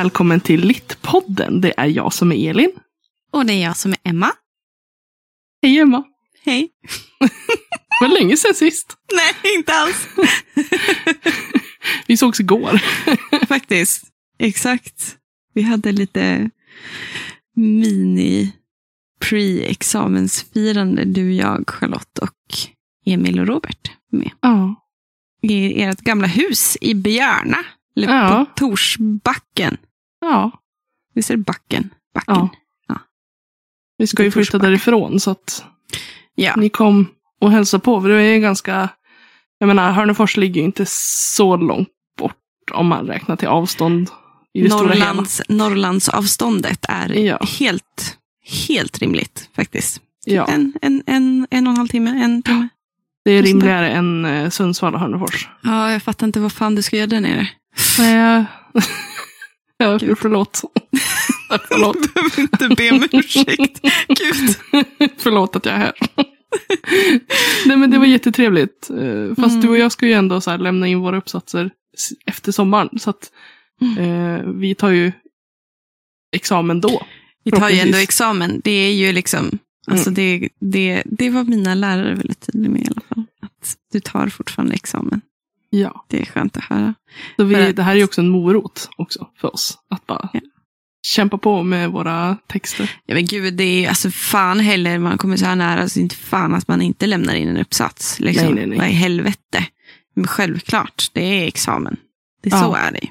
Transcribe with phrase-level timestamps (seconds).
[0.00, 1.60] välkommen till Littpodden.
[1.60, 2.70] Det är jag som är Elin.
[3.32, 4.32] Och det är jag som är Emma.
[5.62, 6.04] Hej Emma.
[6.44, 6.68] Hej.
[8.00, 8.96] Det var länge sedan sist.
[9.14, 10.08] Nej, inte alls.
[12.06, 12.80] Vi sågs igår.
[13.46, 14.04] Faktiskt.
[14.38, 15.16] Exakt.
[15.54, 16.50] Vi hade lite
[17.56, 18.52] mini
[19.24, 22.54] pre-examensfirande, du, jag, Charlotte och
[23.06, 24.30] Emil och Robert med.
[24.40, 24.74] Ja.
[25.42, 27.58] I ert gamla hus i Björna.
[27.96, 28.46] Eller Ja.
[28.54, 29.76] på Torsbacken.
[30.20, 30.50] Ja.
[31.14, 31.90] Visst är det backen?
[32.14, 32.48] Backen.
[32.88, 32.98] Ja.
[33.98, 35.64] Vi ska ju flytta därifrån så att
[36.34, 36.56] Ja.
[36.56, 37.06] ni kom
[37.40, 38.00] och hälsade på.
[38.00, 38.88] För det är ganska,
[39.58, 41.88] jag menar Hörnefors ligger ju inte så långt
[42.18, 42.36] bort
[42.72, 44.10] om man räknar till avstånd
[44.52, 45.04] i det stora hela.
[45.06, 47.38] Norrlands, Norrlandsavståndet är Ja.
[47.58, 48.18] helt,
[48.70, 50.00] helt rimligt faktiskt.
[50.24, 52.68] Ja, En, en, en, en och en halv timme, en timme.
[53.24, 55.48] det är rimligare än eh, Sundsvall och Hörnefors.
[55.62, 57.48] Ja, jag fattar inte vad fan du ska göra där nere.
[57.98, 58.44] Nej.
[59.80, 60.18] ja, Gud.
[60.18, 60.62] förlåt.
[61.68, 61.96] förlåt.
[62.02, 63.80] Du behöver inte be om ursäkt.
[64.08, 64.56] Gud.
[65.18, 65.92] Förlåt att jag är här.
[67.66, 68.90] Nej men det var jättetrevligt.
[68.90, 69.60] Eh, Fast Mm.
[69.60, 71.70] du och jag ska ju ändå så lämna in våra uppsatser
[72.26, 72.98] efter sommaren.
[72.98, 73.30] Så att
[73.82, 73.98] Mm.
[73.98, 75.12] eh, vi tar ju
[76.36, 77.06] examen då.
[77.44, 78.60] Vi tar ju ändå examen.
[78.64, 82.86] Det är ju liksom, alltså det, det, det var mina lärare väldigt tydliga med i
[82.90, 83.24] alla fall.
[83.42, 85.20] Att du tar fortfarande examen.
[85.70, 86.04] Ja.
[86.08, 86.94] Det är skönt att höra.
[87.36, 89.78] Så vi, att- det här är ju också en morot också för oss.
[89.90, 90.40] Att bara Ja.
[91.06, 92.90] kämpa på med våra texter.
[93.06, 96.14] Ja men gud, det är alltså fan heller, man kommer så här nära, så inte
[96.16, 98.20] fan att man inte lämnar in en uppsats.
[98.20, 98.44] Liksom.
[98.46, 98.78] Nej, nej, nej.
[98.78, 99.66] Vad i helvete.
[100.14, 101.96] Men självklart, det är examen.
[102.42, 102.60] Det är Ja.
[102.62, 103.10] Så är det.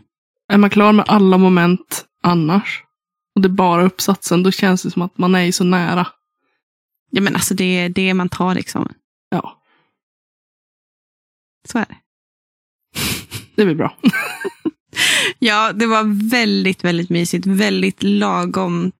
[0.53, 2.83] Är man klar med alla moment annars
[3.35, 6.07] och det är bara uppsatsen, då känns det som att man är ju så nära.
[7.11, 8.93] Ja men alltså det är det man tar examen.
[9.29, 9.61] Ja,
[11.67, 11.95] Så är det.
[13.55, 13.97] Det blir bra.
[15.39, 17.45] Ja, det var väldigt, väldigt mysigt.
[17.45, 18.91] Väldigt lagom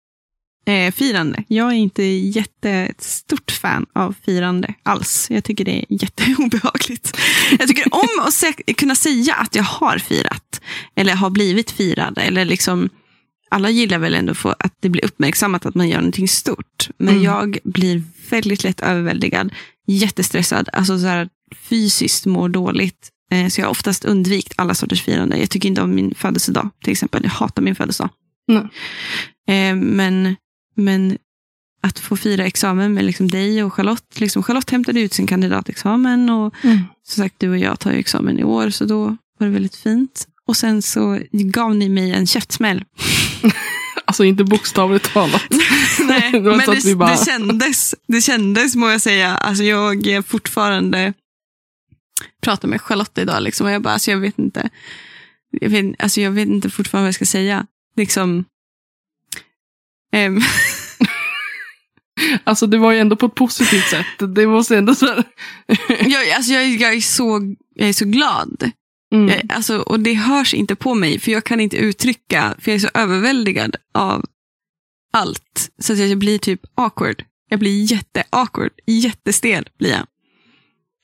[0.65, 1.43] eh, firande.
[1.47, 5.27] Jag är inte jätte, ett stort fan av firande alls.
[5.29, 7.17] Jag tycker det är jätteobehagligt.
[7.59, 10.61] Jag tycker om att sä- kunna säga att jag har firat.
[10.95, 12.17] Eller har blivit firad.
[12.17, 12.89] Eller liksom,
[13.51, 16.89] alla gillar väl ändå få, att det blir uppmärksammat att man gör någonting stort.
[16.97, 17.23] Men Mm.
[17.23, 19.53] jag blir väldigt lätt överväldigad.
[19.87, 20.69] Jättestressad.
[20.73, 21.29] Alltså så här,
[21.69, 23.09] fysiskt mår dåligt.
[23.31, 25.37] Eh, Så jag har oftast undvikit alla sorters firande.
[25.37, 27.23] Jag tycker inte om min födelsedag till exempel.
[27.23, 28.09] Jag hatar min födelsedag.
[28.47, 28.67] Nej.
[29.69, 30.35] Eh, Men,
[30.75, 31.17] men
[31.81, 34.19] att få fira examen med liksom dig och Charlotte.
[34.19, 36.53] Liksom Charlotte hämtade ut sin kandidatexamen och
[37.07, 39.75] som sagt du och jag tar ju examen i år så då var det väldigt
[39.75, 40.27] fint.
[40.45, 42.83] Och sen så gav ni mig en käftsmäll.
[44.05, 45.43] Alltså inte bokstavligt talat.
[46.07, 49.35] Nej, Det men det, bara- det, kändes, det kändes må jag säga.
[49.37, 51.13] Alltså jag är fortfarande
[52.41, 54.69] pratar med Charlotte idag liksom, och jag bara, alltså jag vet inte.
[55.51, 57.65] Jag vet, alltså jag vet inte fortfarande vad jag ska säga.
[57.95, 58.45] Liksom,
[60.11, 60.41] ehm,
[62.43, 64.35] Alltså det var ju ändå på ett positivt sätt.
[64.35, 65.23] Det måste ändå så här.
[66.09, 68.71] jag, alltså jag, jag, är så, jag är så glad.
[69.13, 69.27] Mm.
[69.27, 72.75] Jag, alltså, och det hörs inte på mig, för jag kan inte uttrycka, för jag
[72.75, 74.25] är så överväldigad av
[75.13, 75.69] allt.
[75.79, 77.23] Så att jag blir typ awkward.
[77.49, 80.05] Jag blir jätte-awkward, jättestel blir jag.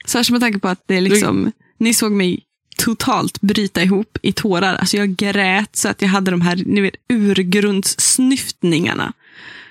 [0.06, 2.40] Särskilt med tanke på att det är liksom, ni såg mig
[2.78, 4.76] totalt bryta ihop i tårar.
[4.76, 9.14] Alltså jag grät så att jag hade de här ni vet, urgrundssnyftningarna.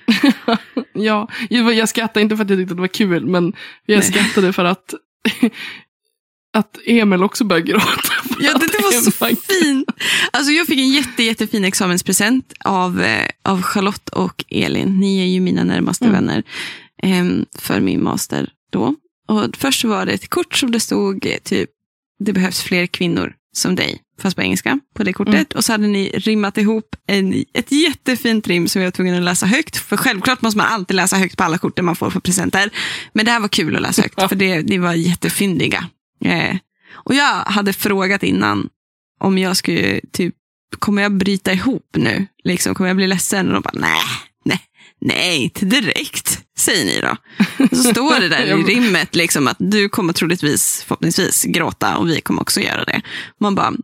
[0.93, 3.53] Ja, jag skrattade inte för att jag tyckte att det var kul, men
[3.85, 4.07] jag Nej.
[4.07, 4.93] skrattade för att,
[6.57, 8.13] att Emil också började gråta.
[8.39, 9.89] Ja, det, det var så Emma- fint.
[10.31, 14.99] Alltså, jag fick en jätte, jättefin examenspresent av, eh, av Charlotte och Elin.
[14.99, 16.15] Ni är ju mina närmaste Mm.
[16.15, 16.43] vänner
[17.03, 18.95] em, för min master då.
[19.27, 21.69] Och först var det ett kort som det stod eh, typ,
[22.19, 25.33] det behövs fler kvinnor som dig, fast på engelska, på det kortet.
[25.33, 25.45] Mm.
[25.55, 29.23] Och så hade ni rimmat ihop en, ett jättefint rim som jag var tvungen att
[29.23, 29.77] läsa högt.
[29.77, 32.69] För självklart måste man alltid läsa högt på alla kort man får för presenter.
[33.13, 34.29] Men det här var kul att läsa högt, Ja.
[34.29, 35.85] för det, ni var jättefyndiga.
[36.25, 36.57] Eh,
[36.91, 38.69] och jag hade frågat innan
[39.19, 40.35] om jag skulle, typ,
[40.79, 42.27] kommer jag bryta ihop nu?
[42.43, 43.47] Liksom, kommer jag bli ledsen?
[43.47, 44.01] Och de bara, nej,
[45.05, 47.15] nej, inte direkt, säger ni då.
[47.63, 52.09] Och så står det där i rimmet liksom att du kommer troligtvis, förhoppningsvis, gråta och
[52.09, 53.01] vi kommer också göra det.
[53.39, 53.81] Man bara, mm,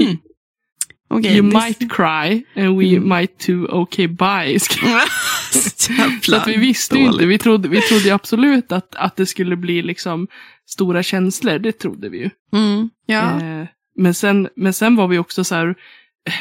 [0.00, 0.16] mm.
[1.10, 1.36] okej.
[1.36, 3.08] You det- might cry and we Mm.
[3.08, 4.58] might too okay bye.
[6.22, 7.12] Så att vi visste ju inte.
[7.12, 7.28] dåligt.
[7.28, 10.26] Vi trodde, vi trodde absolut att, att det skulle bli liksom
[10.66, 11.58] stora känslor.
[11.58, 12.30] Det trodde vi ju.
[12.52, 13.40] Mm, ja.
[13.40, 13.66] Eh,
[13.96, 15.74] men, sen, men sen var vi också så här.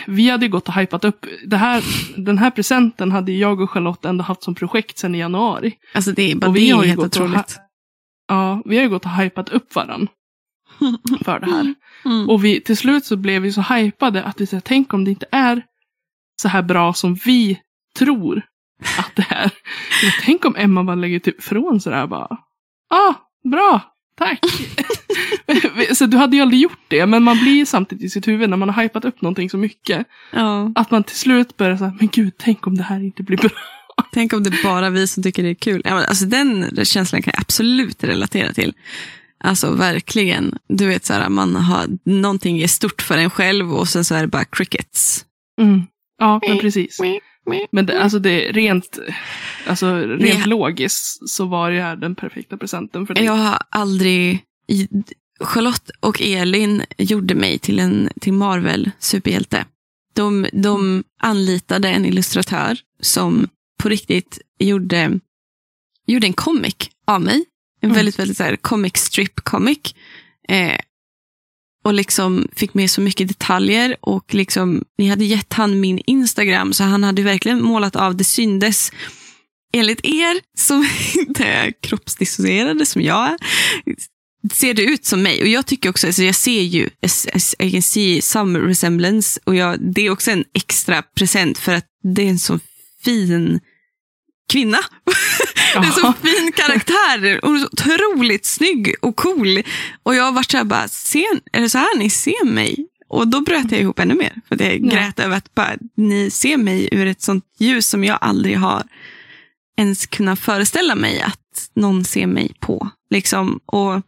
[0.08, 1.26] Vi hade gått och hypat upp.
[1.46, 1.84] Det här,
[2.18, 5.74] den här presenten hade jag och Charlotte ändå haft som projekt sedan i januari.
[5.94, 7.60] Alltså det är bara och det vi har är helt otroligt.
[8.28, 10.08] Ja, vi har ju gått och hypat upp varann.
[11.26, 11.74] för det här.
[12.06, 12.30] Mm.
[12.30, 15.12] Och vi, till slut så blev vi så hypade att vi sa, tänk om det
[15.12, 15.64] inte är
[16.42, 17.60] så här bra som vi
[17.98, 18.42] tror
[18.98, 19.52] att det är.
[20.26, 22.38] Tänk om Emma bara lägger typ från sådär bara,
[22.90, 23.14] ah,
[23.52, 23.82] bra,
[24.16, 24.40] tack.
[25.98, 28.58] så du hade ju aldrig gjort det, men man blir samtidigt i sitt huvud när
[28.58, 30.08] man har hypat upp någonting så mycket.
[30.32, 30.72] Ja.
[30.76, 33.50] Att man till slut börjar säga, men gud, tänk om det här inte blir bra.
[34.12, 35.82] Tänk om det är bara vi som tycker det är kul.
[35.86, 38.74] Ja, men alltså, den känslan kan jag absolut relatera till.
[39.44, 40.58] Alltså verkligen.
[40.68, 44.16] Du vet, så här, man har någonting är stort för en själv och sen så
[44.16, 45.26] är det bara crickets.
[45.62, 45.82] Mm.
[46.20, 47.00] Ja, men precis.
[47.72, 49.00] Men det, alltså det är rent,
[49.68, 50.48] alltså rent Nej.
[50.48, 53.24] logiskt så var det här den perfekta presenten för dig.
[53.26, 54.40] Jag har aldrig...
[55.40, 59.66] Charlotte och Elin gjorde mig till en till Marvel-superhjälte.
[60.14, 63.48] De, de anlitade en illustratör som
[63.80, 65.20] på riktigt gjorde,
[66.08, 66.76] gjorde en comic
[67.08, 67.46] av mig.
[67.82, 67.96] En Mm.
[67.96, 69.80] väldigt, väldigt så här, comic strip comic.
[70.50, 70.78] Eh,
[71.84, 73.96] och liksom fick med så mycket detaljer.
[74.02, 78.16] Och liksom, ni hade gett han min Instagram, så han hade verkligen målat av.
[78.16, 78.92] Det syndes
[79.74, 83.38] enligt er som inte är kroppsdissocierade som jag är,
[84.54, 85.42] ser det ut som mig.
[85.42, 86.90] Och jag tycker också, alltså jag ser ju,
[87.60, 89.40] I can see some resemblance.
[89.44, 92.60] Och jag, det är också en extra present för att det är en så
[93.04, 93.60] fin
[94.50, 94.78] kvinna.
[95.82, 96.14] Det är så Ja.
[96.22, 97.40] fin karaktär.
[97.44, 99.62] Hon är så otroligt snygg och cool.
[100.04, 102.88] Och jag varit så här bara, ser, är det så här ni ser mig?
[103.10, 104.34] Och då bröt jag ihop ännu mer.
[104.48, 104.90] För att jag Ja.
[104.92, 108.84] grät över att bara, ni ser mig ur ett sånt ljus som jag aldrig har
[109.78, 112.90] ens kunnat föreställa mig att någon ser mig på.
[113.10, 113.60] Liksom.
[113.66, 114.02] Och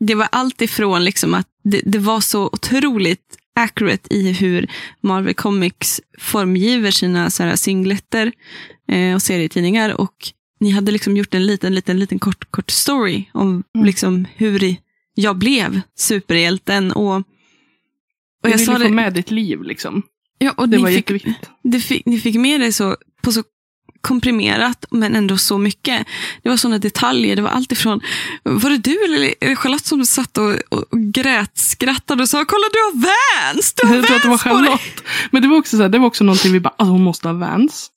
[0.00, 4.70] det var allt ifrån liksom att det, det var så otroligt accurate i hur
[5.02, 8.32] Marvel Comics formgiver sina så här singletter
[8.90, 10.00] eh, och serietidningar.
[10.00, 10.14] Och
[10.60, 13.86] ni hade liksom gjort en liten, liten, liten kort, kort story om Mm.
[13.86, 14.76] liksom hur
[15.14, 16.92] jag blev superhjälten.
[16.92, 17.22] Och, och
[18.42, 20.02] Du ville få det, med ditt liv liksom.
[20.38, 21.50] ja, och Det var fick, jätteviktigt.
[21.62, 23.42] det fick, ni fick med det så, på så
[24.00, 26.06] komprimerat, men ändå så mycket.
[26.42, 27.36] Det var sådana detaljer.
[27.36, 28.00] Det var allt ifrån,
[28.42, 32.64] var det du eller Charlotte som satt och, och, och grät, skrattade och sa, kolla
[32.72, 33.74] du har Vans!
[33.74, 34.42] Du har Jag tror att det var Vans!
[34.42, 35.02] Charlotte.
[35.30, 37.28] Men det var också, så här, det var också någonting vi bara, alltså hon måste
[37.28, 37.90] ha Vans.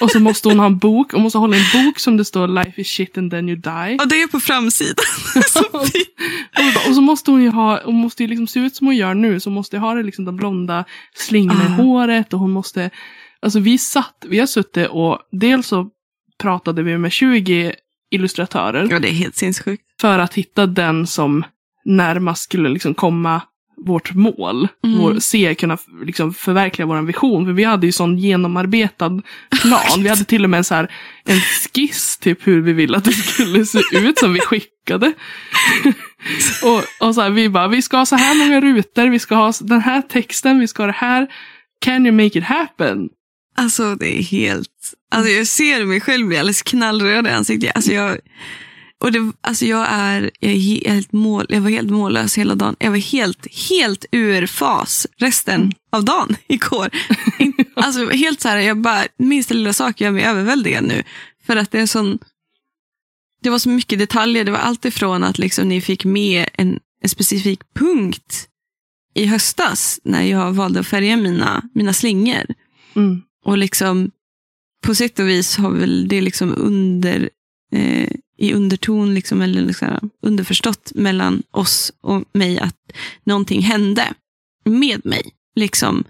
[0.00, 2.48] Och så måste hon ha en bok, hon måste hålla en bok som det står
[2.48, 3.98] Life is shit and then you die.
[4.00, 5.04] Och det är på framsidan.
[6.88, 9.14] Och, så måste hon ju ha, hon måste ju liksom se ut som hon gör
[9.14, 10.84] nu, så måste ha det liksom de blonda
[11.14, 11.70] slingorna i Ah.
[11.70, 12.90] håret och hon måste,
[13.42, 15.88] alltså vi satt, vi har suttit och dels så
[16.42, 17.72] pratade vi med 20
[18.10, 19.82] illustratörer Ja, det är helt sinnessjukt.
[20.00, 21.44] för att hitta den som
[21.84, 23.42] närmast skulle liksom komma
[23.86, 24.68] vårt mål.
[24.84, 24.98] Mm.
[24.98, 27.44] Vår, se, kunna liksom förverkliga vår vision.
[27.44, 29.22] För vi hade ju sån genomarbetad
[29.62, 30.02] plan.
[30.02, 30.92] vi hade till och med en, så här,
[31.24, 35.12] en skiss typ hur vi ville att det skulle se ut som vi skickade.
[36.64, 39.34] och och så här, vi bara, vi ska ha så här många rutor, vi ska
[39.34, 41.26] ha den här texten, vi ska ha det här.
[41.80, 43.08] Can you make it happen?
[43.56, 44.68] Alltså det är helt...
[45.10, 47.72] Alltså jag ser mig själv bli alldeles knallröd i ansiktet.
[47.74, 48.18] Alltså jag,
[49.00, 52.76] och det, alltså jag, är, jag, är helt mål, jag var helt mållös hela dagen.
[52.78, 56.90] Jag var helt, helt ur fas resten av dagen igår.
[57.74, 61.02] Alltså helt så här, jag bara, minsta lilla sak gör mig överväldigad nu.
[61.46, 62.18] För att det är sån...
[63.42, 64.44] Det var så mycket detaljer.
[64.44, 68.48] Det var allt ifrån att liksom ni fick med en, en specifik punkt
[69.14, 72.44] i höstas när jag valde att färga mina, mina slingor.
[72.96, 73.22] Mm.
[73.44, 74.10] Och liksom
[74.82, 77.30] på sätt och vis har väl det liksom under
[77.72, 82.76] eh, i underton, liksom, eller liksom, underförstått mellan oss och mig att
[83.24, 84.14] någonting hände
[84.64, 85.22] med mig.
[85.56, 86.04] Liksom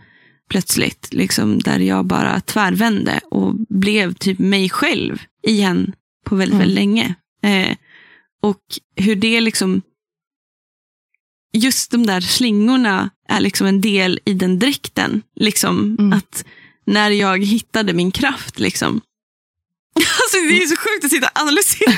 [0.50, 5.92] plötsligt, liksom, där jag bara tvärvände och blev typ mig själv igen
[6.26, 6.58] på väldigt, Mm.
[6.68, 7.14] väldigt länge.
[7.42, 7.76] Eh,
[8.42, 8.62] och
[8.97, 9.82] hur det liksom
[11.52, 15.23] just de där slingorna är liksom en del i den dräkten.
[15.37, 16.12] Liksom, Mm.
[16.12, 16.44] att
[16.85, 18.58] när jag hittade min kraft.
[18.58, 19.00] Liksom.
[20.22, 21.92] Alltså, det är så sjukt att sitta och analysera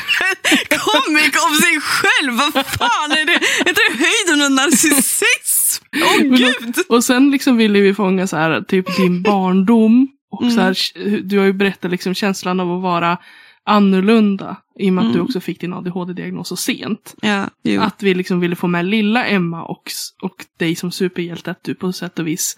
[0.50, 2.32] en comic om sig själv.
[2.54, 3.40] Vad fan är det?
[3.66, 5.84] Jag tror det är höjden av narcissism.
[5.96, 6.76] Åh då- gud.
[6.88, 10.08] Och sen liksom ville vi fånga så här, typ din barndom.
[10.32, 10.54] Och Mm.
[10.54, 10.76] så här,
[11.22, 13.18] du har ju berättat liksom känslan av att vara
[13.66, 14.56] annorlunda.
[14.78, 15.26] I och med att du Mm.
[15.26, 17.14] också fick din ADHD-diagnos så sent.
[17.22, 17.80] Ja, jo.
[17.80, 19.82] Att vi liksom ville få med lilla Emma och,
[20.22, 21.50] och dig som superhjälte.
[21.50, 22.56] Att du på sätt och vis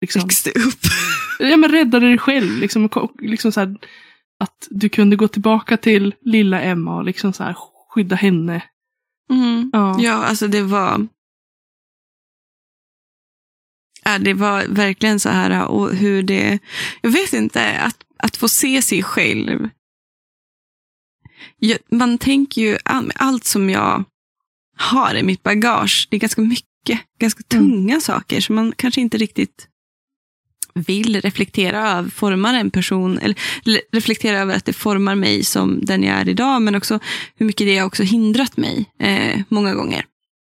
[0.00, 0.80] liksom, växte upp.
[1.38, 2.58] ja, men räddade dig själv.
[2.60, 2.88] Liksom,
[3.20, 3.76] liksom så här,
[4.38, 7.56] att du kunde gå tillbaka till lilla Emma och liksom så här,
[7.88, 8.62] skydda henne.
[9.30, 9.70] Mm.
[9.72, 9.96] Ja.
[10.00, 11.08] Ja, alltså det var...
[14.04, 16.58] Ja, det var verkligen så här och hur det...
[17.00, 19.68] Jag vet inte, att, att få se sig själv.
[21.56, 24.04] Jag, man tänker ju, all- allt som jag
[24.76, 26.08] har i mitt bagage.
[26.10, 29.67] Det är ganska mycket, ganska tunga saker som man kanske inte riktigt
[30.78, 33.36] vill reflektera över, formar en person, eller
[33.92, 37.00] reflektera över att det formar mig som den jag är idag, men också
[37.36, 40.04] hur mycket det har också hindrat mig eh, många gånger.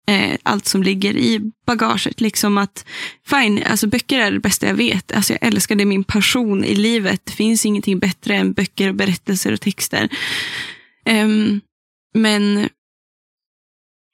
[0.08, 2.84] Eh, allt som ligger i bagaget, liksom att
[3.26, 5.12] fine, alltså böcker är det bästa jag vet.
[5.12, 7.20] Alltså jag älskar det, min passion i livet.
[7.24, 10.08] Det finns ingenting bättre än böcker, och berättelser och texter.
[11.06, 11.28] Eh,
[12.14, 12.68] men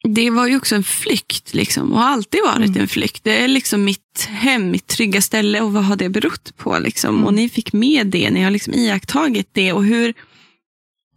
[0.08, 2.80] det var ju också en flykt liksom, och har alltid varit mm.
[2.80, 3.24] en flykt.
[3.24, 6.78] Det är liksom mitt hem, mitt trygga ställe och vad har det berott på?
[6.78, 7.14] Liksom?
[7.14, 7.26] Mm.
[7.26, 10.14] Och ni fick med det, ni har liksom iakttagit det och hur,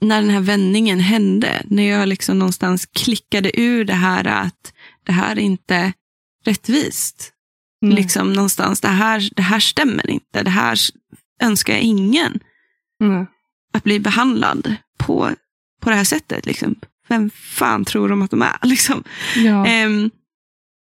[0.01, 4.74] när den här vändningen hände, när jag liksom någonstans klickade ur det här att
[5.05, 5.93] det här är inte
[6.46, 7.34] rättvist.
[7.84, 7.96] Mm.
[7.96, 10.79] Liksom någonstans, det här, det här stämmer inte, det här
[11.41, 12.39] önskar jag ingen.
[13.74, 15.31] Att bli behandlad på,
[15.81, 16.46] på det här sättet.
[16.46, 16.75] Liksom
[17.09, 18.57] vem fan tror de att de är?
[18.63, 19.03] Liksom.
[19.35, 19.85] Ja.
[19.85, 20.09] Um,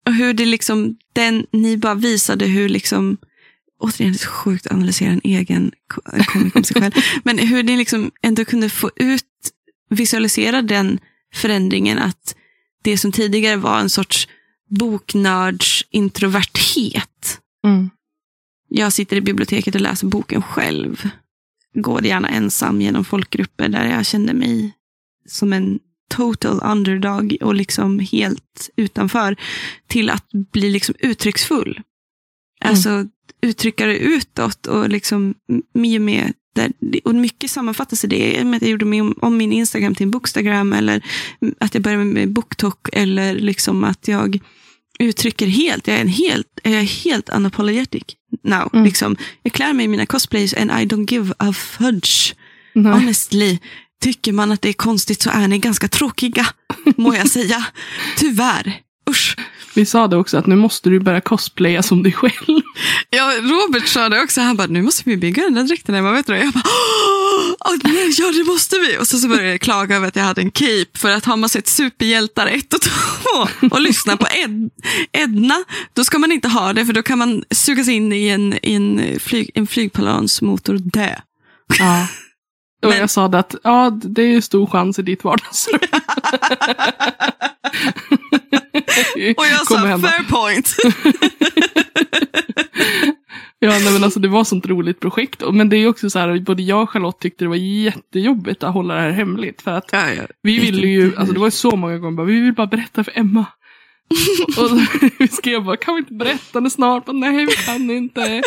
[0.07, 3.17] och hur det liksom, den, ni bara visade hur liksom,
[3.79, 5.71] återigen det är så sjukt att analysera en egen
[6.27, 6.93] komik om sig själv,
[7.23, 9.23] men hur ni liksom ändå kunde få ut,
[9.89, 10.99] visualisera den
[11.33, 12.35] förändringen att
[12.83, 14.27] det som tidigare var en sorts
[14.69, 17.39] boknörds introverthet.
[17.65, 17.89] Mm.
[18.69, 21.09] Jag sitter i biblioteket och läser boken själv.
[21.73, 24.73] Går gärna ensam genom folkgrupper där jag kände mig
[25.25, 25.79] som en
[26.09, 29.35] total underdog och liksom helt utanför
[29.87, 31.81] till att bli liksom uttrycksfull.
[32.61, 32.71] Mm.
[32.71, 33.05] Alltså
[33.41, 35.33] uttrycka det utåt och liksom
[35.73, 36.71] och med där,
[37.03, 38.43] och mycket sammanfattas i det.
[38.43, 41.03] Med att jag gjorde min, om min Instagram till en Bookstagram eller
[41.59, 44.39] att jag började med BookTok eller liksom att jag
[44.99, 48.03] uttrycker helt, jag är en helt, jag är helt unapologetic
[48.43, 48.69] now.
[48.73, 48.85] Mm.
[48.85, 49.17] Liksom.
[49.43, 52.35] Jag klär mig i mina cosplays and I don't give a fudge.
[52.73, 52.93] Nej.
[52.93, 53.59] Honestly.
[54.01, 56.47] Tycker man att det är konstigt så är ni ganska tråkiga,
[56.97, 57.65] må jag säga.
[58.17, 58.81] Tyvärr.
[59.09, 59.37] Usch.
[59.73, 62.61] Vi sa det också att nu måste du börja cosplaya som dig själv.
[63.09, 64.41] Ja, Robert sa det också.
[64.41, 65.95] Han bara, nu måste vi bygga den där dräkten.
[65.95, 66.63] Jag bara, vet du Jag bara,
[67.83, 68.97] nej, ja det måste vi.
[68.97, 70.97] Och så, så började jag klaga över att jag hade en cape.
[70.97, 72.91] För att har man sett superhjältar 1 och 2
[73.71, 74.69] och lyssnar på Ed,
[75.11, 75.63] Edna,
[75.93, 76.85] då ska man inte ha det.
[76.85, 81.15] För då kan man sugas in i en, i en, flyg, en flygplansmotor och dö.
[81.79, 82.07] Ja.
[82.83, 82.97] Och Men...
[82.97, 85.79] jag sa det att ja, det är stor chans i ditt vardagsrum.
[89.37, 90.07] och jag sa hända.
[90.07, 90.75] fair point.
[93.59, 95.43] ja, nej, men alltså det var sånt roligt projekt.
[95.51, 98.73] Men det är också så här, både jag och Charlotte tyckte det var jättejobbigt att
[98.73, 99.61] hålla det här hemligt.
[99.61, 100.23] För att ja, ja.
[100.41, 103.19] vi ville ju, alltså det var så många gånger, bara, vi vill bara berätta för
[103.19, 103.45] Emma.
[104.57, 104.79] och
[105.19, 107.07] vi skrev bara, kan vi inte berätta det snart?
[107.07, 108.21] Men, Nej, vi kan inte.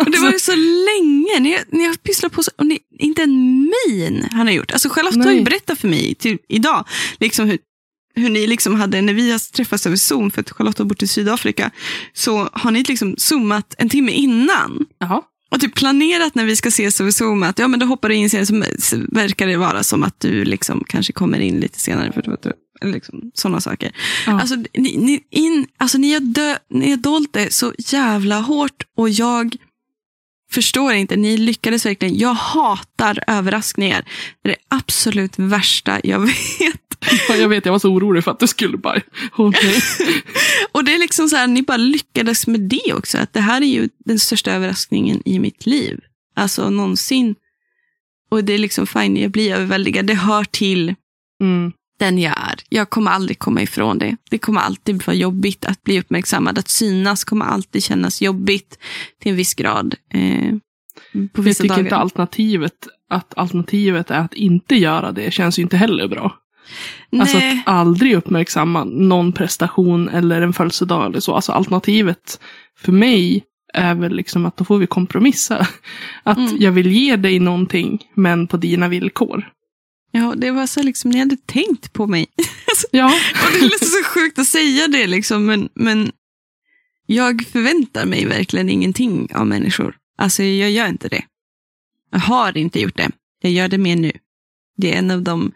[0.00, 1.40] och det var ju så länge.
[1.40, 4.70] Ni, ni har pysslat på så, och ni, inte en min han har gjort.
[4.70, 5.26] Alltså Charlotte Nej.
[5.26, 6.84] har ju berättat för mig till, idag,
[7.18, 7.58] liksom hur,
[8.14, 11.02] hur ni liksom hade, när vi har träffats över Zoom, för att Charlotte har bott
[11.02, 11.70] i Sydafrika,
[12.12, 14.86] så har ni liksom zoomat en timme innan.
[14.98, 15.22] Jaha.
[15.50, 18.14] Och typ planerat när vi ska ses över Zoom att ja, men då hoppar du
[18.14, 18.54] in sen så
[19.08, 22.12] verkar det vara som att du liksom kanske kommer in lite senare.
[22.12, 22.46] För att
[22.80, 23.92] liksom, sådana saker.
[24.26, 24.40] Ja.
[24.40, 28.82] Alltså, ni, ni, in, alltså, ni, har dö, ni har dolt det så jävla hårt
[28.96, 29.56] och jag
[30.52, 31.16] förstår inte.
[31.16, 32.18] Ni lyckades verkligen.
[32.18, 34.04] Jag hatar överraskningar.
[34.42, 36.80] Det är det absolut värsta jag vet.
[37.28, 39.00] Ja, jag vet, jag var så orolig för att du skulle bara...
[39.36, 39.74] Okay.
[40.72, 43.18] och det är liksom så här, ni bara lyckades med det också.
[43.18, 46.00] Att det här är ju den största överraskningen i mitt liv.
[46.36, 47.34] Alltså någonsin.
[48.30, 50.06] Och det är liksom fine, jag blir överväldigad.
[50.06, 50.94] Det hör till
[51.40, 52.54] mm den jag är.
[52.68, 54.16] Jag kommer aldrig komma ifrån det.
[54.30, 56.58] Det kommer alltid vara jobbigt att bli uppmärksammad.
[56.58, 58.78] Att synas kommer alltid kännas jobbigt
[59.22, 59.94] till en viss grad.
[60.10, 60.54] Eh,
[61.32, 61.80] på vissa jag tycker dagar.
[61.80, 66.38] inte alternativet, att alternativet är att inte göra det känns ju inte heller bra.
[67.10, 67.20] Nej.
[67.20, 71.34] Alltså att aldrig uppmärksamma någon prestation eller en födelsedag eller så.
[71.34, 72.40] Alltså alternativet
[72.78, 75.66] för mig är väl liksom att då får vi kompromissa.
[76.22, 76.56] Att mm.
[76.58, 79.50] jag vill ge dig någonting men på dina villkor.
[80.16, 82.26] Ja, det var så liksom, ni hade tänkt på mig.
[82.90, 83.06] Ja.
[83.06, 86.12] och det är liksom så sjukt att säga det, liksom, men, men
[87.06, 89.96] jag förväntar mig verkligen ingenting av människor.
[90.18, 91.24] Alltså, jag gör inte det.
[92.10, 93.10] Jag har inte gjort det.
[93.40, 94.12] Jag gör det mer nu.
[94.76, 95.52] Det är en av de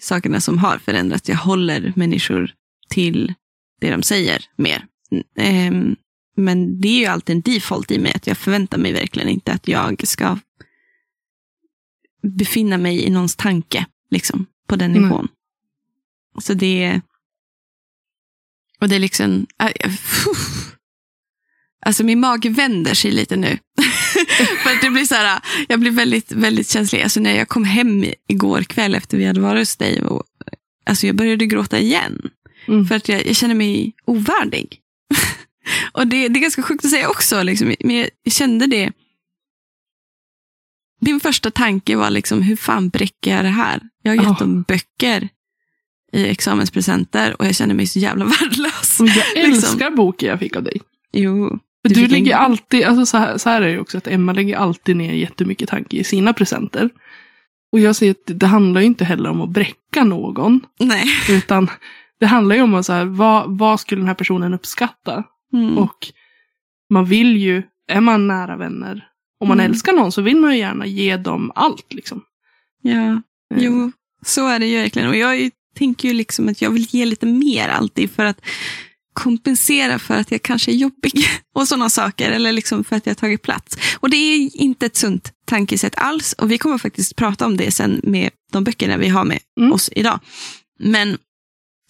[0.00, 1.28] sakerna som har förändrats.
[1.28, 2.50] Jag håller människor
[2.88, 3.34] till
[3.80, 4.86] det de säger mer.
[5.36, 5.96] Ehm,
[6.36, 9.52] men det är ju alltid en default i mig, att jag förväntar mig verkligen inte
[9.52, 10.38] att jag ska
[12.22, 15.12] befinna mig i någons tanke, liksom, på den nivån.
[15.12, 15.28] Mm.
[16.40, 17.02] Så det är...
[18.80, 19.46] Och det är liksom...
[19.58, 19.92] Äh,
[21.86, 23.58] alltså min mage vänder sig lite nu.
[24.62, 27.02] För det blir så här, jag blir väldigt, väldigt känslig.
[27.02, 30.22] Alltså när jag kom hem igår kväll efter vi hade varit hos dig och
[30.86, 32.30] alltså jag började gråta igen.
[32.68, 32.86] Mm.
[32.86, 34.78] För att jag, jag känner mig ovärdig.
[35.92, 38.92] och det, det är ganska sjukt att säga också, liksom, men jag kände det.
[41.04, 43.80] Min första tanke var liksom, hur fan bräcker jag det här?
[44.02, 44.36] Jag har gett Ja.
[44.38, 45.28] dem böcker
[46.12, 49.00] i examenspresenter och jag känner mig så jävla värdelös.
[49.00, 49.52] Och Jag Liksom.
[49.52, 50.80] älskar boken jag fick av dig.
[51.12, 51.58] Jo.
[51.88, 54.06] Du du lägger en- alltid, alltså så här, så här är det ju också, att
[54.06, 56.90] Emma lägger alltid ner jättemycket tanke i sina presenter.
[57.72, 61.04] Och jag säger att det handlar ju inte heller om att bräcka någon, Nej.
[61.30, 61.70] utan
[62.20, 65.24] det handlar ju om att så här, vad, vad skulle den här personen uppskatta?
[65.52, 65.78] Mm.
[65.78, 65.96] Och
[66.90, 69.04] man vill ju, är man nära vänner,
[69.42, 69.70] om man Mm.
[69.72, 71.92] älskar någon så vill man ju gärna ge dem allt.
[71.92, 72.22] Liksom.
[72.82, 73.12] ja.
[73.54, 73.92] Eh, Jo,
[74.26, 75.08] så är det ju verkligen.
[75.08, 78.40] Och jag tänker ju liksom att jag vill ge lite mer alltid för att
[79.12, 81.12] kompensera för att jag kanske är jobbig
[81.54, 82.30] och sådana saker.
[82.30, 83.76] Eller liksom för att jag har tagit plats.
[84.00, 86.32] Och det är inte ett sunt tankesätt alls.
[86.32, 89.72] Och vi kommer faktiskt prata om det sen med de böckerna vi har med Mm.
[89.72, 90.20] oss idag.
[90.78, 91.14] Men,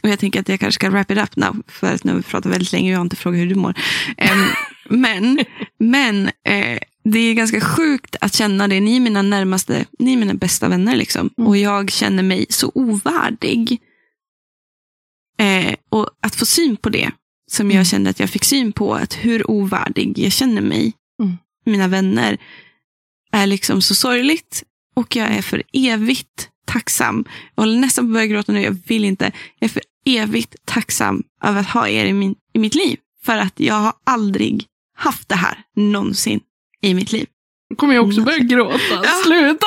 [0.02, 1.62] och jag tänker att jag kanske ska wrap it up now.
[1.68, 3.54] För att nu har vi pratat väldigt länge och jag har inte frågat hur du
[3.54, 3.74] mår.
[4.88, 5.38] Men
[5.78, 8.80] men eh, det är ganska sjukt att känna det.
[8.80, 10.96] Ni är mina närmaste, ni är mina bästa vänner.
[10.96, 11.30] Liksom.
[11.38, 11.48] Mm.
[11.48, 13.80] Och jag känner mig så ovärdig.
[15.38, 17.10] Eh, och att få syn på det,
[17.50, 17.84] som jag Mm.
[17.84, 20.92] kände att jag fick syn på, att hur ovärdig jag känner mig,
[21.22, 21.36] Mm.
[21.66, 22.38] mina vänner,
[23.32, 24.62] är liksom så sorgligt.
[24.94, 27.24] Och jag är för evigt tacksam.
[27.54, 29.24] Jag håller nästan på att börja gråta nu, jag vill inte.
[29.58, 32.98] Jag är för evigt tacksam över att ha er i, min, i mitt liv.
[33.24, 34.64] För att jag har aldrig
[34.96, 36.40] haft det här någonsin
[36.82, 37.26] i mitt liv.
[37.70, 38.78] Nu kommer jag också börja gråta.
[38.90, 39.22] Ja.
[39.24, 39.66] Sluta!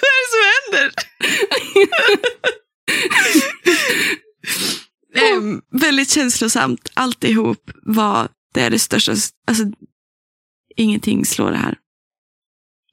[0.00, 0.40] Vad är det som
[0.72, 0.92] händer?
[5.16, 6.90] Ehm, väldigt känslosamt.
[6.94, 9.12] Alltihop var det är det största.
[9.46, 9.64] Alltså,
[10.76, 11.78] ingenting slår det här.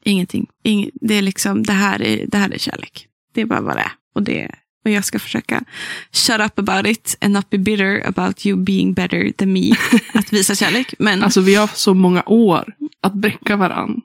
[0.03, 0.47] Ingenting.
[0.63, 3.07] Ing, det är liksom, det här är, det här är kärlek.
[3.33, 3.91] Det är bara vad det är.
[4.15, 5.63] Och, det, och jag ska försöka
[6.11, 9.71] shut up about it and not be bitter about you being better than me.
[10.13, 10.93] Att visa kärlek.
[10.99, 14.01] Men Alltså vi har så många år att bräcka varann.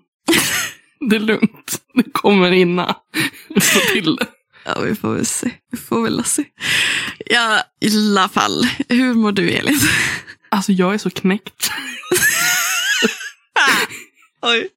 [1.11, 1.83] Det är lugnt.
[1.95, 2.97] Det kommer hinna.
[3.49, 4.27] Vi får till det.
[4.65, 5.51] Ja, vi får väl se.
[5.71, 6.45] Vi får väl se.
[7.27, 8.69] Ja, i alla fall.
[8.89, 9.79] Hur mår du, Elin?
[10.49, 11.71] Alltså jag är så knäckt.
[14.43, 14.69] Oj.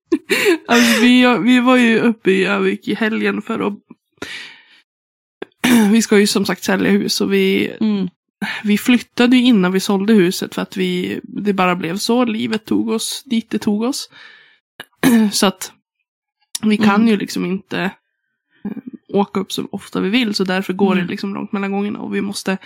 [0.67, 3.73] Alltså, vi, vi var ju uppe i Övik i helgen för att...
[5.91, 8.09] Vi ska ju som sagt sälja hus och vi, Mm.
[8.63, 12.25] vi flyttade ju innan vi sålde huset för att vi, det bara blev så.
[12.25, 14.09] Livet tog oss dit det tog oss.
[15.31, 15.71] Så att
[16.63, 17.07] vi kan Mm.
[17.07, 18.71] ju liksom inte eh,
[19.13, 20.33] åka upp så ofta vi vill.
[20.35, 21.05] Så därför går Mm.
[21.05, 21.99] det liksom långt mellan gångerna.
[21.99, 22.57] Och vi måste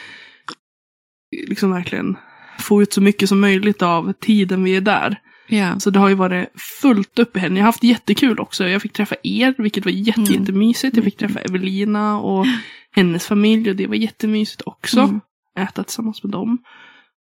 [1.47, 2.17] liksom verkligen
[2.59, 5.19] få ut så mycket som möjligt av tiden vi är där.
[5.47, 5.79] Ja.
[5.79, 6.47] Så det har ju varit
[6.81, 7.57] fullt upp i helgen.
[7.57, 8.67] Jag har haft jättekul också.
[8.67, 10.33] Jag fick träffa er, vilket var jätte, Mm.
[10.33, 10.95] jättemysigt.
[10.95, 12.45] Jag fick träffa Evelina och
[12.95, 14.99] hennes familj och det var jättemysigt också.
[14.99, 15.21] Mm.
[15.59, 16.57] Äta tillsammans med dem.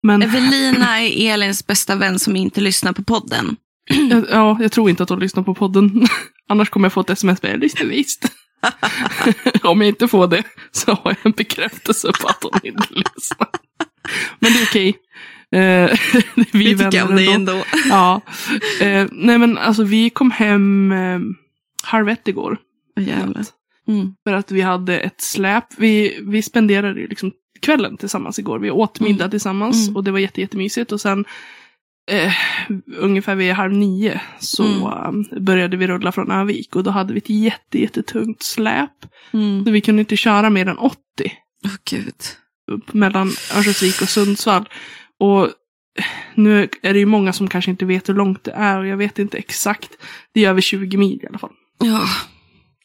[0.03, 3.55] Men Evelina är Elins bästa vän som inte lyssnar på podden.
[4.09, 6.07] jag, ja, jag tror inte att hon lyssnar på podden.
[6.49, 8.25] Annars kommer jag få ett sms med lyssna visst.
[9.63, 13.47] Om jag inte får det så har jag en bekräftelse på att hon inte lyssnar.
[14.39, 14.89] Men det är okej.
[15.51, 15.99] Eh,
[16.51, 17.63] vi är vänner ändå.
[17.89, 18.21] Ja.
[18.81, 21.19] Eh, nej men alltså vi kom hem eh,
[21.83, 22.57] halv ett igår.
[22.97, 23.45] Åh, jävlar.
[23.89, 24.13] Mm.
[24.27, 25.65] För att vi hade ett släp.
[25.77, 28.59] Vi, vi spenderade ju liksom kvällen tillsammans igår.
[28.59, 29.31] Vi åt middag Mm.
[29.31, 29.95] tillsammans Mm.
[29.95, 30.91] och det var jätte, jättemysigt.
[30.91, 31.25] Och sen
[32.11, 32.33] eh,
[32.97, 35.25] ungefär vid halv nio så Mm.
[35.31, 36.75] eh, började vi rulla från Övik.
[36.75, 38.91] Och då hade vi ett jätte, jättetungt släp.
[39.33, 39.65] Mm.
[39.65, 40.97] Så vi kunde inte köra mer än 80
[41.65, 42.15] Åh gud.
[42.91, 44.69] mellan Örnsköldsvik och Sundsvall.
[45.19, 45.49] Och
[46.35, 48.97] nu är det ju många som kanske inte vet hur långt det är och jag
[48.97, 49.89] vet inte exakt.
[50.33, 51.51] Det är över 20 mil i alla fall.
[51.83, 52.01] Ja,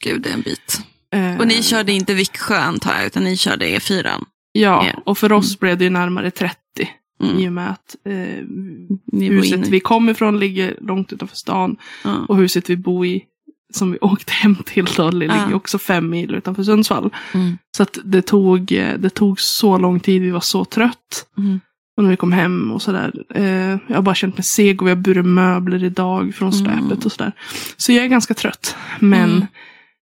[0.04, 0.80] gud det är en bit.
[1.14, 4.06] Eh, Och ni körde inte Viksjö antar jag, utan ni körde E E4.
[4.52, 5.02] Ja, Ja.
[5.04, 6.56] och för oss blev det ju närmare 30
[7.22, 7.38] Mm.
[7.38, 8.44] i och med att eh,
[9.20, 12.24] huset vi kom ifrån ligger långt utanför stan Ja.
[12.28, 13.22] och huset vi bor i
[13.74, 17.10] som vi åkte hem till då, ligger också fem mil utanför Sundsvall.
[17.34, 17.58] Mm.
[17.76, 21.26] Så att det tog, eh, det tog så lång tid, vi var så trött.
[21.38, 21.60] Mm.
[21.96, 23.12] Och när vi kom hem och sådär.
[23.34, 23.44] Eh,
[23.88, 26.64] jag har bara känt mig seg och vi har burit möbler idag från Mm.
[26.64, 27.32] släpet och sådär.
[27.76, 28.76] Så jag är ganska trött.
[29.00, 29.46] Men Mm.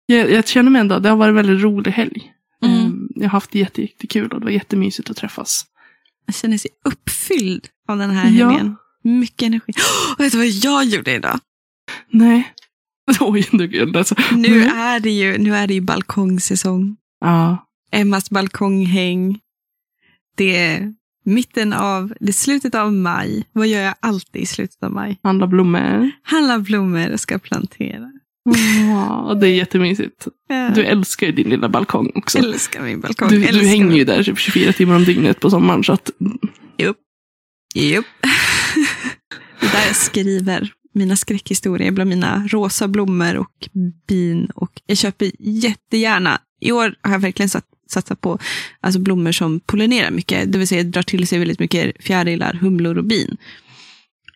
[0.05, 2.31] Jag, jag känner mig ändå, det har varit en väldigt rolig helg.
[2.63, 2.77] Mm.
[2.79, 5.65] Eh, jag har haft jätte, jättekul och det var jättemysigt att träffas.
[6.25, 8.49] Jag känner sig uppfylld av den här Ja.
[8.49, 8.75] helgen.
[9.03, 9.71] Mycket energi.
[9.71, 11.39] Oh, vet du vad jag gjorde idag?
[12.09, 12.53] Nej.
[13.19, 14.15] Oj, nu alltså.
[14.31, 16.95] Nu är det ju, nu är det ju balkongsäsong.
[17.19, 17.67] Ja.
[17.91, 19.39] Emmas balkonghäng.
[20.37, 20.93] Det är
[21.25, 23.43] mitten av, det är slutet av maj.
[23.51, 25.19] Vad gör jag alltid i slutet av maj?
[25.23, 26.11] Handla blommor.
[26.23, 28.11] Handla blommor och ska plantera.
[28.89, 30.27] Ja, det är jättemysigt.
[30.75, 32.37] Du älskar ju din lilla balkong också.
[32.37, 33.29] älskar min balkong.
[33.29, 35.83] Du, du hänger min- ju där typ 24 timmar om dygnet på sommaren.
[35.83, 36.11] Så att,
[36.77, 36.97] Jupp.
[37.75, 38.05] Jupp.
[39.59, 43.69] det där jag skriver mina skräckhistorier bland mina rosa blommor och
[44.07, 44.45] bin.
[44.55, 48.39] Och jag köper jättegärna, i år har jag verkligen satt, satsat på
[48.81, 52.97] alltså blommor som pollinerar mycket, det vill säga drar till sig väldigt mycket fjärilar, humlor
[52.97, 53.37] och bin.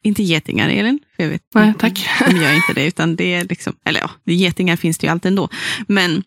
[0.01, 0.99] Inte getingar, Elin.
[1.15, 2.09] För jag vet, nej, tack.
[2.29, 5.29] de gör inte det, utan det är liksom, eller ja, getingar finns det ju alltid
[5.29, 5.49] ändå.
[5.87, 6.23] Men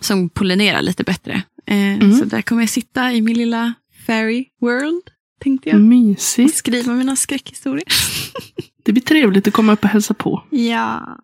[0.00, 1.42] som pollinerar lite bättre.
[1.66, 2.12] Eh, Mm.
[2.18, 3.74] Så där kommer jag sitta i min lilla
[4.06, 5.02] fairy world,
[5.40, 5.76] tänkte jag.
[5.76, 6.56] Och Mysigt.
[6.56, 7.84] skriva mina skräckhistorier.
[8.82, 10.42] Det blir trevligt att komma upp och hälsa på.
[10.50, 11.18] Ja.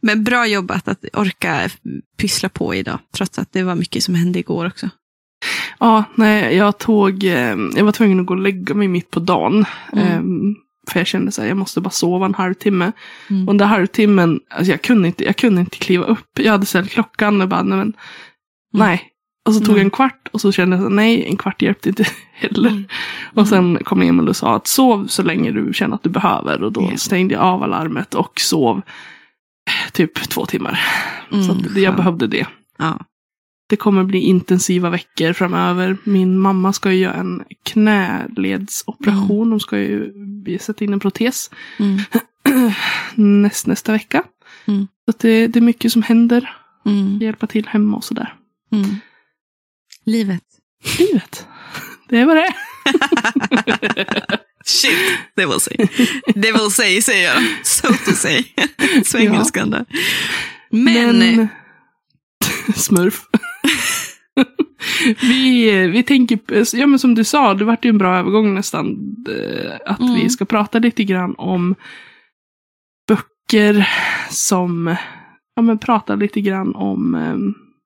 [0.00, 1.70] Men bra jobbat att orka
[2.18, 4.90] pyssla på idag, trots att det var mycket som hände igår också.
[5.78, 9.20] Ja, nej, jag tog, eh, jag var tvungen att gå och lägga mig mitt på
[9.20, 9.64] dagen.
[9.92, 10.54] Mm.
[10.92, 12.92] För jag kände så här, jag måste bara sova en halvtimme.
[13.30, 13.48] Mm.
[13.48, 16.38] Och den där halvtimmen, alltså jag kunde inte, jag kunde inte kliva upp.
[16.38, 17.92] Jag hade ställt klockan och bara, nej men,
[18.72, 19.06] nej.
[19.46, 19.76] Och så tog Mm.
[19.78, 22.70] jag en kvart och så kände jag, så, nej, en kvart hjälpte inte heller.
[22.70, 22.84] Mm.
[23.34, 26.62] Och sen kom Emil och sa att sov så länge du känner att du behöver.
[26.62, 26.96] Och då Ja.
[26.96, 30.80] stängde jag av alarmet och sov eh, typ två timmar.
[31.32, 32.46] Mm, så att det, jag behövde det.
[32.78, 32.98] Ja.
[33.70, 35.96] Det kommer bli intensiva veckor framöver.
[36.04, 39.50] Min mamma ska ju göra en knäledsoperation.
[39.50, 40.12] De ska ju
[40.60, 42.00] sätta in en protes Mm.
[43.42, 44.22] näst, nästa vecka.
[44.66, 44.88] Mm.
[45.06, 46.56] Så det, det är mycket som händer.
[46.86, 47.18] Mm.
[47.18, 48.34] Hjälpa till hemma och sådär.
[48.72, 48.96] Mm.
[50.04, 50.44] Livet.
[50.98, 51.46] Livet.
[52.08, 52.54] Det var det.
[54.64, 54.98] Shit,
[55.36, 55.88] det vill säga.
[56.34, 57.66] Det vill säga, säger jag.
[57.66, 58.44] So to say.
[59.04, 59.84] Svengelskan där.
[60.70, 61.48] Men,
[62.74, 63.26] Smurf.
[65.20, 66.38] vi, vi tänker,
[66.76, 68.86] ja men som du sa, det vart ju en bra övergång nästan.
[69.28, 70.14] eh, Att Mm.
[70.14, 71.74] vi ska prata lite grann om
[73.08, 73.88] böcker
[74.30, 74.96] som,
[75.56, 77.36] ja men prata lite grann om, eh,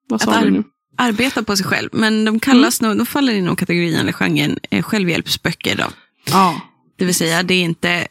[0.08, 0.62] vad sa Att du nu?
[0.96, 1.88] arbeta på sig själv.
[1.92, 5.84] Men de kallas nog, de faller i nog kategorin eller genren eh, självhjälpsböcker då.
[6.30, 6.60] Ja.
[6.98, 8.06] Det vill säga, det är inte,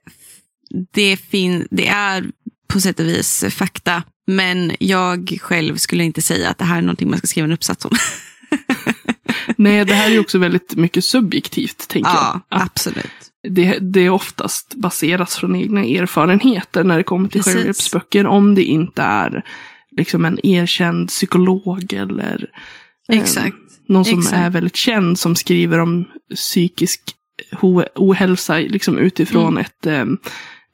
[0.94, 2.26] det, fin, det är
[2.68, 4.04] på sätt och vis fakta.
[4.28, 7.52] Men jag själv skulle inte säga att det här är någonting man ska skriva en
[7.52, 7.92] uppsats om.
[9.58, 12.58] Nej, det här är också väldigt mycket subjektivt, tänker ja, jag.
[12.58, 13.32] Att absolut.
[13.50, 17.54] det, det oftast baseras från egna erfarenheter när det kommer till Precis.
[17.54, 18.28] självhjälpsböcker.
[18.28, 19.44] Om det inte är
[19.98, 22.48] liksom en erkänd psykolog eller
[23.10, 23.24] eh,
[23.88, 24.38] någon som Exakt.
[24.38, 26.06] är väldigt känd som skriver om
[26.36, 27.02] psykisk
[27.96, 29.58] ohälsa liksom utifrån Mm.
[29.58, 30.06] ett, eh,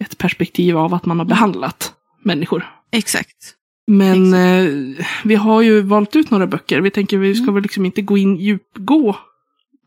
[0.05, 2.65] ett perspektiv av att man har behandlat människor.
[2.91, 3.56] Exakt.
[3.88, 6.82] Men eh, vi har ju valt ut några böcker.
[6.82, 7.54] Vi tänker vi ska Mm.
[7.54, 9.15] väl liksom inte gå in djupgå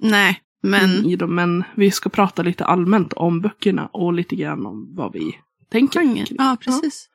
[0.01, 1.35] Nej, men i dem.
[1.35, 5.33] Men vi ska prata lite allmänt om böckerna och lite grann om vad vi
[5.73, 6.01] tänker.
[6.01, 6.27] genren.
[6.31, 7.09] Ja, precis.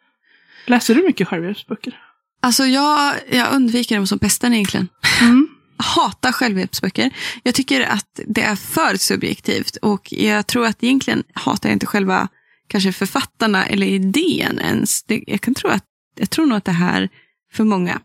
[0.65, 2.02] Läser du mycket självhjälpsböcker?
[2.41, 4.88] Alltså jag, jag undviker dem som pesten egentligen.
[5.21, 5.47] Mm.
[5.78, 7.12] hatar självhjälpsböcker.
[7.43, 11.86] Jag tycker att det är för subjektivt och jag tror att egentligen hatar jag inte
[11.86, 12.28] själva
[12.67, 15.03] kanske författarna eller idén ens.
[15.03, 15.86] Det, jag, kan tro att,
[16.19, 17.10] jag tror nog att det här
[17.53, 18.01] för många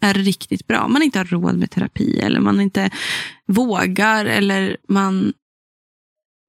[0.00, 0.88] är riktigt bra.
[0.88, 2.90] Man inte har råd med terapi eller man inte
[3.46, 5.32] vågar eller man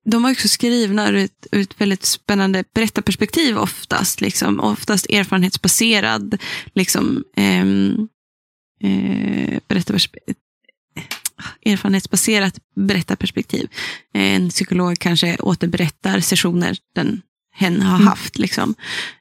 [0.10, 4.22] de var också skrivna ur ett, ur ett väldigt spännande berättarperspektiv oftast.
[4.22, 6.38] Liksom, oftast erfarenhetsbaserad
[6.74, 8.08] liksom, ehm,
[8.82, 10.36] eh, berättarperspektiv
[10.96, 13.68] eh, erfarenhetsbaserat berättarperspektiv.
[14.14, 17.22] En psykolog kanske återberättar sessioner den
[17.58, 18.08] hen har Mm.
[18.08, 18.38] haft.
[18.38, 18.76] Liksom.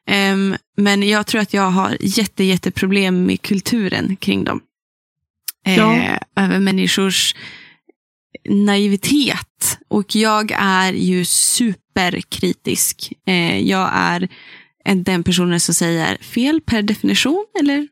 [0.07, 4.61] Ehm, men jag tror att jag har jätte, jätteproblem med kulturen kring dem.
[5.66, 6.18] Eh, Ja.
[6.37, 7.35] Över människors
[8.49, 9.79] naivitet.
[9.88, 13.12] Och jag är ju superkritisk.
[13.27, 14.29] Eh, jag är
[14.85, 17.88] en- den personen som säger fel per definition eller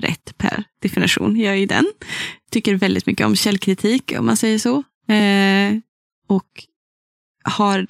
[0.00, 1.36] rätt per definition.
[1.36, 1.86] Jag är ju den.
[2.50, 4.76] Tycker väldigt mycket om källkritik om man säger så.
[5.12, 5.78] Eh,
[6.28, 6.64] och
[7.44, 7.86] har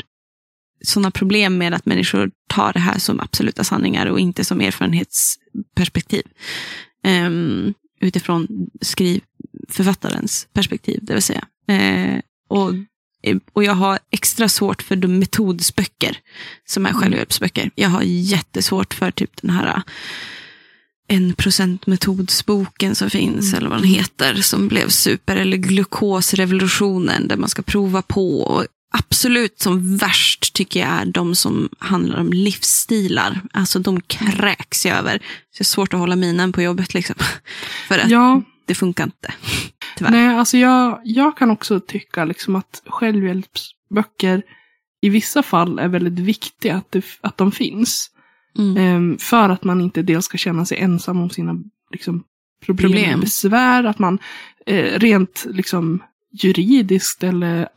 [0.84, 6.22] sådana problem med att människor tar det här som absoluta sanningar och inte som erfarenhetsperspektiv.
[7.04, 8.48] Ehm, utifrån
[8.80, 11.44] skrivförfattarens perspektiv, det vill säga.
[11.68, 12.72] Eh, och,
[13.52, 16.18] och jag har extra svårt för de metodsböcker
[16.64, 17.02] som är Mm.
[17.02, 17.70] självhjälpsböcker.
[17.74, 19.82] Jag har jättesvårt för typ den här
[21.08, 23.58] en procent metodsboken som finns, Mm.
[23.58, 28.40] eller vad den heter, som blev super, eller glukosrevolutionen, där man ska prova på.
[28.40, 28.66] Och
[28.98, 33.40] absolut som värst tycker jag är de som handlar om livsstilar.
[33.52, 35.18] Alltså de kräks jag över.
[35.18, 37.16] Så det är svårt att hålla minen på jobbet liksom.
[37.88, 39.34] För att Ja, det funkar inte.
[39.96, 40.10] Tyvärr.
[40.10, 44.42] nej, alltså jag, jag kan också tycka liksom att självhjälpsböcker
[45.00, 48.10] i vissa fall är väldigt viktiga att, det, att de finns.
[48.58, 48.76] Mm.
[48.76, 51.56] Ehm, för att man inte dels ska känna sig ensam om sina
[51.90, 52.24] liksom,
[52.66, 53.20] problem, Problem.
[53.20, 53.84] besvär.
[53.84, 54.18] Att man
[54.66, 56.02] eh, rent liksom,
[56.32, 57.68] juridiskt eller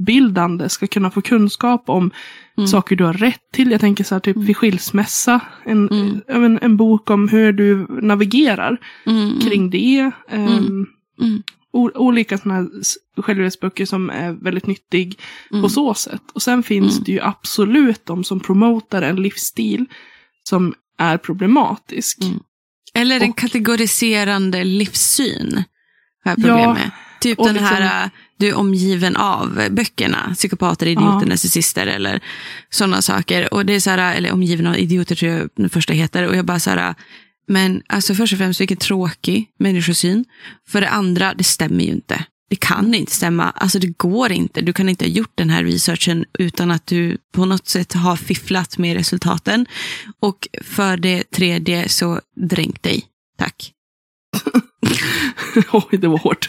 [0.00, 2.10] allmänbildande ska kunna få kunskap om
[2.58, 2.68] Mm.
[2.68, 3.70] saker du har rätt till.
[3.70, 4.46] Jag tänker så här, typ Mm.
[4.46, 5.40] vid skilsmässa.
[5.64, 6.20] En, Mm.
[6.28, 8.76] en, en bok om hur du navigerar
[9.06, 9.40] Mm.
[9.40, 10.10] kring det.
[11.72, 12.68] O- olika sådana här
[13.22, 15.18] självhjälpsböcker som är väldigt nyttig
[15.62, 16.22] på så sätt.
[16.34, 19.86] Och sen finns det ju absolut de som promotar en livsstil
[20.48, 22.18] som är problematisk.
[22.94, 25.64] Eller en Och- kategoriserande livssyn.
[26.24, 26.90] Har jag problem Ja, med.
[27.20, 30.32] Typ den liksom- här äh, du är omgiven av böckerna.
[30.34, 31.28] Psykopater, idioter, Ja.
[31.28, 32.20] narcissister eller
[32.70, 33.54] sådana saker.
[33.54, 36.28] Och det är så här, eller omgiven av idioter tror jag den första heter.
[36.28, 36.94] Och jag bara så här,
[37.48, 40.24] men alltså först och främst vilken tråkig människosyn.
[40.68, 42.24] För det andra, det stämmer ju inte.
[42.50, 43.50] Det kan inte stämma.
[43.50, 44.60] Alltså det går inte.
[44.60, 48.16] Du kan inte ha gjort den här researchen utan att du på något sätt har
[48.16, 49.66] fifflat med resultaten.
[50.20, 53.04] Och för det tredje, så dränk dig.
[53.38, 53.72] Tack.
[55.72, 56.48] Oj, det var hårt.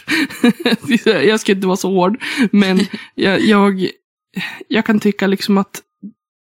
[1.27, 2.23] jag ska inte vara så hård.
[2.51, 2.79] Men
[3.15, 3.89] jag, jag,
[4.67, 5.81] jag kan tycka liksom att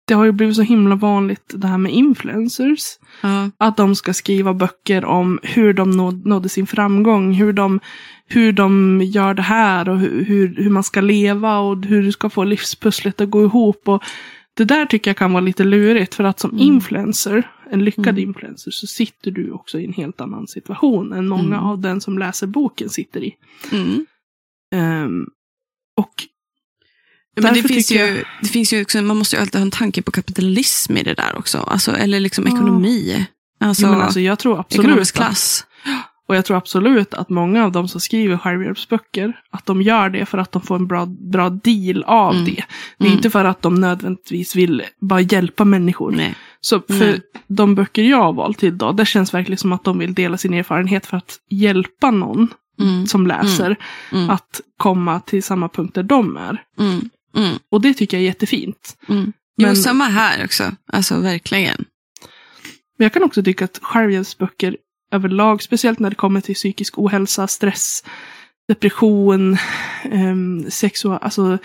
[0.08, 2.82] det har ju blivit så himla vanligt det här med influencers.
[3.22, 3.50] Ja.
[3.58, 7.80] Att de ska skriva böcker om hur de nåd, nådde sin framgång, hur de,
[8.28, 12.12] hur de gör det här och hur, hur, hur man ska leva och hur du
[12.12, 13.88] ska få livspusslet att gå ihop.
[13.88, 14.04] Och
[14.54, 16.62] det där tycker jag kan vara lite lurigt för att som Mm.
[16.64, 18.20] influencer, en lyckad Mm.
[18.30, 21.60] influencer, så sitter du också i en helt annan situation än många Mm.
[21.66, 23.36] av den som läser boken sitter i.
[24.76, 25.26] Ehm,
[25.98, 26.14] och
[27.42, 30.02] Men det finns, ju, det finns ju också, man måste ju alltid ha en tanke
[30.02, 31.58] på kapitalism i det där också.
[31.58, 32.54] Alltså, eller liksom Ja.
[32.54, 33.28] ekonomi.
[33.60, 35.66] Alltså, men alltså, jag tror absolut ekonomisk klass.
[36.32, 40.26] Och jag tror absolut att många av de som skriver självhjälpsböcker, att de gör det
[40.26, 42.46] för att de får en bra, bra deal av Mm.
[42.46, 42.64] det.
[42.98, 43.18] Det är Mm.
[43.18, 46.12] inte för att de nödvändigtvis vill bara hjälpa människor.
[46.12, 46.36] Nej.
[46.62, 47.22] Så för Nej.
[47.48, 50.38] de böcker jag har valt till då, det känns verkligen som att de vill dela
[50.38, 52.48] sin erfarenhet för att hjälpa någon
[52.80, 53.08] Mm.
[53.08, 53.76] som läser
[54.12, 54.30] Mm.
[54.30, 56.64] att komma till samma punkt där de är.
[56.80, 57.10] Mm.
[57.38, 57.56] Mm.
[57.72, 58.98] Och det tycker jag är jättefint.
[59.10, 59.34] Mm.
[59.58, 60.64] Jo, Men- samma här också.
[60.94, 61.86] Alltså verkligen.
[62.98, 64.78] Men jag kan också tycka att självhjälpsböcker
[65.12, 68.04] överlag, speciellt när det kommer till psykisk ohälsa, stress,
[68.68, 69.58] depression,
[70.12, 71.58] um, sexua alltså,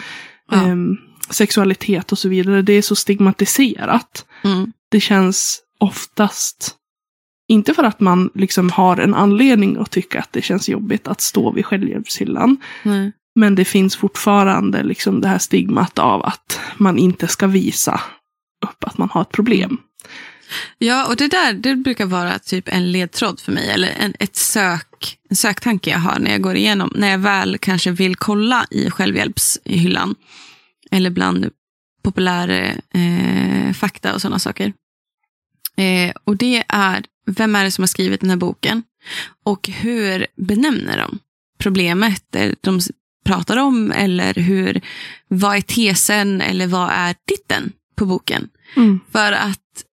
[0.50, 0.56] Ja.
[0.66, 0.96] ehm,
[1.30, 4.26] sexualitet och så vidare, det är så stigmatiserat.
[4.44, 4.72] Mm.
[4.90, 6.74] Det känns oftast,
[7.48, 11.20] inte för att man liksom har en anledning att tycka att det känns jobbigt att
[11.20, 13.12] stå vid självhjälpshyllan, Nej.
[13.34, 18.00] men det finns fortfarande liksom det här stigmat av att man inte ska visa
[18.66, 19.78] upp att man har ett problem.
[20.78, 23.70] Ja, och det där det brukar vara typ en ledtråd för mig.
[23.70, 26.92] Eller en, ett sök, en söktanke jag har när jag går igenom.
[26.94, 30.14] När jag väl kanske vill kolla i självhjälpshyllan.
[30.90, 31.50] Eller bland
[32.02, 34.72] populär eh, fakta och sådana saker.
[35.76, 38.82] Eh, och det är, vem är det som har skrivit den här boken?
[39.44, 41.18] Och hur benämner de
[41.58, 42.80] problemet de
[43.24, 43.92] pratar om?
[43.92, 44.80] Eller hur,
[45.28, 48.48] vad är tesen eller vad är titeln på boken?
[48.76, 49.00] Mm.
[49.12, 49.84] För att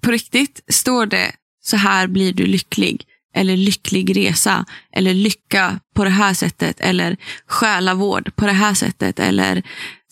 [0.00, 1.32] på riktigt står det
[1.62, 3.04] så här blir du lycklig.
[3.34, 4.64] Eller lycklig resa.
[4.96, 6.80] Eller lycka på det här sättet.
[6.80, 9.18] Eller själavård på det här sättet.
[9.20, 9.62] Eller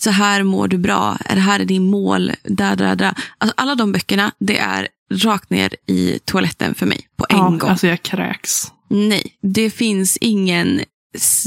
[0.01, 1.19] så här mår du bra.
[1.35, 2.33] Det här är din mål.
[2.43, 3.15] Där, där, där.
[3.39, 7.09] Alltså alla de böckerna, det är rakt ner i toaletten för mig.
[7.17, 7.71] På en Ja, gång.
[7.71, 8.63] alltså jag kräks.
[8.91, 10.81] Nej, det finns ingen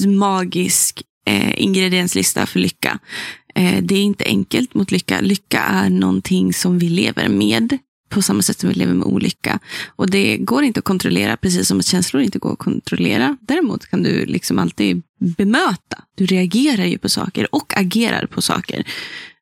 [0.07, 2.99] magisk eh, ingredienslista för lycka.
[3.55, 5.21] Eh, det är inte enkelt mot lycka.
[5.21, 7.77] Lycka är någonting som vi lever med
[8.11, 9.59] på samma sätt som vi lever med olycka.
[9.95, 13.37] Och det går inte att kontrollera, precis som att känslor inte går att kontrollera.
[13.41, 15.01] Däremot kan du liksom alltid
[15.37, 16.03] bemöta.
[16.15, 18.83] Du reagerar ju på saker och agerar på saker.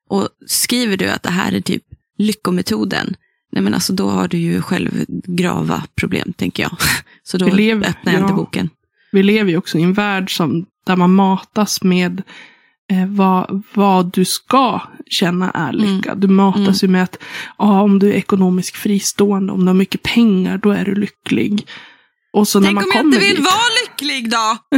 [0.10, 1.84] Och skriver du att det här är typ
[2.18, 3.16] lyckometoden,
[3.52, 6.78] nej men alltså då har du ju själv grava problem, tänker jag.
[7.24, 8.70] Så då lever- öppnar jag inte boken.
[9.12, 12.22] Vi lever ju också i en värld som, där man matas med
[12.90, 16.16] eh, vad, vad du ska känna är lycka.
[16.16, 17.18] Du matas ju med att
[17.58, 21.68] ja, om du är ekonomiskt fristående, om du har mycket pengar, då är du lycklig.
[22.34, 24.58] Och så när Tänk man om jag inte vill dit, vara lycklig då?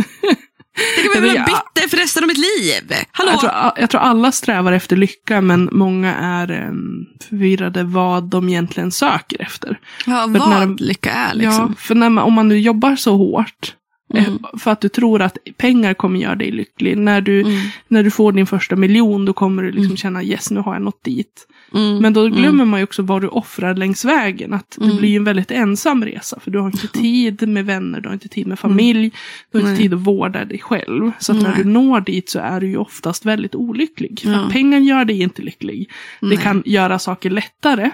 [0.95, 2.93] Tänk om jag Ja, vill vara bitter för resten av mitt liv?
[3.12, 3.32] Hallå?
[3.32, 8.50] jag, tror, jag tror alla strävar efter lycka, men många är em, förvirrade vad de
[8.50, 9.80] egentligen söker efter.
[10.06, 11.54] ja, när vad de- lycka är liksom.
[11.69, 13.81] Ja, för när man, om man nu jobbar så hårt Eh,
[14.13, 14.39] Mm.
[14.60, 16.97] För att du tror att pengar kommer göra dig lycklig.
[16.97, 17.54] När du, Mm.
[17.88, 19.97] när du får din första miljon då kommer du liksom Mm.
[19.97, 21.47] känna yes nu har jag nått dit.
[21.74, 21.97] Mm.
[21.97, 22.38] Men då Mm.
[22.38, 24.54] glömmer man ju också vad du offrar längs vägen.
[24.54, 26.39] Att det blir ju en väldigt ensam resa.
[26.39, 29.12] För du har inte tid med vänner, du har inte tid med familj.
[29.52, 29.82] Du har inte Nej.
[29.82, 31.12] tid att vårda dig själv.
[31.19, 34.19] Så när du når dit så är du ju oftast väldigt olycklig.
[34.24, 34.50] För Ja.
[34.52, 35.89] pengar gör dig inte lycklig.
[36.21, 36.38] Det Nej.
[36.38, 37.89] kan göra saker lättare.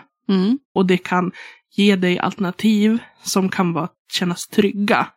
[0.75, 1.31] Och det kan
[1.75, 5.07] ge dig alternativ som kan vara, kännas trygga.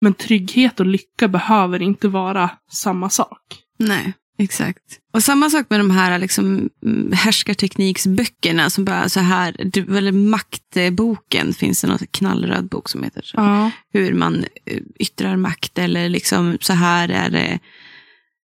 [0.00, 3.42] Men trygghet och lycka behöver inte vara samma sak.
[3.78, 4.82] Nej, exakt.
[5.12, 9.56] Och samma sak med de här liksom, mm, härskartekniksböckerna som bara så här,
[9.96, 13.36] eller maktboken finns det någon knallröd bok som heter så.
[13.36, 13.70] Ja.
[13.92, 17.58] Hur man eh, yttrar makt eller liksom så här är det,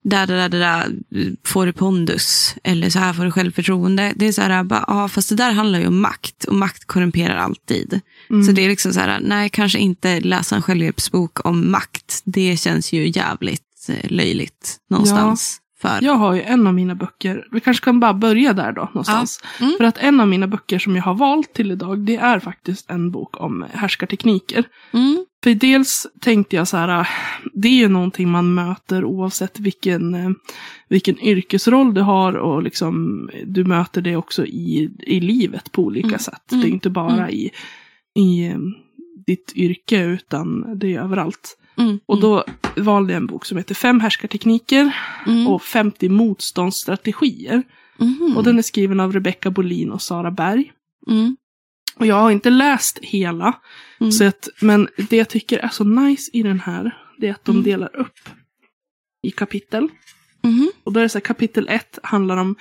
[0.05, 0.95] där, där, där, där
[1.43, 4.13] får du pondus eller så här får du självförtroende.
[4.15, 6.85] Det är så här, bara, ja, fast det där handlar ju om makt och makt
[6.85, 8.01] korrumperar alltid.
[8.29, 8.43] Mm.
[8.43, 12.21] Så det är liksom så här, nej, kanske inte läsa en självhjälpsbok om makt.
[12.25, 15.61] Det känns ju jävligt eh, löjligt någonstans.
[15.81, 15.99] För.
[16.01, 19.39] Jag har ju en av mina böcker, vi kanske kan bara börja där då någonstans.
[19.59, 19.65] Ja.
[19.65, 19.77] Mm.
[19.77, 22.89] För att en av mina böcker som jag har valt till idag, det är faktiskt
[22.89, 24.63] en bok om härskartekniker.
[24.93, 25.25] Mm.
[25.45, 27.07] För dels tänkte jag så här,
[27.53, 30.29] det är ju någonting man möter oavsett vilken, eh,
[30.89, 36.07] vilken yrkesroll du har och liksom du möter det också i, i livet på olika
[36.07, 36.19] Mm.
[36.19, 36.51] sätt.
[36.51, 36.61] Mm.
[36.61, 37.29] Det är inte bara Mm.
[37.29, 37.51] i,
[38.15, 38.57] i eh,
[39.27, 41.57] ditt yrke utan det är överallt.
[41.77, 41.99] Mm.
[42.05, 42.43] Och då
[42.75, 44.95] valde jag en bok som heter Fem härskartekniker
[45.27, 45.47] mm.
[45.47, 47.63] och 50 motståndsstrategier.
[47.97, 48.33] Mhm.
[48.37, 50.71] Och den är skriven av Rebecca Bolin och Sara Berg.
[51.95, 51.99] Mm.
[51.99, 53.53] Och jag har inte läst hela.
[53.99, 54.11] Mm.
[54.11, 57.45] Så att, men det jag tycker är så nice i den här, det är att
[57.45, 57.63] de Mm.
[57.63, 58.29] delar upp
[59.23, 59.87] i kapitel.
[60.43, 60.71] Mhm.
[60.83, 62.55] Och då är det så här, kapitel ett handlar om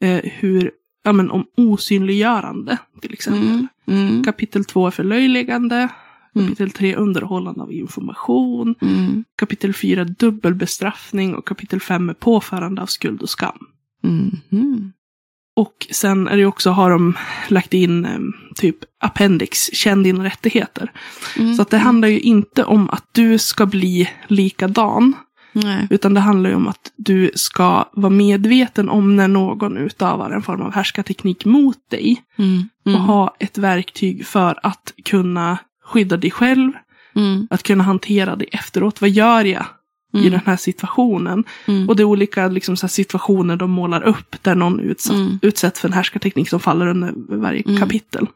[0.00, 0.70] eh, hur,
[1.04, 3.48] ja men om osynliggörande till exempel.
[3.48, 3.68] Mm.
[3.86, 4.24] Mm.
[4.24, 5.88] Kapitel två är förlöjligande.
[6.34, 6.46] Mm.
[6.48, 8.74] Kapitel tre underhållande av information.
[8.80, 9.24] Mm.
[9.36, 13.58] Kapitel fyra dubbelbestraffning och kapitel fem är påförande av skuld och skam.
[14.02, 14.92] Mhm.
[15.58, 17.16] Och sen är det också, har de
[17.48, 18.18] lagt in eh,
[18.54, 20.92] typ appendix, känn dina rättigheter.
[21.38, 21.54] Mm.
[21.54, 25.12] Så att det handlar ju inte om att du ska bli likadan.
[25.52, 25.86] Nej.
[25.90, 30.42] Utan det handlar ju om att du ska vara medveten om när någon utövar en
[30.42, 32.22] form av härskarteknik mot dig.
[32.38, 32.68] Mm.
[32.84, 33.00] Och Mm.
[33.00, 36.72] ha ett verktyg för att kunna skydda dig själv.
[37.16, 37.48] Mm.
[37.50, 39.00] Att kunna hantera det efteråt.
[39.00, 39.66] Vad gör jag
[40.14, 40.30] i Mm.
[40.30, 41.44] den här situationen?
[41.66, 41.88] Mm.
[41.88, 45.38] Och det är olika liksom, så situationer de målar upp där någon utsatt, Mm.
[45.42, 47.78] utsätts för en härskarteknik som faller under varje Mm.
[47.80, 48.26] kapitel.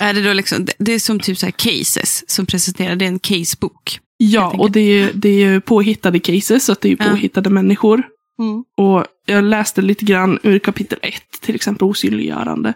[0.00, 3.08] Är det, då liksom, det- är som typ så här cases som presenterar, det är
[3.08, 4.00] en casebok.
[4.16, 7.04] Ja, och det är, det är påhittade cases, så att det är ju Ja.
[7.10, 8.02] påhittade människor.
[8.38, 8.64] Mm.
[8.76, 12.74] Och jag läste lite grann ur kapitel 1, till exempel osynliggörande.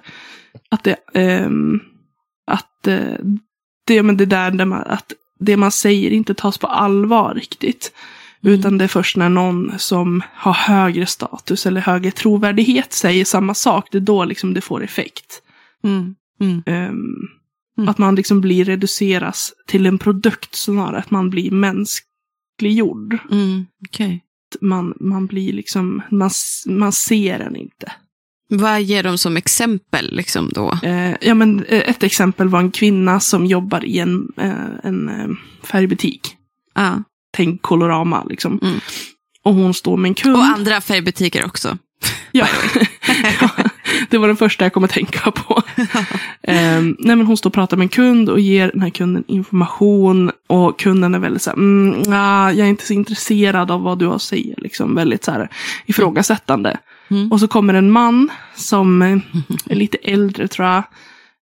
[0.71, 1.81] Att det, ehm,
[2.47, 2.99] att eh,
[3.87, 7.93] det, men det där, där man, att det man säger inte tas på allvar riktigt.
[8.47, 8.59] Mm.
[8.59, 13.55] Utan det är först när någon som har högre status eller högre trovärdighet säger samma
[13.55, 15.43] sak, det är då liksom det får effekt.
[15.85, 16.15] Mm.
[16.41, 17.89] Mm.
[17.89, 23.19] Att man liksom blir reduceras till en produkt snarare, att man blir mänskliggjord.
[23.31, 23.67] Mm.
[23.89, 24.23] Okej.
[24.61, 26.31] Man, man blir liksom, man,
[26.67, 27.93] man ser den inte.
[28.49, 30.79] Vad ger de som exempel liksom då?
[30.83, 35.09] Eh, ja, men eh, ett exempel var en kvinna som jobbar i en, eh, en
[35.09, 35.29] eh,
[35.63, 36.37] färgbutik.
[36.75, 37.03] Ja.
[37.37, 38.59] Tänk Colorama liksom.
[38.63, 38.81] Mm.
[39.43, 40.37] Och hon står med en kund.
[40.37, 41.79] Och andra färgbutiker också.
[42.33, 42.47] ja.
[43.41, 43.51] ja,
[44.11, 45.63] det var den första jag kom att tänka på.
[46.43, 49.25] eh, nej, men hon står och pratar med en kund och ger den här kunden
[49.27, 50.31] information.
[50.47, 53.99] Och kunden är väldigt så här, mm, nah, jag är inte så intresserad av vad
[53.99, 54.55] du har att säga.
[54.59, 55.51] Liksom, väldigt så här
[55.87, 56.79] ifrågasättande.
[57.11, 57.33] Mm.
[57.33, 60.83] Och så kommer en man som är lite äldre tror jag.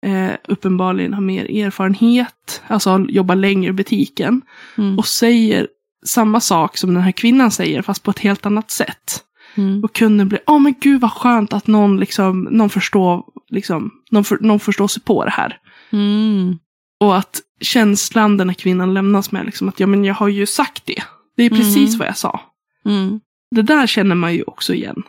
[0.07, 2.63] Eh, uppenbarligen har mer erfarenhet.
[2.67, 4.43] Alltså jobbar längre i butiken.
[4.79, 4.99] Mm.
[4.99, 5.69] Och säger
[6.07, 9.21] samma sak som den här kvinnan säger fast på ett helt annat sätt.
[9.55, 9.85] Mm.
[9.85, 14.25] Och kunden blir, åh men gud vad skönt att någon, liksom, någon, förstår, liksom, någon,
[14.25, 15.59] för, någon förstår sig på det här.
[15.93, 16.59] Mm.
[17.01, 20.47] Och att känslan den här kvinnan lämnas med, liksom, att ja men jag har ju
[20.47, 21.03] sagt det.
[21.37, 21.99] Det är precis Mm.
[21.99, 22.41] vad jag sa.
[22.87, 23.21] Mm.
[23.51, 25.03] Det där känner man ju också igen.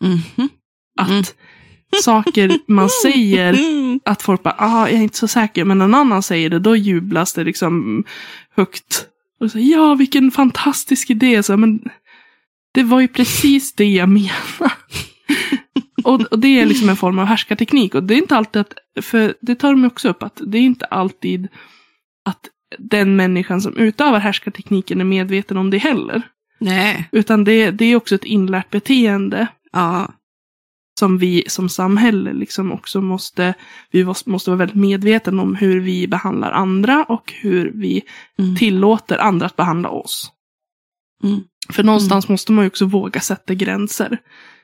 [0.00, 0.48] Mhm.
[1.00, 1.24] Att Mm.
[2.02, 4.00] saker man säger, Mm.
[4.04, 6.76] att folk bara, ah, jag är inte så säker, men någon annan säger det, då
[6.76, 8.04] jublas det liksom
[8.56, 9.06] högt.
[9.40, 11.80] Och så, ja, vilken fantastisk idé, så, men
[12.74, 14.74] det var ju precis det jag menade.
[16.04, 17.94] och, och det är liksom en form av härskarteknik.
[17.94, 18.74] Och det är inte alltid att,
[19.04, 21.48] för det tar de också upp, att det är inte alltid
[22.24, 26.22] att den människan som utövar härskartekniken är medveten om det heller.
[26.58, 27.08] Nej.
[27.12, 30.12] Utan det, det är också ett inlärt beteende Ja.
[31.00, 33.54] Som vi som samhälle liksom också måste,
[33.90, 38.02] vi måste, vara väldigt medvetna om hur vi behandlar andra och hur vi
[38.38, 38.56] Mm.
[38.56, 40.30] tillåter andra att behandla oss.
[41.24, 41.40] Mm.
[41.72, 44.18] För någonstans måste man ju också våga sätta gränser.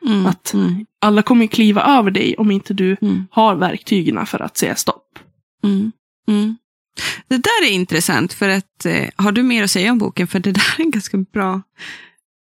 [0.07, 0.27] Mm.
[0.27, 0.87] Att Mm.
[1.01, 3.27] alla kommer kliva över dig om inte du Mm.
[3.31, 5.19] har verktygen för att säga stopp.
[5.65, 5.93] Mm.
[6.29, 6.57] Mm.
[7.29, 10.27] Det där är intressant, för att eh, har du mer att säga om boken?
[10.27, 11.63] För det där är en ganska bra,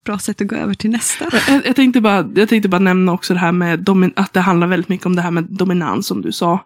[0.07, 1.25] bra sätt att gå över till nästa.
[1.49, 4.41] Jag, jag, tänkte, bara, jag tänkte bara nämna också det här med domin, att det
[4.41, 6.65] handlar väldigt mycket om det här med dominans som du sa.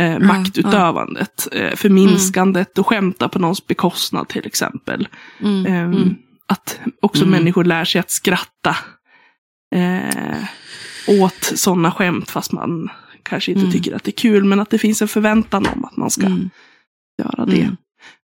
[0.00, 5.08] Eh, maktutövandet, eh, förminskandet och skämta på någons bekostnad till exempel.
[5.42, 5.66] Mm.
[5.66, 6.14] Mm.
[6.46, 7.38] Att också Mm.
[7.38, 8.76] människor lär sig att skratta
[9.74, 10.44] eh,
[11.22, 12.88] åt sådana skämt fast man
[13.22, 13.72] kanske inte Mm.
[13.72, 14.44] tycker att det är kul.
[14.44, 16.50] Men att det finns en förväntan om att man ska Mm.
[17.22, 17.60] göra det.
[17.62, 17.76] Mm.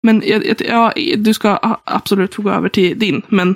[0.04, 0.24] Men
[0.70, 3.22] ja, du ska absolut få gå över till din.
[3.28, 3.56] Men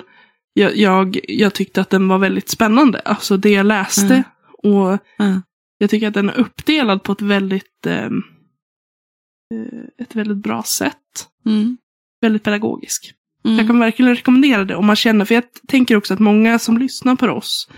[0.52, 3.00] jag, jag, jag tyckte att den var väldigt spännande.
[3.00, 4.14] Alltså det jag läste.
[4.14, 4.22] Mm.
[4.62, 5.42] Och Ja.
[5.78, 8.22] jag tycker att den är uppdelad på ett väldigt, ehm,
[9.54, 11.28] eh, ett väldigt bra sätt.
[11.46, 11.76] Mm.
[12.20, 13.12] Väldigt pedagogisk.
[13.44, 13.58] Mm.
[13.58, 16.78] Jag kan verkligen rekommendera det om man känner, för jag tänker också att många som
[16.78, 17.70] lyssnar på oss,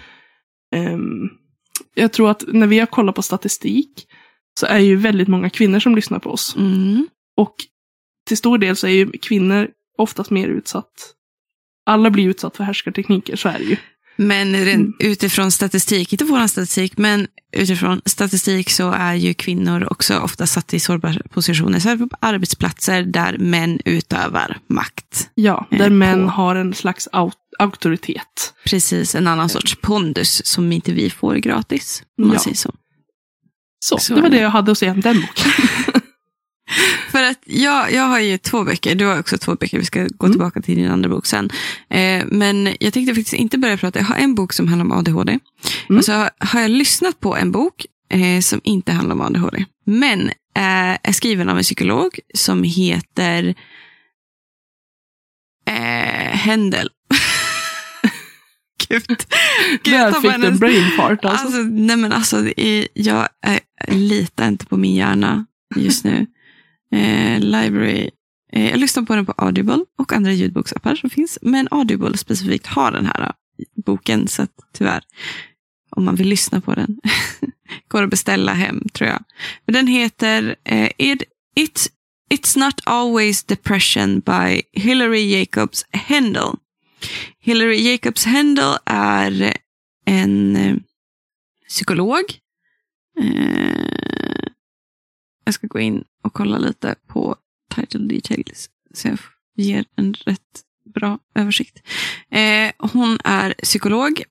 [0.74, 1.28] ehm,
[1.94, 4.06] jag tror att när vi har kollat på statistik
[4.60, 6.56] så är ju väldigt många kvinnor som lyssnar på oss.
[6.58, 7.08] Mm.
[7.36, 7.54] Och
[8.26, 9.68] till stor del så är ju kvinnor
[9.98, 11.14] oftast mer utsatt.
[11.86, 13.76] Alla blir utsatt för härskartekniker, så är det ju.
[14.16, 14.92] Men Mm.
[14.98, 17.26] utifrån statistik, inte vår statistik, men
[17.56, 21.78] utifrån statistik så är ju kvinnor också ofta satta i sårbara positioner.
[21.78, 25.30] Så här på arbetsplatser där män utövar makt.
[25.34, 28.54] Ja, Eh, där män på- har en slags au- auktoritet.
[28.64, 32.02] Precis, en annan sorts pondus som inte vi får gratis.
[32.22, 32.40] Om man Ja.
[32.42, 32.74] säger så.
[33.84, 34.40] Så, Så det var det.
[34.40, 35.52] jag hade att säga om den boken.
[37.10, 40.00] För att jag, jag har ju två böcker, du har också två böcker, vi ska
[40.00, 40.32] gå Mm.
[40.32, 41.50] tillbaka till din andra bok sen.
[41.90, 44.92] Eh, men jag tänkte faktiskt inte börja prata, jag har en bok som handlar om
[44.92, 45.38] ADHD.
[45.88, 45.98] Mm.
[45.98, 49.64] Och så har, har jag lyssnat på en bok eh, som inte handlar om ADHD.
[49.84, 50.32] Men eh,
[51.02, 53.54] är skriven av en psykolog som heter
[55.68, 56.90] eh, Händel.
[58.88, 59.06] Gud.
[59.82, 61.46] Gud, jag Där fick du en brain fart alltså.
[61.46, 65.46] Alltså, nej men alltså, är, jag är, litar inte på min hjärna
[65.76, 66.26] just nu.
[66.92, 68.10] Eh, library.
[68.52, 71.38] Eh, jag lyssnar på den på Audible och andra ljudboksappar som finns.
[71.42, 73.32] Men Audible specifikt har den här eh,
[73.84, 75.02] boken, så att tyvärr,
[75.90, 77.00] om man vill lyssna på den,
[77.88, 79.24] går att beställa hem tror jag.
[79.66, 81.22] Men den heter eh, It,
[81.56, 81.88] It,
[82.34, 86.56] It's Not Always Depression by Hillary Jacobs Händel.
[87.40, 89.56] Hillary Jacobs Händel är
[90.04, 90.76] en eh,
[91.68, 92.22] psykolog.
[93.20, 94.39] Eh,
[95.50, 97.36] jag ska gå in och kolla lite på
[97.74, 99.18] title details så jag
[99.56, 101.78] ger en rätt bra översikt.
[102.30, 104.22] Eh, hon är psykolog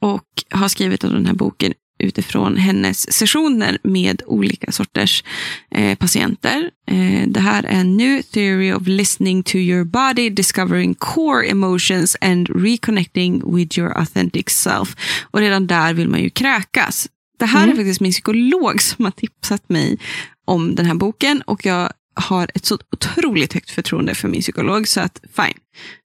[0.00, 5.24] och har skrivit den här boken utifrån hennes sessioner med olika sorters
[5.70, 6.70] eh, patienter.
[6.86, 12.16] Eh, det här är en new theory of listening to your body, discovering core emotions
[12.20, 14.96] and reconnecting with your authentic self.
[15.22, 17.08] Och redan där vill man ju kräkas.
[17.38, 17.76] Det här är Mm.
[17.76, 19.98] faktiskt min psykolog som har tipsat mig
[20.44, 24.88] om den här boken och jag har ett så otroligt högt förtroende för min psykolog
[24.88, 25.58] så att fine,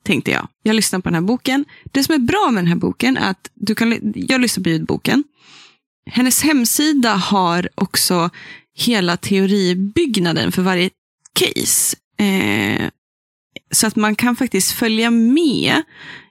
[0.04, 0.48] tänkte jag.
[0.64, 1.66] Jag lyssnar på den här boken.
[1.92, 4.70] Det som är bra med den här boken är att du kan, jag lyssnar på
[4.70, 5.24] ljudboken.
[6.06, 8.30] Hennes hemsida har också
[8.76, 10.90] hela teoribyggnaden för varje
[11.34, 11.98] case.
[12.18, 12.90] Eh,
[13.72, 15.82] så att man kan faktiskt följa med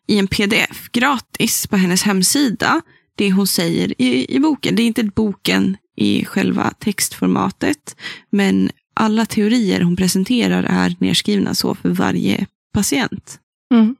[0.06, 2.82] i en pdf gratis på hennes hemsida.
[3.18, 4.76] Det hon säger i, i boken.
[4.76, 7.96] Det är inte boken i själva textformatet.
[8.30, 13.40] Men alla teorier hon presenterar är nedskrivna så för varje patient.
[13.74, 13.96] Mm.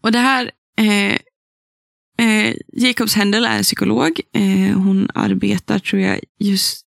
[0.00, 1.18] Och det här, eh,
[2.26, 4.20] eh, Jacobs Händel är psykolog.
[4.32, 6.86] Eh, hon arbetar, tror jag, just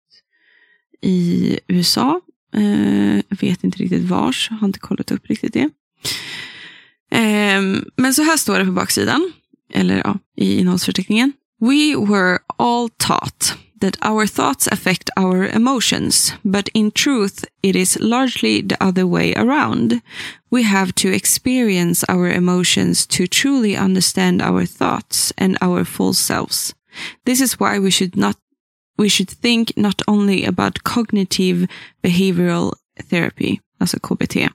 [1.02, 2.20] i USA.
[2.54, 5.70] Eh, vet inte riktigt vars, har inte kollat upp riktigt det.
[7.10, 7.62] Eh,
[7.96, 9.32] men så här står det på baksidan,
[9.72, 11.32] eller ja, i innehållsförteckningen.
[11.60, 17.98] We were all taught that our thoughts affect our emotions, but in truth it is
[18.00, 20.02] largely the other way around.
[20.50, 26.74] We have to experience our emotions to truly understand our thoughts and our full selves.
[27.24, 28.36] This is why we should not
[28.98, 31.66] we should think not only about cognitive
[32.02, 32.72] behavioral
[33.10, 34.48] therapy, as alltså KBT,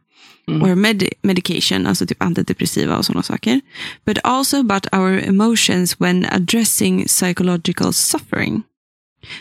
[0.52, 0.64] Mm.
[0.64, 3.62] or med medication, alltså typ antidepressiva och sådana saker,
[4.06, 8.64] but also about our emotions when addressing psychological suffering.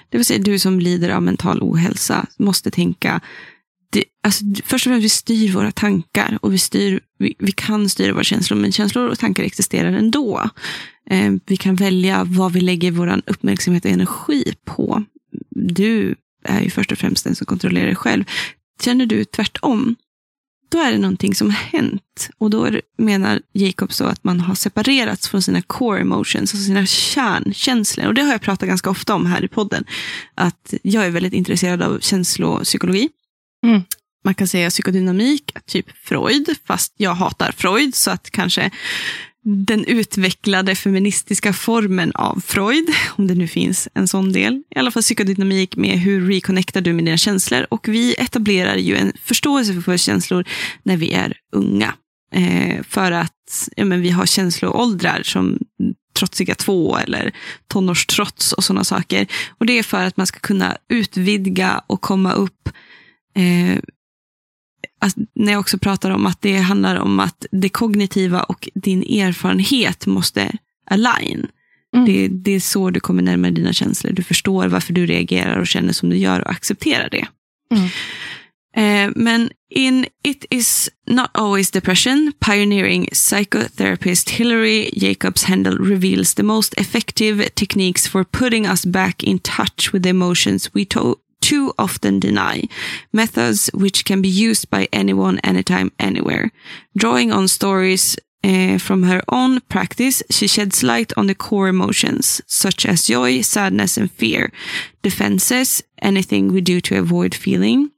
[0.09, 3.21] Det vill säga du som lider av mental ohälsa måste tänka,
[3.93, 7.89] det, alltså, först och främst vi styr våra tankar och vi, styr, vi, vi kan
[7.89, 10.51] styra våra känslor, men känslor och tankar existerar ändå.
[11.11, 15.05] Eh, vi kan välja vad vi lägger vår uppmärksamhet och energi på.
[15.51, 18.25] Du är ju först och främst den som kontrollerar dig själv.
[18.83, 19.97] Känner du tvärtom,
[20.71, 22.31] då är det någonting som har hänt.
[22.39, 26.87] Och då menar Jacob så att man har separerats från sina core emotions, alltså sina
[26.87, 28.07] kärnkänslor.
[28.07, 29.85] Och det har jag pratat ganska ofta om här i podden.
[30.35, 33.09] Att jag är väldigt intresserad av känslopsykologi.
[33.67, 33.83] Mm.
[34.25, 38.71] Man kan säga psykodynamik, typ Freud, fast jag hatar Freud, så att kanske
[39.45, 44.63] den utvecklade feministiska formen av Freud, om det nu finns en sån del.
[44.77, 47.67] I alla fall psykodynamik med hur reconnectar du med dina känslor.
[47.71, 50.45] Och vi etablerar ju en förståelse för våra känslor
[50.83, 51.95] när vi är unga.
[52.35, 55.59] Eh, för att ja, men vi har känsloåldrar som
[56.15, 57.33] trotsiga två eller
[57.69, 59.27] tonårstrots och sådana saker.
[59.59, 62.69] Och det är för att man ska kunna utvidga och komma upp
[63.37, 63.79] eh,
[65.03, 69.03] Alltså, när jag också pratar om att det handlar om att det kognitiva och din
[69.03, 70.53] erfarenhet måste
[70.91, 71.47] align.
[71.95, 72.07] Mm.
[72.07, 74.13] Det, det, är så du kommer närmare dina känslor.
[74.13, 77.27] Du förstår varför du reagerar och känner som du gör och accepterar det.
[77.75, 77.89] Mm.
[78.77, 86.43] Eh, men in It is not always depression, pioneering psychotherapist Hillary Jacobs Handel reveals the
[86.43, 91.17] most effective techniques for putting us back in touch with the emotions we to
[91.51, 92.63] too often deny,
[93.13, 96.53] methods which can be used by anyone, anytime, anywhere.
[96.97, 102.41] Drawing on stories uh, from her own practice, she sheds light on the core emotions,
[102.47, 104.53] such as joy, sadness, and fear,
[105.03, 107.91] defenses, anything we do to avoid feeling,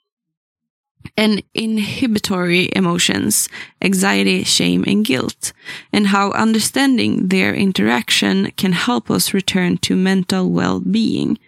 [1.14, 3.50] and inhibitory emotions,
[3.82, 5.52] anxiety, shame, and guilt,
[5.92, 11.38] and how understanding their interaction can help us return to mental well being.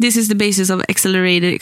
[0.00, 1.52] This is the basis of accelerated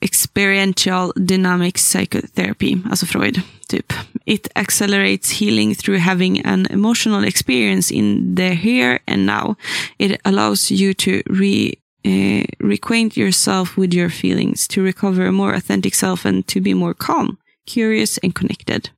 [0.00, 3.92] experiential dynamic psychotherapy, alltså Freud, typ.
[4.26, 9.56] It accelerates healing through having an emotional experience in the here and now.
[9.98, 15.54] It allows you to re, uh, reacquaint yourself with your feelings, to recover a more
[15.54, 18.90] authentic self and to be more calm, curious and connected.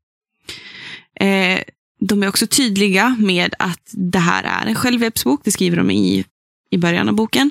[1.21, 1.63] Eh,
[2.01, 5.41] de är också tydliga med att det här är en självhjälpsbok.
[5.45, 6.25] Det skriver de i
[6.71, 7.51] i början av boken.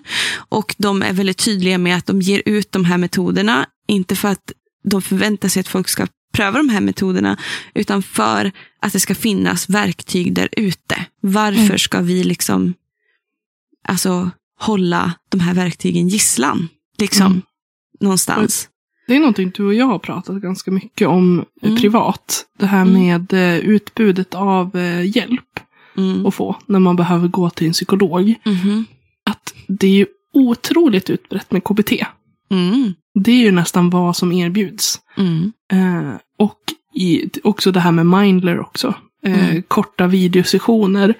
[0.49, 4.28] Och de är väldigt tydliga med att de ger ut de här metoderna, inte för
[4.28, 4.51] att
[4.84, 7.38] de förväntar sig att folk ska pröva de här metoderna,
[7.74, 11.05] utan för att det ska finnas verktyg där ute.
[11.22, 11.80] Varför mm.
[11.80, 12.74] ska vi liksom
[13.88, 16.67] alltså, hålla de här verktygen gisslan?
[16.97, 17.41] Liksom, mm.
[17.99, 18.70] någonstans.
[19.07, 21.78] Det är någonting du och jag har pratat ganska mycket om mm.
[21.78, 22.45] privat.
[22.59, 22.93] Det här mm.
[22.93, 25.59] med eh, utbudet av eh, hjälp
[25.97, 26.26] mm.
[26.26, 28.36] att få när man behöver gå till en psykolog.
[28.45, 28.86] Mm
[29.40, 31.92] att det är ju otroligt utbrett med KBT.
[32.52, 32.94] Mm.
[33.20, 35.02] Det är ju nästan vad som erbjuds.
[35.18, 35.52] Mm.
[35.72, 36.60] Eh, och
[36.96, 38.94] i, också det här med Mindler också.
[39.26, 39.64] Eh, mm.
[39.64, 41.14] Korta videosessioner.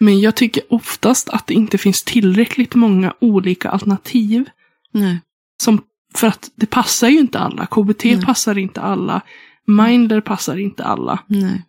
[0.00, 4.48] Men jag tycker oftast att det inte finns tillräckligt många olika alternativ.
[4.92, 5.20] Nej.
[5.62, 5.82] Som,
[6.14, 7.66] för att det passar ju inte alla.
[7.66, 8.22] KBT Nej.
[8.22, 9.20] passar inte alla.
[9.66, 11.18] Mindler passar inte alla.
[11.26, 11.62] Nej.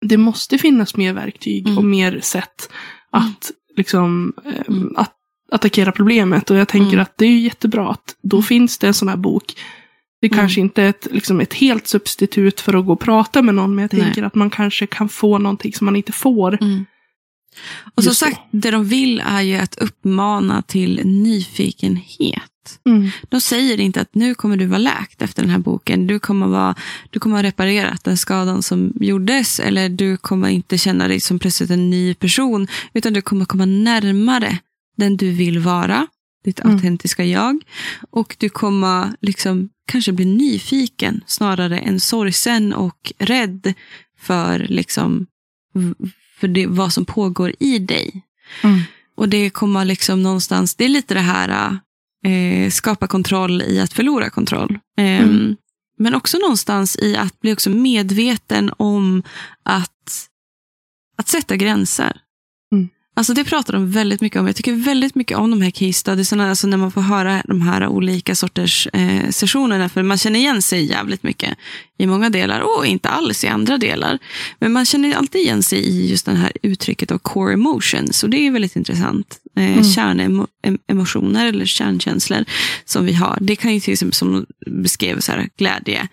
[0.00, 1.78] Det måste finnas mer verktyg mm.
[1.78, 2.70] och mer sätt
[3.10, 4.94] att liksom eh, mm.
[4.96, 5.12] att
[5.52, 6.50] attackera problemet.
[6.50, 7.00] Och jag tänker mm.
[7.00, 8.44] att det är jättebra att då mm.
[8.44, 9.54] finns det en sån här bok.
[10.20, 10.38] Det mm.
[10.38, 13.74] kanske inte är ett, liksom ett helt substitut för att gå och prata med någon,
[13.74, 14.26] men jag tänker Nej.
[14.26, 16.62] att man kanske kan få någonting som man inte får.
[16.62, 16.84] Mm.
[17.94, 22.50] Och som sagt, det de vill är ju att uppmana till nyfikenhet.
[22.86, 23.10] Mm.
[23.28, 26.06] De säger inte att nu kommer du vara läkt efter den här boken.
[26.06, 26.74] Du kommer, vara,
[27.10, 29.60] du kommer ha reparerat den skadan som gjordes.
[29.60, 32.68] Eller du kommer inte känna dig som plötsligt en ny person.
[32.92, 34.58] Utan du kommer komma närmare
[34.96, 36.06] den du vill vara.
[36.44, 36.74] Ditt mm.
[36.74, 37.62] autentiska jag.
[38.10, 43.74] Och du kommer liksom kanske bli nyfiken snarare än sorgsen och rädd
[44.18, 45.26] för liksom
[46.44, 48.22] för det, vad som pågår i dig.
[48.62, 48.80] Mm.
[49.16, 51.78] Och det kommer liksom någonstans, det är lite det här
[52.26, 54.78] eh, skapa kontroll i att förlora kontroll.
[54.98, 55.56] Eh, mm.
[55.98, 59.22] Men också någonstans i att bli också medveten om
[59.62, 60.28] att,
[61.18, 62.20] att sätta gränser.
[63.16, 64.46] Alltså det pratar de väldigt mycket om.
[64.46, 67.62] Jag tycker väldigt mycket om de här case studiesarna, alltså när man får höra de
[67.62, 69.88] här olika sorters eh, sessionerna.
[69.88, 71.58] För man känner igen sig jävligt mycket
[71.98, 74.18] i många delar och inte alls i andra delar.
[74.58, 78.22] Men man känner alltid igen sig i just det här uttrycket av core emotions.
[78.24, 79.38] Och det är väldigt intressant.
[79.56, 79.84] Eh, mm.
[79.84, 82.44] Kärnemotioner eller kärnkänslor
[82.84, 83.38] som vi har.
[83.40, 86.08] Det kan ju till exempel som beskrev så här, glädje,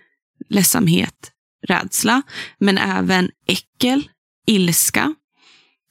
[0.49, 1.32] ledsamhet,
[1.68, 2.22] rädsla.
[2.60, 4.08] Men även äckel,
[4.47, 5.16] ilska.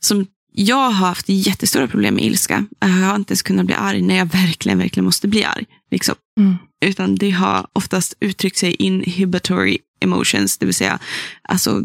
[0.03, 2.65] Som jag har haft jättestora problem med ilska.
[2.79, 5.67] Jag har inte ens kunnat bli arg när jag verkligen, verkligen måste bli arg.
[5.91, 6.15] Liksom.
[6.39, 6.57] Mm.
[6.85, 10.99] Utan det har oftast uttryckt sig inhibitory emotions, det vill säga
[11.43, 11.83] alltså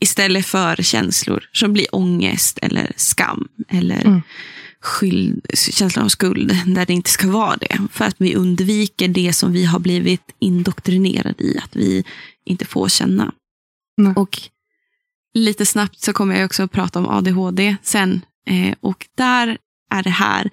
[0.00, 4.22] istället för känslor som blir ångest eller skam eller Mm.
[4.80, 7.78] skyld, känslan av skuld där det inte ska vara det.
[7.92, 12.04] För att vi undviker det som vi har blivit indoktrinerade i att vi
[12.44, 13.32] inte får känna.
[13.96, 14.12] Nej.
[14.16, 14.38] Och
[15.36, 18.24] lite snabbt så kommer jag också att prata om ADHD sen.
[18.46, 19.58] Eh, och där
[19.90, 20.50] är det här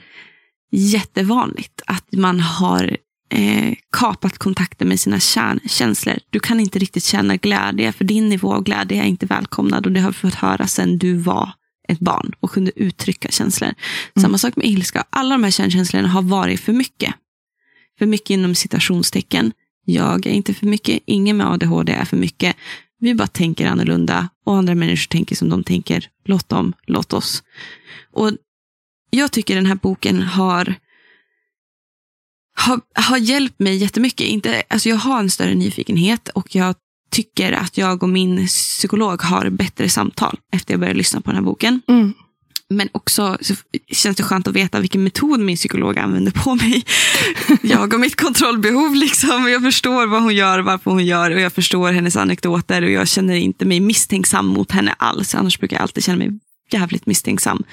[0.72, 2.98] jättevanligt att man har
[3.30, 6.16] eh, kapat kontakten med sina kärnkänslor.
[6.30, 9.92] Du kan inte riktigt känna glädje, för din nivå av glädje är inte välkomnad och
[9.92, 11.52] det har vi fått höra sedan du var
[11.88, 13.74] ett barn och kunde uttrycka känslor.
[14.22, 15.04] Samma sak med ilska.
[15.10, 17.14] Alla de här kärnkänslorna har varit för mycket.
[18.00, 19.52] För mycket inom citationstecken.
[19.86, 22.56] Jag är inte för mycket, ingen med ADHD är för mycket.
[23.04, 26.10] Vi bara tänker annorlunda och andra människor tänker som de tänker.
[26.26, 27.44] Låt dem, låt oss.
[28.12, 28.32] Och
[29.10, 30.76] jag tycker den här boken har,
[32.56, 34.28] har, har hjälpt mig jättemycket.
[34.28, 36.76] Inte, alltså jag har en större nyfikenhet och jag
[37.12, 41.36] tycker att jag och min psykolog har bättre samtal efter jag började lyssna på den
[41.36, 41.82] här boken.
[41.88, 42.14] Mm.
[42.70, 43.56] Men också så
[43.92, 46.86] känns det skönt att veta vilken metod min psykolog använder på mig.
[47.62, 48.96] Jag och mitt kontrollbehov.
[48.96, 49.50] Liksom.
[49.50, 53.08] Jag förstår vad hon gör, varför hon gör och jag förstår hennes anekdoter och jag
[53.08, 55.36] känner inte mig misstänksam mot henne alls.
[55.36, 56.40] Annars brukar jag alltid känna mig
[56.72, 57.64] jävligt misstänksam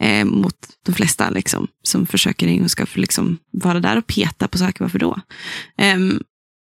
[0.00, 0.56] eh, mot
[0.86, 4.84] de flesta liksom, som försöker och ska liksom, vara där och peta på saker.
[4.84, 5.20] Varför då?
[5.78, 5.98] Eh,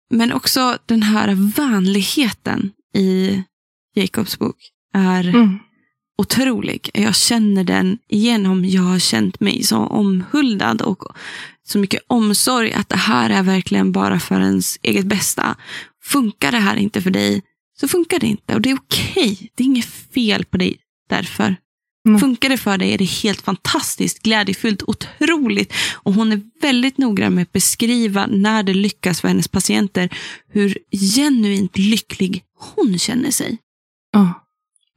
[0.09, 3.43] men också den här vänligheten i
[3.95, 4.57] Jacobs bok
[4.93, 5.59] är Mm
[6.18, 6.89] otrolig.
[6.93, 11.03] Jag känner den genom jag har känt mig så omhuldad och
[11.63, 15.55] så mycket omsorg att det här är verkligen bara för ens eget bästa.
[16.03, 17.41] Funkar det här inte för dig
[17.80, 19.51] så funkar det inte och det är okej.
[19.55, 20.78] Det är inget fel på dig
[21.09, 21.55] därför.
[22.07, 22.20] Mm.
[22.20, 25.74] Funkar det för dig är det helt fantastiskt, glädjefyllt, otroligt.
[25.93, 30.09] Och hon är väldigt noggrann med att beskriva när det lyckas för hennes patienter
[30.47, 30.78] hur
[31.16, 33.57] genuint lycklig hon känner sig.
[34.11, 34.45] Ja.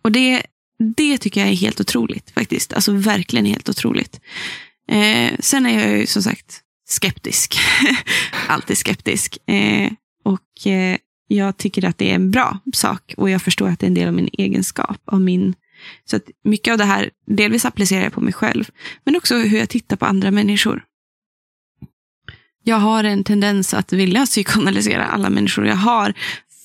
[0.02, 0.42] Och det,
[0.78, 2.72] det tycker jag är helt otroligt faktiskt.
[2.72, 4.20] Alltså verkligen helt otroligt.
[4.90, 7.58] Eh, sen är jag ju som sagt skeptisk.
[8.48, 9.48] Alltid skeptisk.
[9.48, 9.92] Eh,
[10.24, 10.96] och eh,
[11.28, 13.14] jag tycker att det är en bra sak.
[13.16, 15.00] Och jag förstår att det är en del av min egenskap.
[15.04, 15.54] Av min,
[16.04, 18.70] så att mycket av det här, delvis applicerar jag på mig själv.
[19.04, 20.84] Men också hur jag tittar på andra människor.
[22.62, 26.14] Jag har en tendens att vilja psykoanalysera alla människor jag har.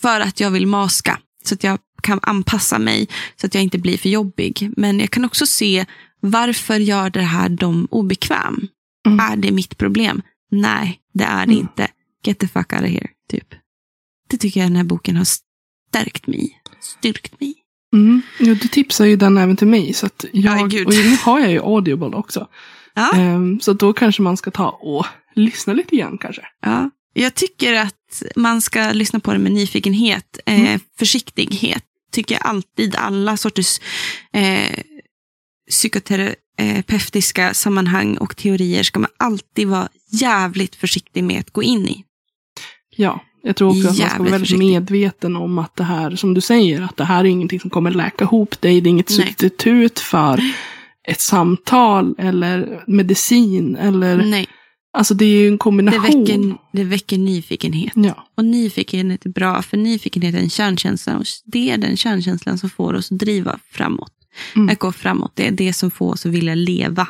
[0.02, 1.20] För att jag vill maska.
[1.44, 4.70] Så att jag kan anpassa mig så att jag inte blir för jobbig.
[4.78, 5.86] Men jag kan också se
[6.20, 8.68] varför gör det här dem obekväm?
[9.08, 9.20] Mm.
[9.20, 10.22] Är det mitt problem?
[10.52, 11.58] Nej, det är det Mm.
[11.58, 11.88] inte.
[12.26, 13.48] Get the fuck out of here, typ.
[14.30, 15.28] Det tycker jag den här boken har
[15.90, 16.62] stärkt mig.
[16.82, 17.54] Styrkt mig.
[17.94, 18.22] Mm.
[18.40, 19.94] Ja, du tipsar ju den även till mig.
[19.94, 20.88] Så att jag, Ja, gud.
[20.88, 22.48] och nu har jag ju Audible också.
[22.94, 26.42] Ja, Ehm, så då kanske man ska ta och lyssna lite grann kanske.
[26.62, 26.90] ja.
[27.16, 30.40] Jag tycker att man ska lyssna på det med nyfikenhet.
[30.46, 30.80] Eh, Mm.
[31.00, 31.84] Försiktighet
[32.14, 33.80] tycker jag alltid alla sorters
[34.34, 34.80] eh,
[35.70, 42.04] psykoterapeutiska sammanhang och teorier ska man alltid vara jävligt försiktig med att gå in i.
[42.96, 44.74] Ja, jag tror också att man ska vara väldigt försiktig.
[44.74, 47.92] medveten om att det här, som du säger, att det här är ingenting som kommer
[47.92, 48.82] läka ihop dig.
[48.82, 49.28] Det är inget Nej.
[49.28, 50.42] substitut för
[51.08, 54.48] ett samtal eller medicin eller, Nej,
[54.94, 56.24] alltså det är ju en det kombination.
[56.24, 57.94] väcker, det väcker nyfikenhet.
[57.96, 61.18] Ja, Och nyfikenhet är bra, för nyfikenhet är en kärnkänsla.
[61.18, 64.12] Och det är den kärnkänslan som får oss att driva framåt.
[64.56, 64.70] Mm.
[64.70, 67.08] Att gå framåt, det är det som får oss att vilja leva.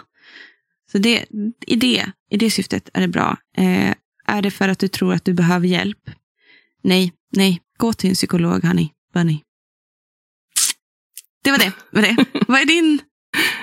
[0.91, 1.25] Så det,
[1.67, 3.37] i, det, i det syftet är det bra.
[3.57, 3.93] Eh,
[4.27, 6.09] är det för att du tror att du behöver hjälp?
[6.83, 7.61] Nej, nej.
[7.77, 8.89] Gå till en psykolog, honey.
[9.13, 9.39] Bunny.
[11.43, 11.71] Det var det.
[11.91, 12.25] Var det.
[12.47, 12.99] Vad är din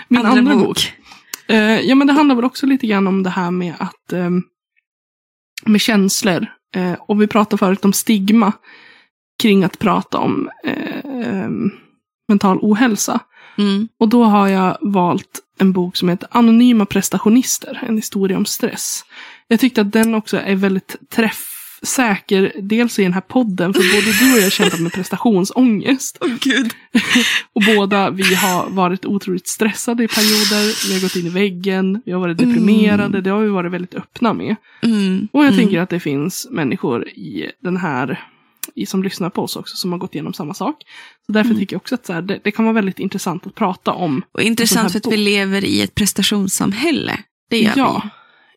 [0.08, 0.66] Min andra, andra bok?
[0.66, 0.92] bok.
[1.50, 4.42] Eh, ja, men det handlar väl också lite grann om det här med att ehm,
[5.66, 6.46] med känslor.
[6.74, 8.52] Eh, och vi pratade förut om stigma
[9.42, 11.70] kring att prata om eh, ehm,
[12.28, 13.20] mental ohälsa.
[13.58, 13.88] Mm.
[13.98, 19.04] Och då har jag valt en bok som heter Anonyma prestationister, en historia om stress.
[19.48, 20.96] Jag tyckte att den också är väldigt
[21.80, 26.18] träffsäker, dels i den här podden, för både du och jag har kämpat med prestationsångest.
[26.20, 26.72] Åh gud.
[27.52, 32.02] Och båda vi har varit otroligt stressade i perioder, vi har gått in i väggen,
[32.04, 34.56] vi har varit deprimerade, det har vi varit väldigt öppna med.
[34.82, 35.28] Mm.
[35.32, 35.58] Och jag mm.
[35.58, 38.24] tänker att det finns människor i den här,
[38.74, 40.76] i, som lyssnar på oss också, som har gått igenom samma sak.
[41.26, 41.60] Så därför Mm.
[41.60, 44.22] tycker jag också att så här, det, det kan vara väldigt intressant att prata om.
[44.32, 47.18] Och intressant för att vi lever i ett prestationssamhälle.
[47.50, 48.10] Det gör ja,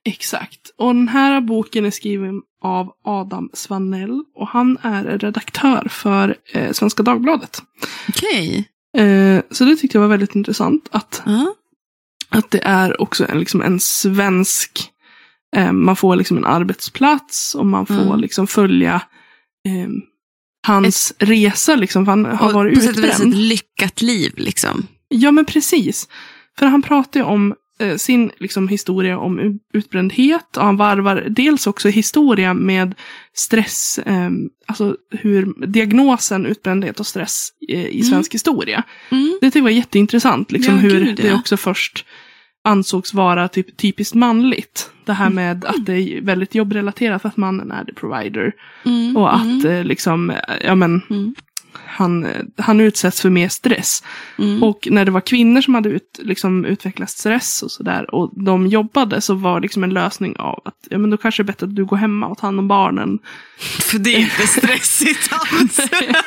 [0.06, 0.60] exakt.
[0.78, 6.72] Och den här boken är skriven av Adam Svanell och han är redaktör för eh,
[6.72, 7.62] Svenska Dagbladet.
[8.10, 8.70] Okej.
[8.98, 11.56] Eh, så det tyckte jag var väldigt intressant att Ja.
[12.30, 14.90] att det är också en, liksom en svensk,
[15.56, 18.20] eh, man får liksom en arbetsplats och man får Mm.
[18.20, 18.96] liksom följa
[19.68, 19.90] eh,
[20.68, 23.36] hans resa liksom, för han har Och varit på sätt och vis ett utbränd.
[23.36, 24.88] lyckat liv liksom.
[25.08, 26.08] Ja men precis.
[26.60, 31.68] För han pratar ju om eh, sin liksom, historia om utbrändhet och han varvar dels
[31.68, 32.96] också historia med
[33.34, 34.30] stress, eh,
[34.66, 38.04] alltså hur diagnosen utbrändhet och stress eh, i Mm.
[38.04, 38.84] svensk historia.
[39.12, 39.38] Mm.
[39.42, 41.36] Det tyckte jag var jätteintressant, liksom Ja, hur gud, det ja.
[41.36, 42.06] också först
[42.64, 44.90] ansågs vara typ, typiskt manligt.
[45.06, 48.52] Det här med att det är väldigt jobbrelaterat för att mannen är the provider.
[48.86, 49.18] Mm.
[49.18, 49.66] Och att mm.
[49.66, 51.36] eh, liksom, ja men, Mm.
[51.94, 52.28] Han,
[52.58, 54.04] han utsätts för mer stress.
[54.40, 54.64] Mm.
[54.64, 58.68] Och när det var kvinnor som hade ut, liksom, utvecklat stress och sådär och de
[58.68, 61.66] jobbade så var liksom en lösning av att ja, men då kanske det är bättre
[61.66, 63.20] att du går hemma och tar hand om barnen.
[63.92, 65.80] För det är inte stressigt alls.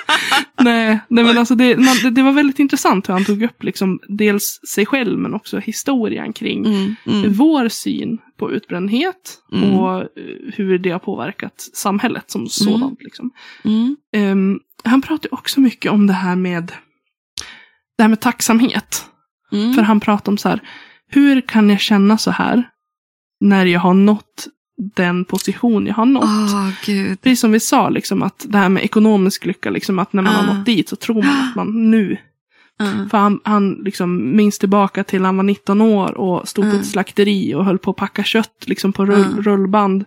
[0.61, 3.63] nej, nej men alltså det, man, det, det var väldigt intressant hur han tog upp
[3.63, 6.95] liksom dels sig själv men också historien kring Mm.
[7.07, 7.33] Mm.
[7.33, 9.75] vår syn på utbrändhet Mm.
[9.75, 10.07] och eh,
[10.55, 13.03] hur det har påverkat samhället som sådant.
[13.03, 13.31] Liksom.
[13.65, 13.97] Mm.
[14.13, 16.73] Ehm, han pratar också mycket om det här med
[17.97, 19.05] det här med tacksamhet.
[19.53, 19.75] Mm.
[19.75, 20.61] För han pratar om så här,
[21.09, 22.69] hur kan jag känna så här
[23.41, 24.47] när jag har nått
[24.95, 26.25] den position jag har nått?
[26.25, 27.21] Åh, gud.
[27.21, 30.33] Precis som vi sa, liksom, att det här med ekonomisk lycka, liksom, att när man
[30.35, 30.37] Ah.
[30.37, 32.17] har nått dit så tror man att man nu.
[32.79, 33.09] Ja.
[33.11, 36.81] För han, han liksom minns tillbaka till han var 19 år och stod på Mm.
[36.81, 40.05] ett slakteri och höll på att packa kött liksom, på rull, rullband.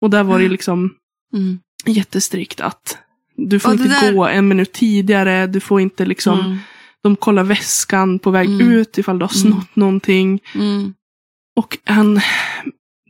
[0.00, 0.94] Och där var det liksom
[1.34, 1.58] Mm.
[1.86, 2.98] jättestrikt att
[3.48, 6.58] du får inte där- gå en minut tidigare, du får inte liksom, Mm.
[7.02, 8.70] de kollar väskan på väg Mm.
[8.72, 9.52] ut ifall du har Mm.
[9.52, 10.40] snott någonting.
[10.54, 10.94] Mm.
[11.56, 12.20] Och han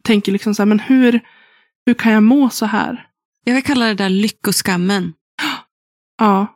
[0.04, 1.20] tänker liksom så här, men hur,
[1.86, 3.06] hur kan jag må så här?
[3.44, 5.12] Jag vill kalla det där lyckoskammen.
[6.18, 6.46] Ja.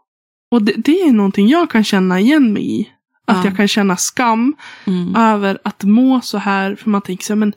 [0.50, 2.88] Och det, det är någonting jag kan känna igen mig i.
[3.26, 3.44] Att Ja.
[3.44, 4.54] jag kan känna skam
[4.86, 5.16] Mm.
[5.16, 6.76] över att må så här.
[6.76, 7.52] För man tänker så här, men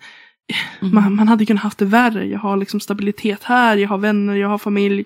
[0.81, 0.95] Mm.
[0.95, 2.25] man, man hade kunnat haft det värre.
[2.25, 5.05] Jag har liksom stabilitet här, jag har vänner, jag har familj.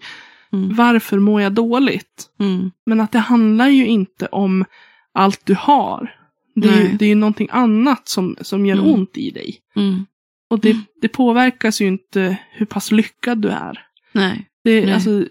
[0.53, 0.75] Mm.
[0.75, 2.29] Varför mår jag dåligt?
[2.39, 2.71] Mm.
[2.85, 4.65] Men att det handlar ju inte om
[5.13, 6.15] allt du har.
[6.55, 8.91] Det är, ju, det är ju någonting annat som, som gör Mm.
[8.93, 9.57] ont i dig.
[9.75, 10.05] Mm.
[10.49, 10.83] Och det, Mm.
[11.01, 13.85] det påverkas ju inte hur pass lyckad du är.
[14.11, 14.47] Nej.
[14.63, 14.93] Det, Nej.
[14.93, 15.25] alltså,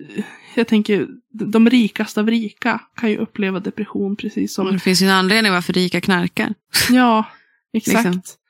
[0.55, 4.67] jag tänker, de rikaste av rika kan ju uppleva depression precis som...
[4.67, 6.55] Och det finns ju en anledning varför rika knarkar.
[6.91, 7.25] Ja,
[7.73, 8.05] exakt.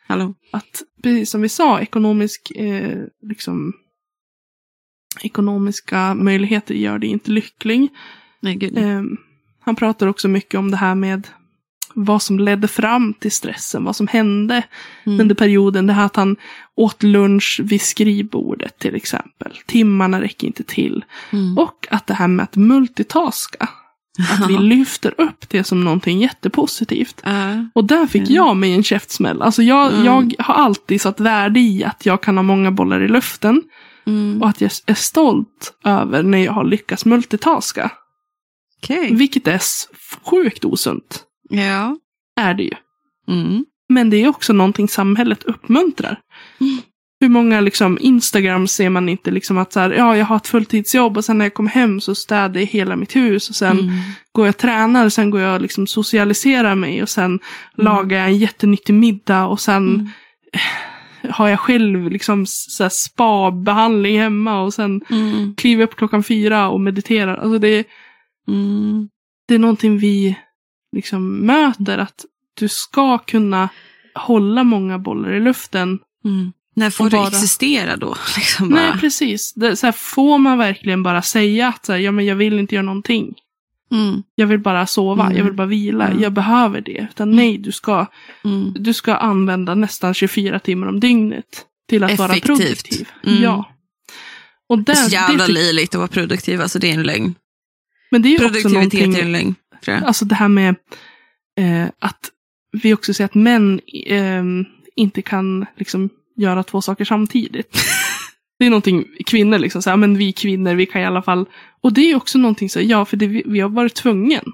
[0.09, 0.35] Liksom.
[0.51, 3.73] Att, precis som vi sa, ekonomisk, eh, liksom,
[5.23, 7.89] ekonomiska möjligheter gör dig inte lycklig.
[8.41, 8.71] Nej.
[8.77, 9.03] Eh,
[9.61, 11.27] han pratar också mycket om det här med
[11.95, 14.63] vad som ledde fram till stressen, vad som hände
[15.07, 15.21] Mm.
[15.21, 15.87] under perioden.
[15.87, 16.37] Det här att han
[16.77, 19.53] åt lunch vid skrivbordet till exempel.
[19.67, 21.05] Timmarna räcker inte till.
[21.33, 21.59] Mm.
[21.59, 23.69] Och att det här med att multitaska.
[24.31, 27.21] Att vi lyfter upp det som någonting jättepositivt.
[27.25, 27.65] Ja.
[27.75, 28.35] Och där fick Mm.
[28.35, 29.43] jag mig en käftsmäll.
[29.43, 30.05] Alltså jag, Mm.
[30.05, 33.63] jag har alltid satt värde i att jag kan ha många bollar i luften.
[34.07, 34.43] Mm.
[34.43, 37.91] Och att jag är stolt över när jag har lyckats multitaska.
[38.83, 39.15] Okej.
[39.15, 39.61] Vilket är
[40.31, 41.25] sjukt osunt.
[41.51, 41.97] Ja.
[42.41, 42.75] Är det ju.
[43.29, 43.65] Mm.
[43.89, 46.21] Men det är också någonting samhället uppmuntrar.
[46.61, 46.79] Mm.
[47.23, 50.47] Hur många liksom, Instagram ser man inte liksom att så här, ja, jag har ett
[50.47, 53.79] fulltidsjobb och sen när jag kommer hem så städar jag hela mitt hus och sen
[53.79, 53.95] Mm.
[54.33, 57.41] går jag och tränar och sen går jag och liksom socialiserar mig och sen Mm.
[57.77, 60.09] lagar jag en jättenyttig middag och sen Mm.
[61.31, 65.55] Har jag själv liksom så spa-behandling hemma och sen Mm.
[65.57, 67.37] kliver upp klockan fyra och mediterar.
[67.37, 67.87] Alltså det,
[68.49, 69.09] Mm.
[69.49, 70.37] det är någonting vi
[70.97, 73.69] liksom möter att du ska kunna
[74.15, 76.53] hålla många bollar i luften Mm.
[76.77, 78.17] När får Och det bara- existera då?
[78.37, 78.99] Liksom Nej, bara.
[79.01, 79.53] precis.
[79.55, 82.59] Det, så här, får man verkligen bara säga att så här, ja, men jag vill
[82.59, 83.35] inte göra någonting.
[83.93, 84.23] Mm.
[84.35, 85.37] Jag vill bara sova, Mm.
[85.39, 86.23] jag vill bara vila, Mm.
[86.23, 87.07] jag behöver det.
[87.11, 88.07] Utan nej, du ska,
[88.45, 88.75] Mm.
[88.79, 92.59] du ska använda nästan 24 timmar om dygnet till att vara Effektivt.
[92.59, 93.09] produktiv.
[93.27, 93.43] Mm.
[93.43, 93.65] Ja.
[94.69, 97.03] Och Det där, är så jävla det, löjligt att vara produktiv, alltså det är en
[97.03, 97.35] lögn.
[98.11, 99.55] men det är ju också Produktivitet någonting, är en lögn.
[99.85, 100.05] Tror jag.
[100.05, 100.75] alltså det här med
[101.59, 102.31] eh, att
[102.83, 104.45] vi också säger att män eh,
[104.97, 107.77] inte kan liksom göra två saker samtidigt.
[108.61, 111.47] Det är någonting kvinnor liksom, så här, men vi kvinnor, vi kan i alla fall.
[111.81, 114.45] Och det är också någonting så, ja, för det, vi, vi har varit tvungen.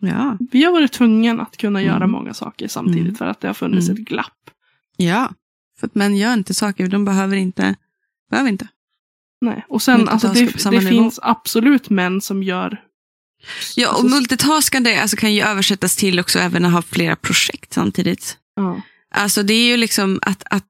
[0.00, 0.38] Ja.
[0.52, 2.10] Vi har varit tvungen att kunna göra Mm.
[2.10, 3.14] många saker samtidigt Mm.
[3.14, 4.02] för att det har funnits Mm.
[4.02, 4.50] ett glapp.
[4.96, 5.32] ja.
[5.80, 7.74] För att män gör inte saker, de behöver inte.
[8.30, 8.68] Behöver inte.
[9.40, 9.64] Nej.
[9.68, 12.80] Och sen, alltså, det, det finns absolut män som gör...
[13.76, 17.72] Ja, och alltså, multitaskande alltså, kan ju översättas till också även att ha flera projekt
[17.72, 18.38] samtidigt.
[18.56, 18.80] ja.
[19.16, 20.64] Alltså det är ju liksom att, att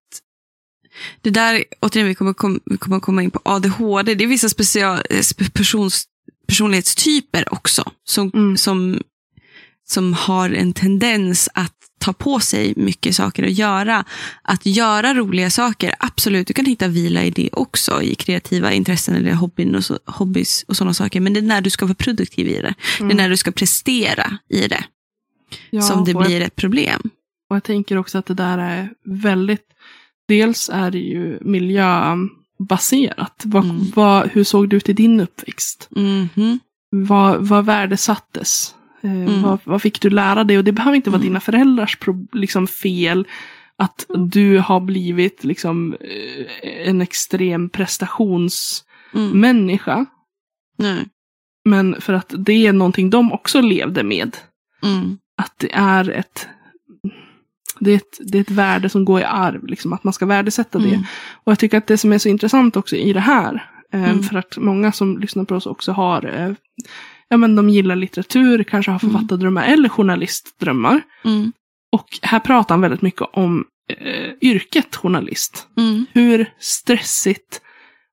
[1.23, 4.49] det där, återigen vi kommer, kom, vi kommer komma in på ADHD, det är vissa
[4.49, 6.05] special, eh, persons,
[6.49, 8.57] personlighetstyper också som, Mm.
[8.57, 9.03] som,
[9.87, 14.05] som har en tendens att ta på sig mycket saker att göra.
[14.43, 19.15] Att göra roliga saker, absolut, du kan hitta vila i det också, i kreativa intressen
[19.15, 21.21] eller hobbyn och så, hobbys och sådana saker.
[21.21, 22.75] Men det är när du ska vara produktiv i det.
[22.99, 24.85] Det är när du ska prestera i det
[25.71, 27.01] Ja, som det och jag- blir ett problem.
[27.51, 29.67] Och jag tänker också att det där är väldigt,
[30.29, 33.43] dels är det ju miljöbaserat.
[33.45, 33.81] Vad, Mm.
[33.95, 35.89] vad, hur såg det ut i din uppväxt?
[35.91, 36.59] Mhm.
[36.91, 38.75] Vad, vad värdesattes?
[39.03, 39.43] Eh, Mm.
[39.43, 40.59] vad, vad fick du lära dig?
[40.59, 41.29] Och det behöver inte vara Mm.
[41.29, 41.99] dina föräldrars
[42.33, 43.27] liksom, fel.
[43.77, 49.93] Att du har blivit liksom, eh, en extrem prestationsmänniska.
[49.95, 50.07] Mm.
[50.79, 51.05] Nej.
[51.65, 54.37] Men för att det är någonting de också levde med.
[54.83, 55.19] Mm.
[55.37, 56.49] att det är ett
[57.85, 60.27] det är, ett, det är ett värde som går i arv, liksom, att man ska
[60.27, 60.89] värdesätta det.
[60.89, 61.01] Mm.
[61.45, 64.23] Och jag tycker att det som är så intressant också i det här, eh, Mm.
[64.23, 66.53] för att många som lyssnar på oss också har, eh,
[67.29, 69.13] ja men de gillar litteratur, kanske har Mm.
[69.13, 71.03] författardrömmar eller journalistdrömmar.
[71.25, 71.53] Mm.
[71.93, 73.65] Och här pratar han väldigt mycket om
[73.99, 75.67] eh, yrket journalist.
[75.77, 76.07] Mm.
[76.13, 77.61] Hur stressigt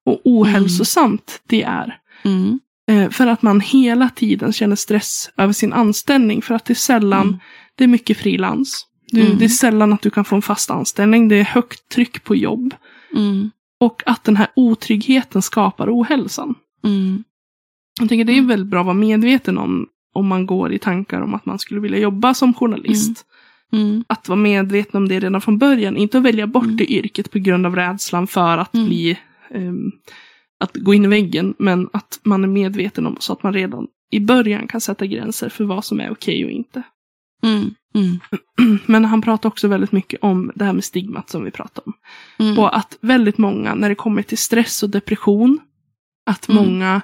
[0.06, 1.98] och ohälsosamt det är.
[2.24, 2.60] Mm.
[2.92, 6.42] Eh, för att man hela tiden känner stress över sin anställning.
[6.42, 7.40] För att det är sällan, Mm.
[7.78, 8.86] det är mycket frilans.
[9.12, 9.38] Du, Mm.
[9.38, 11.28] Det är sällan att du kan få en fast anställning.
[11.28, 12.74] Det är högt tryck på jobb.
[13.16, 13.52] Mm.
[13.80, 16.56] Och att den här otryggheten skapar ohälsan.
[16.84, 17.24] Mm.
[18.00, 21.22] Jag tänker det är väldigt bra att vara medveten om om man går i tankar
[21.22, 23.26] om att man skulle vilja jobba som journalist.
[23.74, 24.04] Mm.
[24.08, 25.98] Att vara medveten om det redan från början.
[25.98, 26.78] Inte att välja bort Mm.
[26.78, 28.88] det yrket på grund av rädslan för att Mm.
[28.88, 29.18] bli
[29.54, 29.92] ehm,
[30.60, 31.54] att gå in i väggen.
[31.60, 35.50] Men att man är medveten om så att man redan i början kan sätta gränser
[35.50, 36.84] för vad som är okej och inte.
[37.42, 37.74] Mm.
[37.96, 38.20] Mm.
[38.86, 41.94] Men han pratar också väldigt mycket om det här med stigmat som vi pratade om.
[42.40, 42.60] Mm.
[42.60, 45.60] Och att väldigt många, när det kommer till stress och depression,
[46.26, 46.64] att Mm.
[46.64, 47.02] många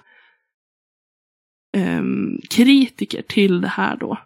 [1.78, 4.18] ehm, kritiker till det här då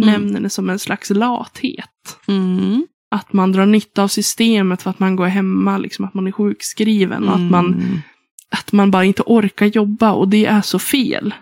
[0.00, 0.12] Mm.
[0.12, 2.18] nämner det som en slags lathet.
[2.28, 2.86] Mm.
[3.10, 6.32] Att man drar nytta av systemet för att man går hemma, liksom att man är
[6.32, 8.02] sjukskriven och att man,
[8.50, 11.34] att man bara inte orkar jobba och det är så fel.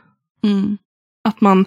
[1.25, 1.67] Att man,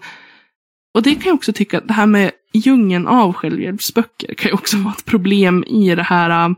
[0.94, 4.78] och det kan jag också tycka, det här med djungeln av självhjälpsböcker kan ju också
[4.84, 6.56] vara ett problem i det här äh,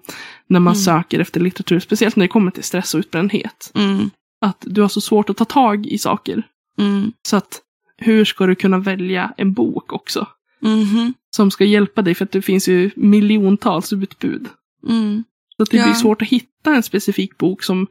[0.48, 0.84] när man Mm.
[0.84, 3.72] söker efter litteratur, speciellt när det kommer till stress och utbrändhet.
[3.76, 4.10] Mm.
[4.42, 6.44] Att du har så svårt att ta tag i saker.
[6.80, 7.12] Mm.
[7.28, 7.62] Så att
[7.98, 10.28] hur ska du kunna välja en bok också?
[10.60, 11.14] Mhm.
[11.36, 14.48] Som ska hjälpa dig för att det finns ju miljontals utbud.
[14.90, 15.24] Mm.
[15.58, 15.84] Så att det Ja.
[15.84, 17.88] blir svårt att hitta en specifik bok som,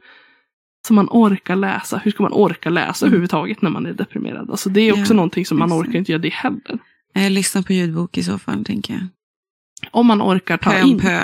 [0.85, 1.97] som man orkar läsa.
[1.97, 3.11] Hur ska man orka läsa Mm.
[3.13, 4.51] överhuvudtaget när man är deprimerad?
[4.51, 6.79] Alltså det är också Ja, någonting som man orkar inte göra det heller.
[7.13, 9.03] Jag lyssnar på ljudbok i så fall, tänker jag.
[9.91, 10.99] Om man orkar ta Pö in.
[10.99, 11.21] pö.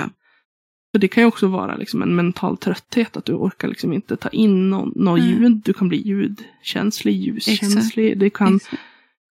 [0.92, 3.16] För det kan ju också vara liksom en mental trötthet.
[3.16, 5.30] Att du orkar liksom inte ta in någon, någon Mm.
[5.42, 5.62] ljud.
[5.64, 8.18] Du kan bli ljudkänslig, ljuskänslig.
[8.18, 8.82] Det kan, Exakt.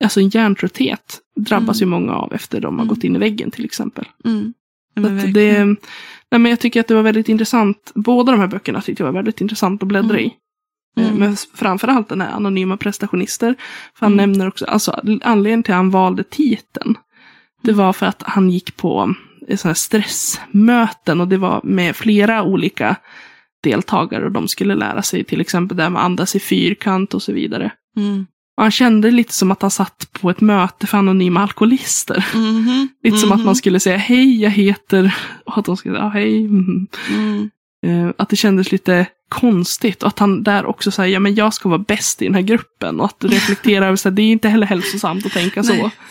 [0.04, 1.88] alltså en hjärntrötthet drabbas Mm.
[1.94, 2.96] ju många av efter de har Mm.
[2.96, 4.06] gått in i väggen till exempel.
[4.26, 4.54] Mm.
[4.94, 5.78] Men det, nej
[6.40, 7.92] men jag tycker att det var väldigt intressant.
[7.96, 10.26] Båda de här böckerna tyckte jag var väldigt intressant att bläddra Mm.
[10.26, 10.26] i.
[10.98, 11.20] Eh, Mm.
[11.20, 13.56] Men framförallt den här Anonyma prestationister.
[13.96, 14.32] För han Mm.
[14.32, 16.96] nämner också, alltså anledningen till att han valde titeln.
[17.64, 19.14] Det var för att han gick på
[19.48, 22.96] eh, här stressmöten och det var med flera olika
[23.64, 27.14] deltagare och de skulle lära sig till exempel det här med att andas i fyrkant
[27.14, 27.72] och så vidare.
[27.98, 28.26] Mm.
[28.58, 32.26] Och han kände lite som att han satt på ett möte för anonyma alkoholister.
[32.36, 32.88] Mhm.
[33.04, 33.46] Lite som att Mhm.
[33.46, 35.16] man skulle säga hej, jag heter...
[35.46, 36.44] Och att de skulle säga hej.
[36.48, 36.88] mhm.
[37.10, 37.50] Mm.
[37.88, 40.04] Eh, att det kändes lite konstigt.
[40.04, 42.42] Och att han där också säger, ja men jag ska vara bäst i den här
[42.42, 43.00] gruppen.
[43.00, 45.92] Och att reflektera över, det är inte heller hälsosamt att tänka så.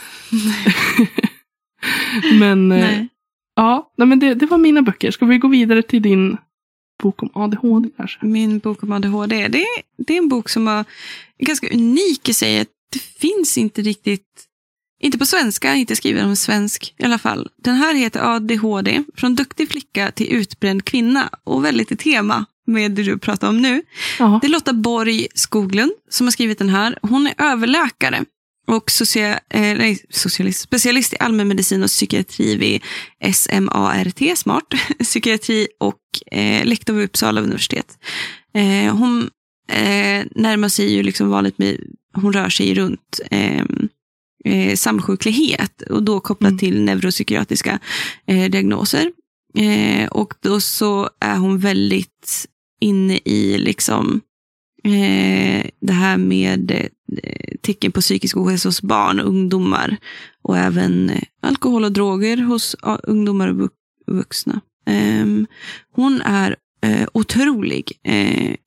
[2.39, 3.09] Men eh, Nej.
[3.57, 5.11] ja, nej, men det, det var mina böcker.
[5.11, 6.37] Ska vi gå vidare till din
[7.03, 8.27] bok om ADHD kanske?
[8.27, 10.85] Min bok om ADHD, det är, det är en bok som är
[11.39, 12.67] ganska unik i sig.
[12.93, 14.27] Det finns inte riktigt,
[15.03, 17.49] inte på svenska, inte skriven om svensk i alla fall.
[17.63, 22.93] Den här heter ADHD, från duktig flicka till utbränd kvinna och väldigt i tema med
[22.93, 23.83] det du pratar om nu.
[24.19, 24.39] Ja.
[24.43, 26.99] Det är Lotta Borg Skoglund som har skrivit den här.
[27.03, 28.25] Hon är överläkare
[28.71, 32.83] och socia, eh, nej, socialist, specialist i allmänmedicin och psykiatri vid
[33.33, 34.65] SMART, smart,
[34.99, 35.99] psykiatri och
[36.33, 37.99] eh, lektor vid Uppsala universitet.
[38.55, 39.31] Eh, hon
[39.69, 41.81] eh, närmar sig ju liksom vanligt med,
[42.15, 43.65] hon rör sig runt eh,
[44.45, 46.59] eh, samsjuklighet och då kopplat Mm.
[46.59, 47.79] till neuropsykiatriska
[48.27, 49.13] eh, diagnoser.
[49.59, 52.47] Eh, och då så är hon väldigt
[52.81, 54.21] inne i liksom
[54.85, 59.97] eh, det här med eh, tecken på psykisk ohälsa hos barn och ungdomar.
[60.43, 63.73] Och även eh, alkohol och droger hos ungdomar och vux-
[64.07, 64.61] vuxna.
[64.87, 65.47] Ehm,
[65.93, 66.57] hon är
[67.13, 67.93] otrolig.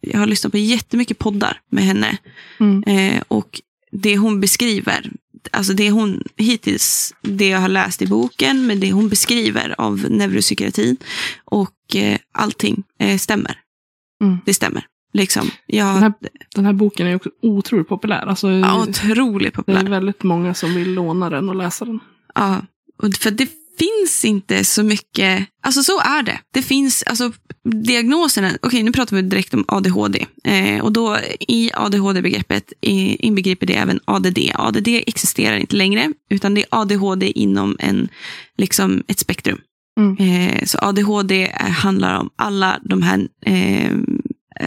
[0.02, 2.18] Jag har lyssnat på jättemycket poddar med henne.
[2.60, 3.22] Mm.
[3.28, 3.62] Och
[3.92, 5.12] det hon beskriver,
[5.52, 10.06] alltså det hon hittills, det jag har läst i boken, men det hon beskriver av
[10.10, 10.98] neuropsykiatrin
[11.46, 13.58] och eh, allting eh, stämmer.
[14.24, 14.38] Mm.
[14.46, 14.86] Det stämmer.
[15.14, 15.52] Liksom.
[15.66, 16.14] Jag, Den, här,
[16.56, 18.26] den här boken är också otroligt populär.
[18.28, 19.84] Alltså, ja, otroligt det är populär.
[19.84, 22.00] väldigt många som vill låna den och läsa den.
[22.36, 22.62] Ja,
[23.04, 23.50] och för det
[23.80, 26.40] finns inte så mycket, alltså så är det.
[26.54, 27.32] Det finns, alltså
[27.64, 30.26] diagnoserna, okej nu pratar vi direkt om ADHD.
[30.44, 34.40] Eh, och då i ADHD-begreppet inbegriper det även ADD.
[34.56, 38.10] ADD existerar inte längre, utan det är ADHD inom en,
[38.58, 39.60] liksom ett spektrum.
[40.00, 40.18] Mm.
[40.18, 43.92] Eh, så ADHD är, handlar om alla de här eh,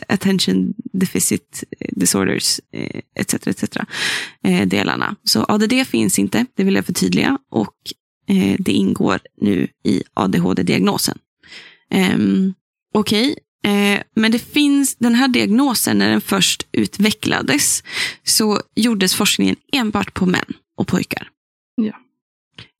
[0.08, 3.34] attention deficit disorders, eh, etc.
[3.34, 3.76] etc.
[4.42, 5.16] Eh, delarna.
[5.24, 7.38] Så ADD finns inte, det vill jag förtydliga.
[7.50, 7.74] Och
[8.28, 11.18] eh, det ingår nu i ADHD-diagnosen.
[11.90, 12.54] Ehm,
[12.94, 17.82] Okej, eh, men det finns, den här diagnosen, när den först utvecklades,
[18.24, 21.28] så gjordes forskningen enbart på män och pojkar.
[21.76, 21.92] Ja.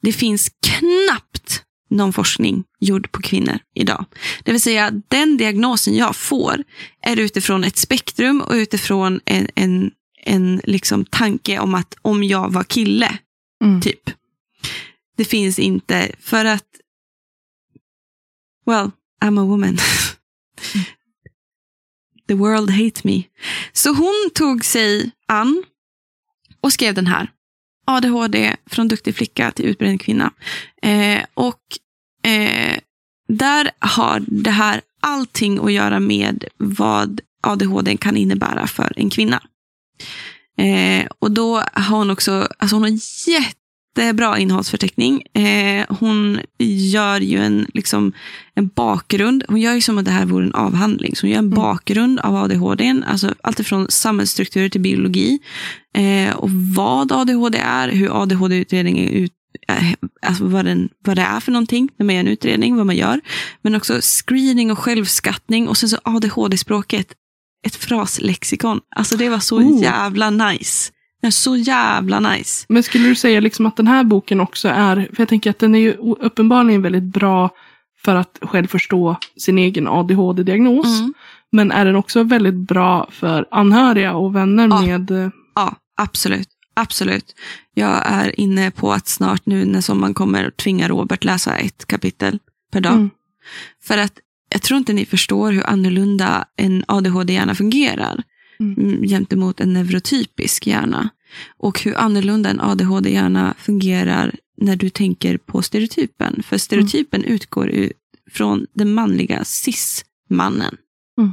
[0.02, 4.05] Det finns knappt någon forskning gjord på kvinnor idag.
[4.45, 6.64] Det vill säga, den diagnosen jag får
[7.01, 9.91] är utifrån ett spektrum och utifrån en, en,
[10.22, 13.18] en liksom tanke om att om jag var kille,
[13.64, 13.80] Mm.
[13.80, 14.11] typ.
[15.16, 16.64] Det finns inte, för att
[18.66, 18.91] well,
[19.24, 19.76] I'm a woman.
[22.28, 23.22] The world hates me.
[23.72, 25.62] Så hon tog sig an
[26.61, 27.30] och skrev den här.
[27.87, 30.32] ADHD från duktig flicka till utbränd kvinna.
[30.82, 31.61] Eh, och
[32.30, 32.78] eh,
[33.28, 39.43] där har det här allting att göra med vad ADHD kan innebära för en kvinna.
[40.59, 42.99] Eh, och då har hon också, alltså hon har
[44.03, 45.22] jättebra innehållsförteckning.
[45.34, 48.12] Eh, hon gör ju en, liksom,
[48.55, 49.44] en bakgrund.
[49.49, 51.16] Hon gör ju som att det här vore en avhandling.
[51.16, 51.57] Så hon gör en Mm.
[51.57, 53.03] bakgrund av ADHD.
[53.07, 55.38] Alltså allt ifrån samhällsstrukturer till biologi.
[55.97, 59.32] Eh, och vad ADHD är, hur ADHD-utredningen ut,
[59.68, 59.92] eh,
[60.26, 62.97] alltså vad, den, vad det är för någonting när man gör en utredning, vad man
[62.97, 63.20] gör.
[63.62, 67.12] Men också screening och självskattning och sen så ADHD-språket.
[67.66, 68.80] Ett fraslexikon.
[68.97, 69.82] Alltså det var så Oh.
[69.82, 70.92] jävla nice.
[71.23, 72.67] Är så jävla nice.
[72.69, 75.59] Men skulle du säga liksom att den här boken också är, för jag tänker att
[75.59, 77.51] den är ju uppenbarligen väldigt bra
[78.05, 81.01] för att själv förstå sin egen ADHD-diagnos.
[81.01, 81.14] Mm.
[81.53, 84.83] Men är den också väldigt bra för anhöriga och vänner Ja.
[84.83, 85.11] med...
[85.11, 86.49] eh, Ja, absolut.
[86.75, 87.35] Absolut.
[87.75, 92.39] Jag är inne på att snart nu när sommaren kommer tvinga Robert läsa ett kapitel
[92.73, 92.93] per dag.
[92.93, 93.11] Mm.
[93.85, 94.12] För att
[94.49, 98.23] jag tror inte ni förstår hur annorlunda en ADHD-hjärna fungerar
[98.61, 98.74] Mm.
[98.78, 99.09] mm.
[99.09, 101.09] gentemot en neurotypisk hjärna.
[101.57, 106.42] Och hur annorlunda en ADHD-hjärna fungerar när du tänker på stereotypen.
[106.42, 107.92] För stereotypen utgår ut
[108.30, 110.76] från den manliga cis-mannen.
[111.18, 111.32] Mm.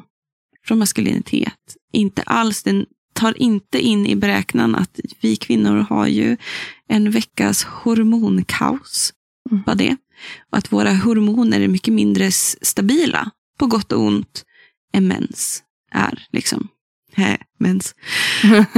[0.66, 1.78] Från maskulinitet.
[1.94, 6.38] Inte alls, den tar inte in i beräknan att vi kvinnor har ju
[6.88, 9.14] en veckas hormonkaos.
[9.52, 9.64] Mm.
[9.66, 9.98] Vad det?
[10.52, 14.46] Och att våra hormoner är mycket mindre stabila, på gott och ont,
[14.94, 16.28] än mäns är.
[16.32, 16.68] Liksom.
[17.16, 17.96] Hä, mens.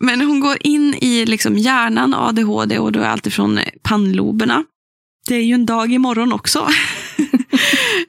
[0.00, 4.64] Men hon går in i liksom hjärnan, ADHD, och då är allt ifrån pannloberna.
[5.28, 6.68] Det är ju en dag imorgon också.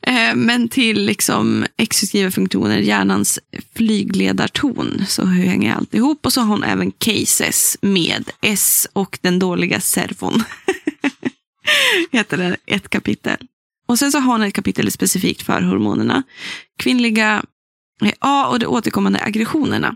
[0.08, 3.40] Eh, Men till liksom exekutiva funktioner, hjärnans
[3.76, 5.06] flygledarton.
[5.08, 6.26] Så hur hänger allt ihop?
[6.26, 10.44] Och så har hon även cases med S och den dåliga servon.
[12.12, 13.38] Heter det ett kapitel.
[13.88, 16.24] Och sen så har hon ett kapitel specifikt för hormonerna.
[16.80, 17.44] Kvinnliga
[18.20, 19.96] A och de återkommande aggressionerna.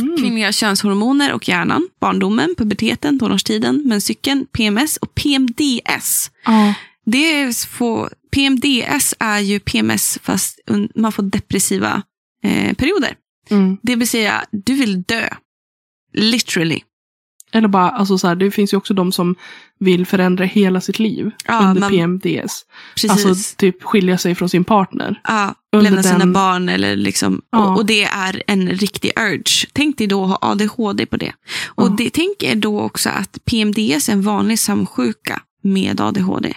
[0.00, 0.16] Mm.
[0.16, 6.30] Kvinnliga könshormoner och hjärnan, barndomen, puberteten, tonårstiden, menscykeln, PMS och PMDS.
[6.44, 6.74] Ja.
[7.04, 10.60] Det är få, PMDS är ju PMS fast
[10.94, 12.02] man får depressiva
[12.42, 13.14] eh, perioder.
[13.50, 13.76] Mm.
[13.82, 15.28] Det vill säga, du vill dö.
[16.12, 16.80] Literally.
[17.52, 19.34] Eller bara, alltså så här, det finns ju också de som
[19.80, 22.64] vill förändra hela sitt liv Ja, under man- PMDS.
[22.94, 23.10] Precis.
[23.10, 25.20] Alltså typ skilja sig från sin partner.
[25.24, 27.42] ja, lämna sina den- barn eller liksom.
[27.50, 27.58] Ja.
[27.72, 29.66] Och, och det är en riktig urge.
[29.72, 31.32] Tänk dig då att ha ADHD på det.
[31.66, 31.94] Och Ja.
[31.98, 36.54] det, tänk er då också att PMDS är en vanlig samsjuka med ADHD.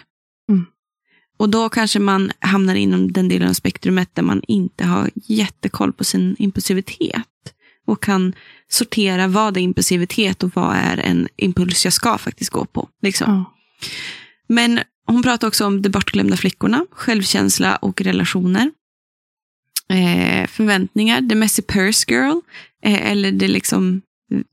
[0.49, 0.65] Mm.
[1.39, 5.93] Och då kanske man hamnar inom den delen av spektrumet där man inte har jättekoll
[5.93, 7.25] på sin impulsivitet.
[7.91, 8.33] Och kan
[8.69, 12.89] sortera vad är impulsivitet och vad är en impuls jag ska faktiskt gå på.
[13.01, 13.33] Liksom.
[13.33, 13.57] Ja.
[14.47, 18.71] Men hon pratar också om de bortglömda flickorna, självkänsla och relationer.
[19.89, 22.39] Eh, förväntningar, the messy purse girl,
[22.85, 24.43] eh, eller det liksom mm,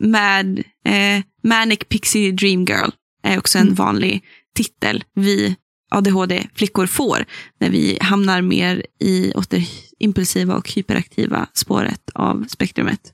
[0.00, 2.90] mad, eh, manic pixie dream girl
[3.22, 3.74] är också en Mm.
[3.74, 4.24] vanlig
[4.56, 5.56] titel vi
[5.90, 7.24] ADHD-flickor får
[7.60, 9.64] när vi hamnar mer i åt det
[9.98, 13.12] impulsiva och hyperaktiva spåret av spektrumet.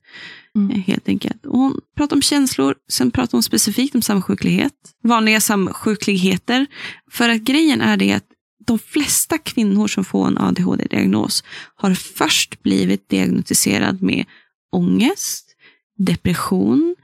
[0.57, 0.71] Mm.
[0.71, 1.47] Eh, helt enkelt.
[1.47, 4.73] Och hon pratar om känslor, sen pratar hon specifikt om samsjuklighet.
[5.03, 6.67] Vanliga samsjukligheter.
[7.11, 8.27] För att grejen är det att
[8.67, 14.25] de flesta kvinnor som får en ADHD-diagnos har först blivit diagnostiserad med
[14.73, 15.57] ångest,
[15.99, 16.97] depression,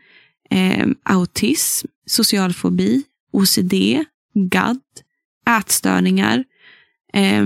[0.50, 3.02] eh, autism, social fobi,
[3.32, 4.04] OCD,
[4.34, 4.80] GAD,
[5.58, 6.44] ätstörningar.
[7.12, 7.44] Eh,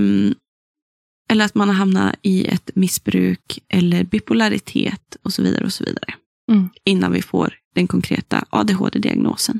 [1.29, 5.65] eller att man har hamnat i ett missbruk eller bipolaritet och så vidare.
[5.65, 6.13] och så vidare.
[6.51, 6.69] Mm.
[6.85, 9.59] Innan vi får den konkreta ADHD-diagnosen.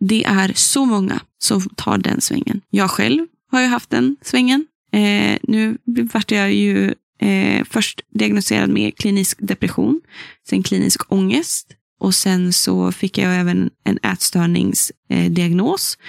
[0.00, 2.60] Det är så många som tar den svängen.
[2.70, 4.66] Jag själv har ju haft den svängen.
[4.92, 10.00] Eh, nu vart jag ju eh, först diagnostiserad med klinisk depression,
[10.48, 15.98] sen klinisk ångest och sen så fick jag även en ätstörningsdiagnos.
[16.00, 16.04] Eh,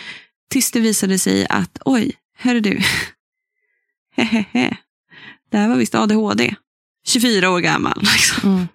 [0.50, 2.82] tills det visade sig att oj, hörru du,
[4.16, 4.78] hehehe,
[5.52, 6.56] det här var visst ADHD.
[7.08, 7.98] 24 år gammal.
[8.02, 8.50] Liksom.
[8.50, 8.68] Mm.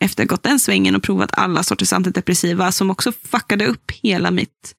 [0.00, 3.90] Efter att ha gått den svängen och provat alla sorters antidepressiva som också fuckade upp
[3.90, 4.74] hela mitt...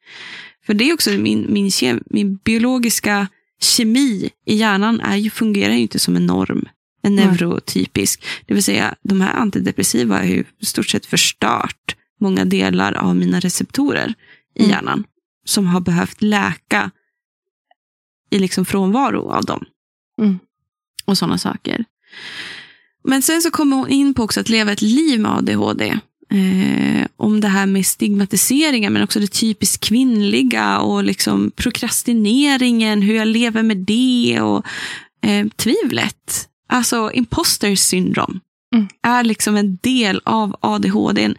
[0.66, 3.28] För det är också min, min, kem, min biologiska
[3.62, 6.66] kemi i hjärnan är ju, fungerar ju inte som en norm.
[7.02, 8.26] En neurotypisk.
[8.46, 13.16] Det vill säga, de här antidepressiva har ju i stort sett förstört många delar av
[13.16, 14.14] mina receptorer
[14.56, 14.72] i mm.
[14.72, 15.04] hjärnan.
[15.46, 16.92] Som har behövt läka
[18.30, 19.66] i liksom frånvaro av dem.
[20.22, 20.40] Mm.
[21.06, 21.86] Och sådana saker.
[23.04, 26.00] Men sen så kommer hon in på också att leva ett liv med ADHD.
[26.30, 33.16] Eh, om det här med stigmatiseringen, men också det typiskt kvinnliga och liksom prokrastineringen, hur
[33.16, 34.66] jag lever med det och
[35.22, 36.50] eh, tvivlet.
[36.68, 38.40] Alltså imposter syndrom
[38.76, 38.88] mm.
[39.02, 41.36] är liksom en del av ADHD.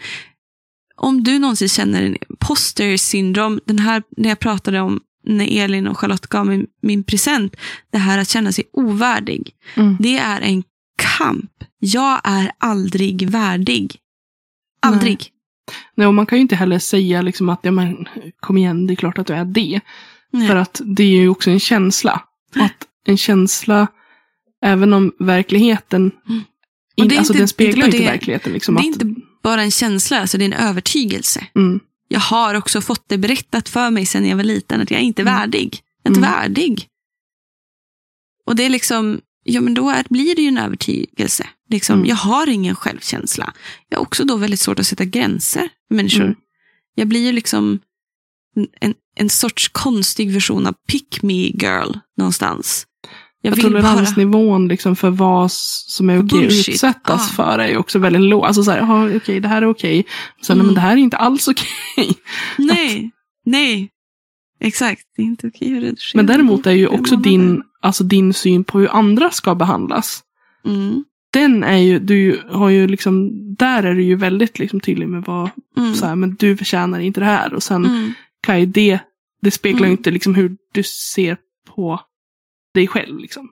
[0.96, 5.86] Om du någonsin känner en imposter syndrom, den här när jag pratade om när Elin
[5.86, 7.56] och Charlotte gav mig min present,
[7.92, 9.52] det här att känna sig ovärdig.
[9.74, 9.96] Mm.
[10.00, 10.62] Det är en
[11.18, 11.50] kamp.
[11.78, 13.96] Jag är aldrig värdig.
[14.82, 15.18] Aldrig.
[15.18, 15.30] Nej.
[15.94, 18.08] Nej, och man kan ju inte heller säga liksom att ja, men,
[18.40, 19.80] kom igen, det är klart att du är det.
[20.30, 20.48] Nej.
[20.48, 22.22] För att det är ju också en känsla.
[22.54, 23.86] Att en känsla,
[24.64, 26.42] även om verkligheten, mm.
[26.94, 28.52] in, alltså inte, den speglar inte, inte verkligheten.
[28.52, 31.46] Liksom, det är att, inte bara en känsla, alltså det är en övertygelse.
[31.54, 31.80] Mm.
[32.14, 35.04] Jag har också fått det berättat för mig sedan jag var liten att jag är
[35.04, 35.34] inte är mm.
[35.34, 35.80] värdig.
[36.08, 36.30] Inte mm.
[36.30, 36.88] värdig.
[38.46, 41.46] Och det är liksom, ja men då är, blir det ju en övertygelse.
[41.70, 42.08] Liksom, mm.
[42.08, 43.54] Jag har ingen självkänsla.
[43.88, 46.24] Jag har också då väldigt svårt att sätta gränser för människor.
[46.24, 46.36] Mm.
[46.94, 47.80] Jag blir ju liksom
[48.80, 52.86] en, en sorts konstig version av pick me girl någonstans.
[53.46, 54.68] Jag toleransnivån bara...
[54.68, 57.34] liksom för vad som är okej att utsättas ah.
[57.34, 58.44] för är ju också väldigt låg.
[58.44, 60.06] Alltså så här, okej, okay, det här är okej.
[60.42, 60.66] Sen, mm.
[60.66, 62.08] men det här är inte alls okej.
[62.58, 63.10] Nej,
[63.44, 63.90] nej.
[64.60, 65.96] Exakt, det är inte okej redigera.
[66.14, 70.22] Men däremot är ju också din, alltså din syn på hur andra ska behandlas.
[70.66, 71.04] Mm.
[71.32, 75.22] Den är ju, du har ju liksom, där är du ju väldigt liksom tydlig med
[75.22, 75.94] vad, mm.
[75.94, 77.54] så här, men du förtjänar inte det här.
[77.54, 78.12] Och sen mm.
[78.40, 78.98] kan ju det,
[79.42, 79.98] det speglar ju mm.
[79.98, 81.36] inte liksom hur du ser
[81.74, 82.00] på
[82.74, 83.18] dig själv.
[83.18, 83.48] Liksom.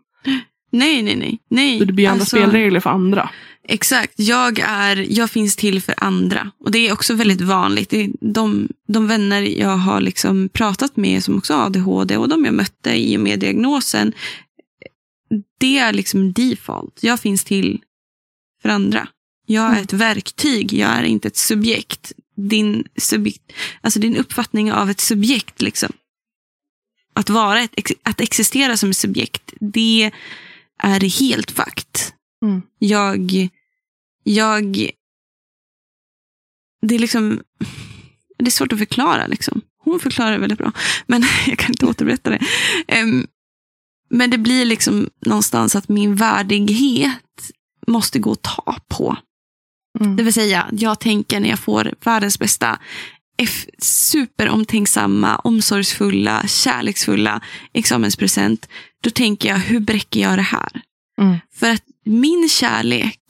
[0.72, 1.38] Nej, nej, nej.
[1.48, 1.78] nej.
[1.78, 3.30] Så det blir andra alltså, spelregler för andra.
[3.68, 4.12] Exakt.
[4.16, 6.50] Jag, är, jag finns till för andra.
[6.60, 7.94] Och det är också väldigt vanligt.
[8.20, 12.54] De, de vänner jag har liksom pratat med som också har ADHD och de jag
[12.54, 14.12] mötte i och med diagnosen.
[15.58, 16.98] Det är liksom default.
[17.02, 17.80] Jag finns till
[18.62, 19.08] för andra.
[19.46, 19.82] Jag är mm.
[19.82, 22.12] ett verktyg, jag är inte ett subjekt.
[22.36, 25.92] Din, subjekt, alltså din uppfattning av ett subjekt liksom
[27.14, 30.10] att, vara ett, att existera som ett subjekt, det
[30.78, 32.14] är helt fakt.
[32.44, 32.62] Mm.
[32.78, 33.48] Jag,
[34.22, 34.90] jag,
[36.86, 37.40] det är liksom,
[38.38, 39.60] det är svårt att förklara liksom.
[39.84, 40.72] Hon förklarar det väldigt bra,
[41.06, 42.40] men jag kan inte återberätta det.
[43.02, 43.26] Um,
[44.10, 47.50] men det blir liksom någonstans att min värdighet
[47.86, 49.16] måste gå att ta på.
[50.00, 50.16] Mm.
[50.16, 52.78] Det vill säga, jag tänker när jag får världens bästa
[53.78, 57.40] superomtänksamma, omsorgsfulla, kärleksfulla
[57.72, 58.68] examenspresent,
[59.02, 60.82] då tänker jag, hur bräcker jag det här?
[61.20, 61.38] Mm.
[61.54, 63.20] För att min kärlek,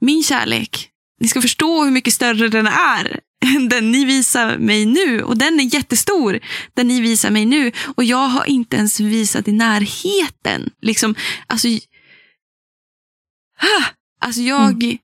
[0.00, 0.88] min kärlek,
[1.20, 3.20] ni ska förstå hur mycket större den är
[3.56, 5.22] än den ni visar mig nu.
[5.22, 6.40] Och den är jättestor,
[6.74, 7.72] den ni visar mig nu.
[7.96, 10.70] Och jag har inte ens visat i närheten.
[10.80, 11.14] Liksom,
[11.46, 11.68] alltså,
[14.20, 14.98] alltså jag, mm.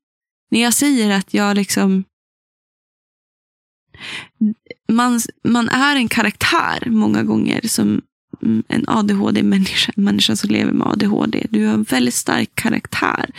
[0.51, 2.03] när jag säger att jag liksom
[4.91, 8.01] man, man är en karaktär många gånger som
[8.67, 11.47] en ADHD-människa, en människa som lever med ADHD.
[11.49, 13.29] Du har en väldigt stark karaktär.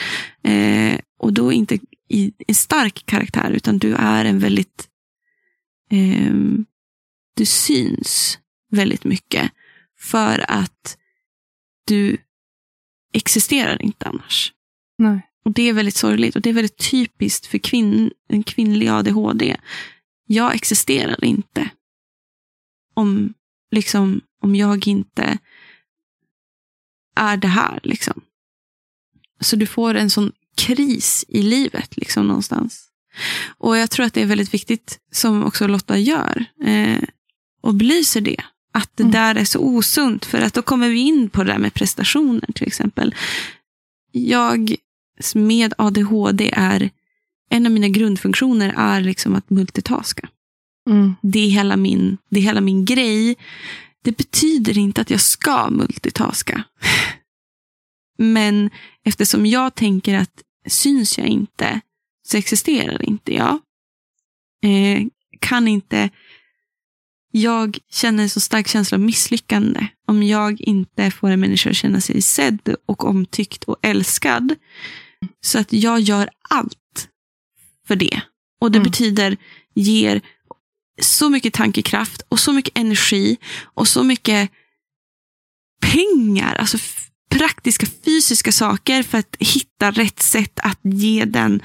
[0.42, 1.78] Eh, och då inte
[2.08, 4.88] i en stark karaktär, utan du är en väldigt...
[5.90, 6.34] Eh,
[7.36, 8.38] du syns
[8.70, 9.50] väldigt mycket.
[9.98, 10.96] För att
[11.86, 12.16] du
[13.12, 14.52] existerar inte annars.
[14.98, 15.20] Nej.
[15.44, 19.56] Och det är väldigt sorgligt och det är väldigt typiskt för kvinn, en kvinnlig ADHD.
[20.32, 21.70] Jag existerar inte
[22.94, 23.34] om,
[23.70, 25.38] liksom, om jag inte
[27.16, 27.80] är det här.
[27.82, 28.20] Liksom.
[29.40, 32.88] Så du får en sån kris i livet liksom någonstans.
[33.58, 37.02] Och jag tror att det är väldigt viktigt, som också Lotta gör, eh,
[37.60, 38.44] och belyser det.
[38.72, 39.12] Att det mm.
[39.12, 42.52] där är så osunt, för att då kommer vi in på det där med prestationer
[42.54, 43.14] till exempel.
[44.12, 44.74] Jag
[45.34, 46.90] med ADHD är,
[47.50, 50.28] en av mina grundfunktioner är liksom att multitaska.
[50.90, 51.14] Mm.
[51.22, 53.36] Det, är hela min, det är hela min grej.
[54.02, 56.64] Det betyder inte att jag ska multitaska.
[58.18, 58.70] Men
[59.04, 61.80] eftersom jag tänker att syns jag inte
[62.22, 63.58] så existerar inte jag.
[64.64, 65.06] Eh,
[65.40, 66.10] kan inte
[67.32, 71.76] jag känner en så stark känsla av misslyckande om jag inte får en människa att
[71.76, 74.54] känna sig sedd och omtyckt och älskad.
[75.40, 76.79] Så att jag gör allt
[77.90, 78.20] för det.
[78.60, 78.90] Och det mm.
[78.90, 79.36] betyder
[79.74, 80.20] ger
[81.02, 83.36] så mycket tankekraft och så mycket energi
[83.74, 84.50] och så mycket
[85.80, 86.78] pengar, alltså
[87.30, 91.62] praktiska fysiska saker för att hitta rätt sätt att ge den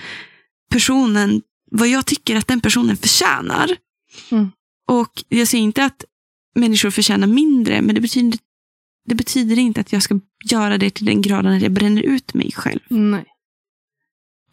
[0.71, 1.41] personen
[1.71, 3.77] vad jag tycker att den personen förtjänar.
[4.31, 4.51] Mm.
[4.87, 6.05] Och jag säger inte att
[6.55, 8.39] människor förtjänar mindre, men det betyder,
[9.05, 10.19] det betyder inte att jag ska
[10.51, 12.79] göra det till den graden att jag bränner ut mig själv.
[12.89, 13.25] Nej.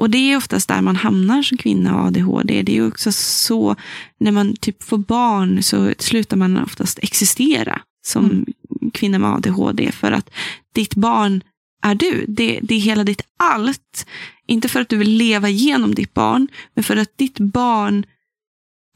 [0.03, 2.63] Och det är oftast där man hamnar som kvinna och ADHD.
[2.63, 3.77] Det är också så,
[4.21, 8.47] när man typ får barn så slutar man oftast existera som mm.
[8.93, 9.93] kvinna med ADHD.
[9.93, 10.31] För att
[10.75, 11.43] ditt barn
[11.83, 12.25] är du.
[12.29, 14.07] Det, det är hela ditt allt.
[14.47, 18.07] Inte för att du vill leva igenom ditt barn, men för att ditt barn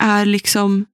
[0.03, 0.87] är liksom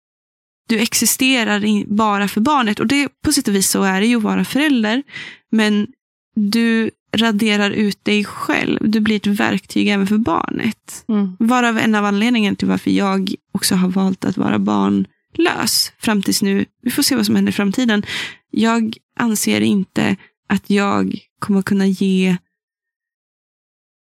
[0.68, 2.80] du existerar bara för barnet.
[2.80, 5.02] Och det, på sätt och vis så är det ju att vara förälder.
[5.50, 5.86] Men
[6.34, 8.90] du raderar ut dig själv.
[8.90, 11.04] Du blir ett verktyg även för barnet.
[11.08, 11.36] Mm.
[11.38, 16.42] Varav en av anledningarna till varför jag också har valt att vara barnlös fram tills
[16.42, 16.64] nu.
[16.82, 18.02] Vi får se vad som händer i framtiden.
[18.50, 20.16] Jag anser inte
[20.48, 22.36] att jag kommer kunna ge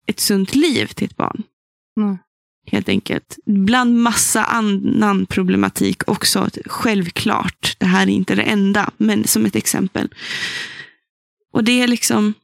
[0.06, 1.42] ett sunt liv till ett barn.
[1.96, 2.18] Mm.
[2.66, 3.38] Helt enkelt.
[3.46, 6.48] Bland massa annan problematik också.
[6.66, 10.08] Självklart, det här är inte det enda, men som ett exempel.
[11.52, 12.34] Och det är liksom,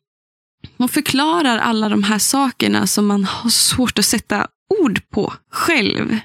[0.76, 4.46] man förklarar alla de här sakerna som man har svårt att sätta
[4.80, 6.18] ord på själv.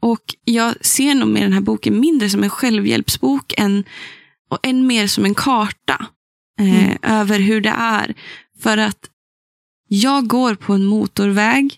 [0.00, 3.84] Och jag ser nog med den här boken mindre som en självhjälpsbok än,
[4.50, 6.06] och än mer som en karta
[6.60, 6.98] eh, mm.
[7.02, 8.14] över hur det är.
[8.60, 9.10] För att
[9.88, 11.76] jag går på en motorväg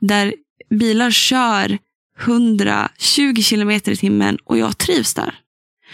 [0.00, 0.34] där
[0.70, 1.78] bilar kör
[2.20, 5.40] 120 kilometer i timmen och jag trivs där.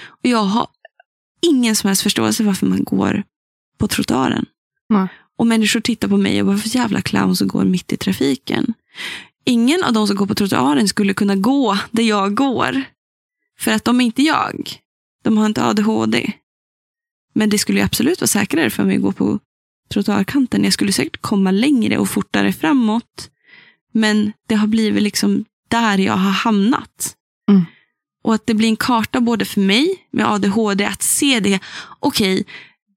[0.06, 0.66] Och jag har
[1.42, 3.22] ingen som helst förståelse varför man går
[3.78, 4.46] på trottoaren.
[4.92, 5.08] Mm.
[5.40, 8.74] Och människor tittar på mig och bara, för jävla clown som går mitt i trafiken.
[9.44, 12.82] Ingen av de som går på trottoaren skulle kunna gå där jag går.
[13.58, 14.72] För att de är inte jag.
[15.24, 16.32] De har inte ADHD.
[17.34, 19.38] Men det skulle absolut vara säkrare för mig att gå på
[19.92, 20.64] trottoarkanten.
[20.64, 23.30] Jag skulle säkert komma längre och fortare framåt.
[23.92, 27.16] Men det har blivit liksom där jag har hamnat.
[27.50, 27.64] Mm.
[28.22, 31.60] Och att det blir en karta både för mig med ADHD att se det.
[32.00, 32.44] Okej, okay,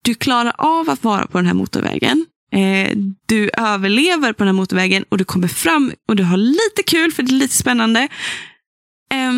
[0.01, 2.25] du klarar av att vara på den här motorvägen.
[2.53, 6.83] Eh, du överlever på den här motorvägen och du kommer fram och du har lite
[6.87, 7.99] kul för det är lite spännande.
[9.13, 9.31] Eh,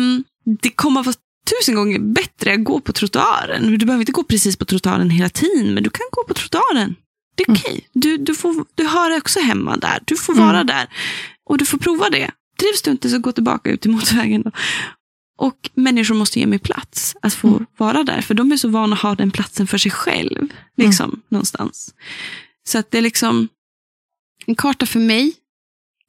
[0.62, 1.16] det kommer att vara
[1.50, 3.78] tusen gånger bättre att gå på trottoaren.
[3.78, 6.94] Du behöver inte gå precis på trottoaren hela tiden, men du kan gå på trottoaren.
[7.36, 7.60] Det är mm.
[7.60, 7.72] okej.
[7.72, 7.84] Okay.
[7.92, 8.34] Du, du,
[8.74, 9.98] du hör också hemma där.
[10.04, 10.66] Du får vara mm.
[10.66, 10.86] där.
[11.44, 12.30] Och du får prova det.
[12.60, 14.42] Trivs du inte så gå tillbaka ut till motorvägen.
[14.42, 14.50] Då.
[15.38, 17.66] Och människor måste ge mig plats att få mm.
[17.76, 18.20] vara där.
[18.20, 20.48] För de är så vana att ha den platsen för sig själv.
[20.76, 21.20] Liksom, mm.
[21.28, 21.94] någonstans.
[22.66, 23.48] Så att det är liksom
[24.46, 25.34] en karta för mig.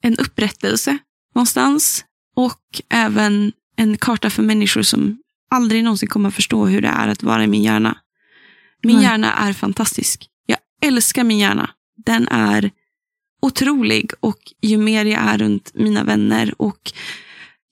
[0.02, 0.98] En upprättelse
[1.34, 2.04] någonstans.
[2.36, 5.18] Och även en karta för människor som
[5.50, 7.98] aldrig någonsin kommer att förstå hur det är att vara i min hjärna.
[8.82, 9.02] Min mm.
[9.02, 10.26] hjärna är fantastisk.
[10.46, 11.70] Jag älskar min hjärna.
[12.04, 12.70] Den är
[13.42, 16.92] otrolig och ju mer jag är runt mina vänner och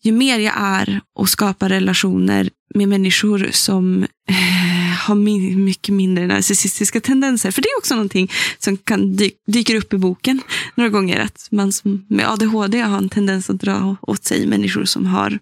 [0.02, 4.65] ju mer jag är och skapar relationer med människor som eh,
[4.96, 5.14] har
[5.56, 7.50] mycket mindre narcissistiska tendenser.
[7.50, 10.40] För det är också någonting som kan dy dyker upp i boken
[10.74, 11.20] några gånger.
[11.20, 15.38] Att man som med ADHD har en tendens att dra åt sig människor som har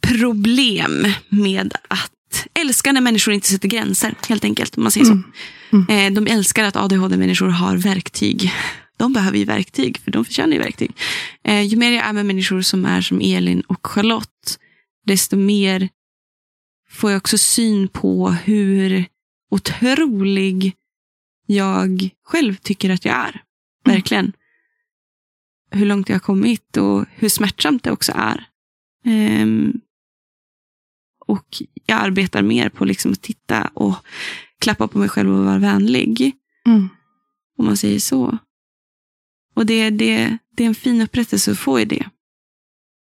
[0.00, 2.12] problem med att
[2.54, 4.76] älskar när människor inte sätter gränser, helt enkelt.
[4.76, 5.22] Om man säger mm.
[5.70, 5.92] så.
[5.92, 6.14] Mm.
[6.14, 8.52] de älskar att ADHD-människor har verktyg.
[8.96, 10.90] De behöver ju verktyg, för de förtjänar ju verktyg.
[11.44, 14.58] Eh, ju mer jag är med människor som är som Elin och Charlotte,
[15.06, 15.88] desto mer
[16.98, 19.04] får jag också syn på hur
[19.50, 20.76] otrolig
[21.46, 23.42] jag själv tycker att jag är.
[23.84, 24.32] verkligen.
[25.70, 28.48] Hur långt jag har kommit och hur smärtsamt det också är.
[29.04, 29.80] Ehm,
[31.26, 33.96] och jag arbetar mer på liksom att titta och
[34.58, 36.32] klappa på mig själv och vara vänlig.
[36.66, 36.88] Mm.
[37.58, 38.38] Om man säger så.
[39.54, 42.08] Och det, det, det är en fin upprättelse att få i det.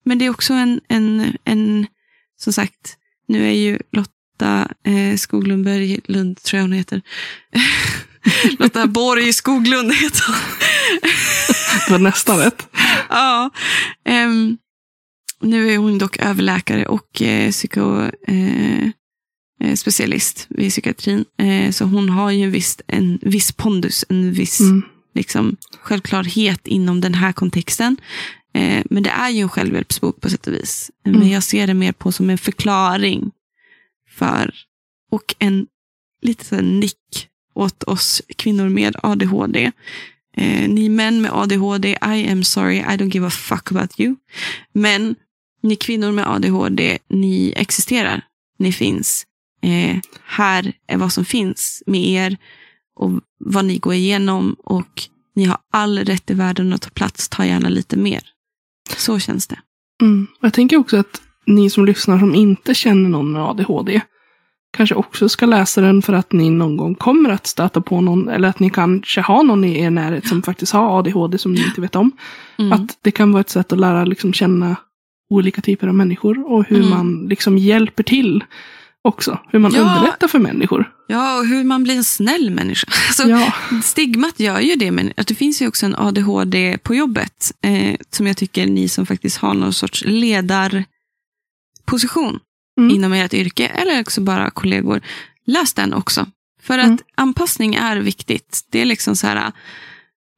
[0.04, 1.88] Men det är också en, en, en
[2.36, 2.98] som sagt,
[3.28, 7.02] nu är ju Lotta eh, Skoglundberg, Lund tror jag hon heter.
[8.60, 10.36] Lotta Borg Skoglund heter hon.
[11.88, 12.68] Det var nästan rätt.
[13.10, 13.50] ja.
[14.06, 14.58] ehm,
[15.42, 18.84] nu är hon dock överläkare och eh, psyko, eh,
[19.64, 21.26] eh, specialist vid psykiatrin.
[21.40, 24.82] Eh, så hon har ju en viss, en viss pondus, en viss Mm.
[25.16, 27.98] liksom, självklarhet inom den här kontexten.
[28.58, 30.92] Eh, men det är ju en självhjälpsbok på sätt och vis.
[31.04, 31.28] Men Mm.
[31.30, 33.32] jag ser det mer på som en förklaring
[34.10, 34.54] för
[35.12, 35.68] och en
[36.22, 39.72] lite så här nick åt oss kvinnor med ADHD.
[40.38, 44.16] Eh, ni män med ADHD, I am sorry, I don't give a fuck about you.
[44.74, 45.16] Men
[45.64, 48.22] ni kvinnor med ADHD, ni existerar.
[48.60, 49.26] Ni finns.
[49.62, 52.38] Eh, här är vad som finns med er
[52.96, 55.04] och vad ni går igenom och
[55.36, 58.22] ni har all rätt i världen att ta plats, ta gärna lite mer.
[58.92, 59.60] Så känns det.
[60.02, 60.28] Mm.
[60.42, 64.02] Jag tänker också att ni som lyssnar som inte känner någon med ADHD
[64.78, 68.30] kanske också ska läsa den för att ni någon gång kommer att stöta på någon
[68.30, 71.64] eller att ni kanske har någon i er närhet som faktiskt har ADHD som ni
[71.66, 72.12] inte vet om.
[72.58, 72.74] Mm.
[72.74, 74.76] Att det kan vara ett sätt att lära liksom känna
[75.30, 76.90] olika typer av människor och hur Mm.
[76.90, 78.44] man liksom hjälper till
[79.04, 79.40] också.
[79.52, 79.80] Hur man Ja.
[79.82, 80.92] underlättar för människor.
[81.08, 82.88] Ja, och hur man blir en snäll människa.
[83.08, 83.54] Alltså, Ja,
[83.84, 87.96] Stigmat gör ju det, men att det finns ju också en ADHD på jobbet eh,
[88.10, 92.40] som jag tycker ni som faktiskt har någon sorts ledarposition
[92.80, 92.96] Mm.
[92.96, 95.02] inom ert yrke eller också bara kollegor.
[95.46, 96.26] Läs den också.
[96.62, 96.98] För att Mm.
[97.16, 98.62] anpassning är viktigt.
[98.72, 99.52] Det är liksom så här,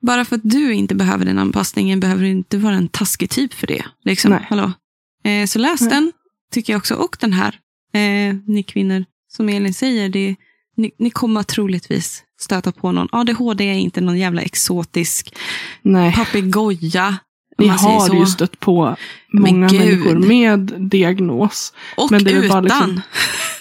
[0.02, 3.53] bara för att du inte behöver den anpassningen behöver du inte vara en taskig typ
[3.53, 3.86] för det.
[4.06, 4.31] Liksom.
[4.31, 4.45] Nej.
[4.49, 4.72] Hallå?
[5.23, 5.90] Eh, så läs Nej.
[5.90, 6.11] den,
[6.53, 6.95] tycker jag också.
[6.95, 7.56] Och den här,
[7.94, 10.36] eh, ni kvinnor, som Elin säger, det,
[10.78, 13.07] ni, ni kommer troligtvis stöta på någon.
[13.11, 15.36] ADHD är inte någon jävla exotisk
[15.82, 16.14] nej.
[16.14, 17.18] papegoja.
[17.57, 18.16] Ni har så.
[18.16, 18.95] ju stött på
[19.34, 21.74] många människor med diagnos.
[21.98, 22.49] Och men det är utan.
[22.49, 23.02] bara liksom-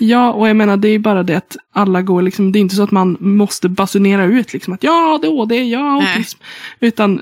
[0.01, 2.75] Ja, och jag menar det är bara det att alla går liksom, det är inte
[2.75, 6.39] så att man måste basunera ut liksom att ja, ADHD, ja, autism.
[6.81, 7.21] Utan,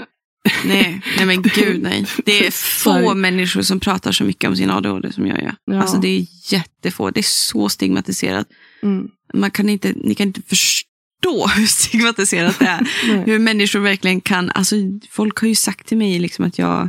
[0.64, 2.06] Nej, nej men gud nej.
[2.24, 5.54] Det är få människor som pratar så mycket om sin ADHD som jag gör.
[5.64, 5.80] Ja.
[5.80, 7.10] Alltså det är jättefå.
[7.10, 8.46] Det är så stigmatiserat.
[8.82, 12.88] mm, Man kan inte, ni kan inte förstå hur stigmatiserat det är.
[13.26, 14.76] hur människor verkligen kan, alltså
[15.10, 16.88] folk har ju sagt till mig liksom att jag,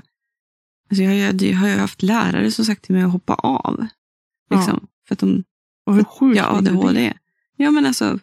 [0.90, 3.88] alltså jag, jag, jag har ju haft lärare som sagt till mig att hoppa av.
[4.52, 5.44] Liksom, För att de
[5.86, 6.70] Och hur sjukt Ja, är det?
[6.70, 7.14] ADHD.
[7.58, 8.20] Ja, men alltså.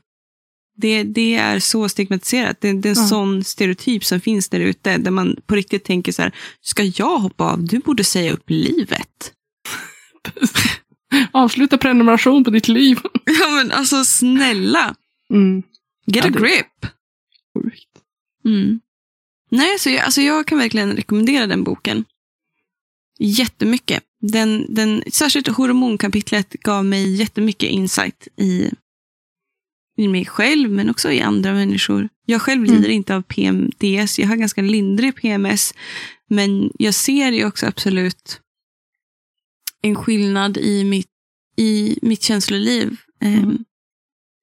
[0.76, 2.60] Det, det är så stigmatiserat.
[2.60, 3.09] Det, det är en Ja.
[3.09, 4.96] sån stereotyp som finns där ute.
[4.98, 6.32] Där man på riktigt tänker så här.
[6.60, 7.64] Ska jag hoppa av?
[7.64, 9.32] Du borde säga upp livet.
[11.32, 12.98] Avsluta prenumeration på ditt liv.
[13.40, 14.94] Ja, men alltså snälla.
[15.30, 15.62] Mm,
[16.06, 16.86] Get Ja, a det- grip.
[17.55, 17.88] sjukt.
[18.44, 18.80] Mm.
[19.51, 22.05] Nej, så jag, alltså jag kan verkligen rekommendera den boken.
[23.18, 24.02] Jättemycket.
[24.20, 28.70] Den, den, särskilt hormonkapitlet gav mig jättemycket insight i,
[29.97, 32.09] i mig själv, men också i andra människor.
[32.27, 32.75] Jag själv Mm.
[32.75, 34.19] lider inte av PMDS.
[34.19, 35.75] Jag har ganska lindrig PMS.
[36.29, 38.41] Men jag ser ju också absolut
[39.83, 41.09] en skillnad i mitt,
[41.57, 42.97] i mitt känsloliv.
[43.21, 43.65] Mm.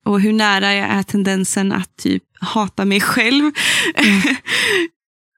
[0.06, 3.52] och hur nära jag är tendensen att typ hata mig själv.
[3.96, 4.22] Mm.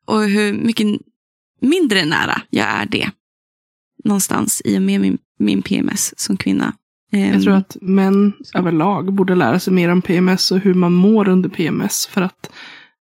[0.05, 0.87] och hur mycket
[1.61, 3.11] mindre nära jag är det.
[4.03, 6.73] Någonstans i och med min, min PMS som kvinna.
[7.13, 10.93] Ehm, Jag tror att män överlag borde lära sig mer om PMS och hur man
[10.93, 12.07] mår under PMS.
[12.07, 12.49] För att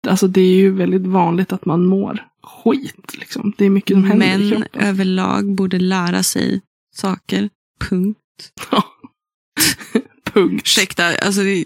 [0.08, 3.18] alltså, det är ju väldigt vanligt att man mår skit.
[3.20, 3.54] Liksom.
[3.58, 4.82] Det är mycket som händer i män kroppen.
[4.82, 6.62] överlag borde lära sig
[6.96, 7.50] saker.
[7.90, 8.18] Punkt.
[10.34, 10.62] Punkt.
[10.66, 11.66] Ursäkta, alltså det,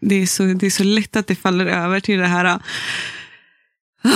[0.00, 2.44] det, är så, det är så lätt att det faller över till det här.
[2.44, 2.58] ah.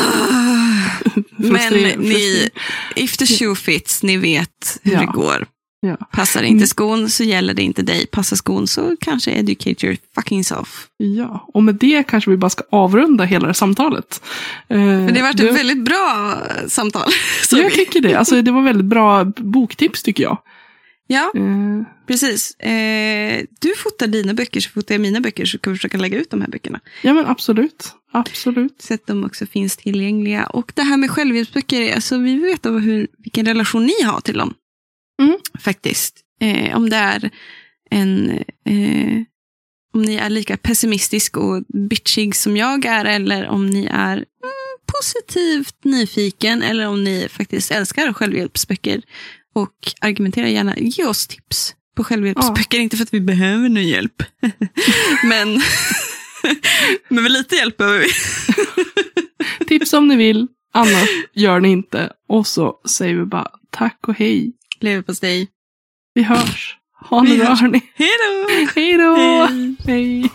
[1.37, 2.49] Men ni,
[2.97, 5.01] if the shoe fits, ni vet hur Ja.
[5.01, 5.47] det går.
[5.87, 5.97] Ja.
[6.13, 6.67] Passar inte Mm.
[6.67, 8.07] skon så gäller det inte dig.
[8.07, 10.87] Passar skon så kanske educate your fucking self.
[10.97, 14.23] Ja, och med det kanske vi bara ska avrunda hela det här samtalet.
[14.69, 17.11] Eh, Men det har varit du- ett väldigt bra eh, samtal.
[17.49, 18.15] Så Jag tycker det.
[18.15, 20.39] Alltså, det var väldigt bra boktips tycker jag.
[21.07, 22.55] Ja, Eh, precis.
[22.61, 26.19] Eh, du fotar dina böcker så fotar jag mina böcker så kan vi försöka lägga
[26.19, 26.81] ut de här böckerna.
[27.03, 27.93] ja men absolut.
[28.13, 28.83] Absolut.
[28.83, 30.45] Så att de också finns tillgängliga.
[30.47, 34.55] Och det här med självhjälpsböcker, alltså vi veta hur, vilken relation ni har till dem.
[35.23, 35.39] Mm.
[35.59, 36.21] Faktiskt.
[36.41, 37.31] Eh, om det är
[37.91, 38.31] en...
[38.65, 39.23] Eh,
[39.95, 44.25] om ni är lika pessimistisk och bitchig som jag är eller om ni är mm,
[44.99, 49.03] positivt nyfiken eller om ni faktiskt älskar självhjälpsböcker
[49.55, 50.77] och argumentera gärna.
[50.77, 52.79] Ge oss tips på självhjälpsböcker.
[52.79, 54.23] Inte för att vi behöver någon hjälp.
[55.25, 55.61] men,
[57.09, 58.09] men lite hjälp behöver vi.
[59.67, 62.13] Tips om ni vill, annars gör ni inte.
[62.29, 64.53] Och så säger vi bara tack och hej.
[64.81, 65.49] Leverpastej.
[66.15, 66.77] Vi hörs.
[67.11, 67.81] Ha det bra hörni.
[67.95, 68.81] Hej då!
[68.81, 69.17] Hej då!
[69.87, 70.31] Hej.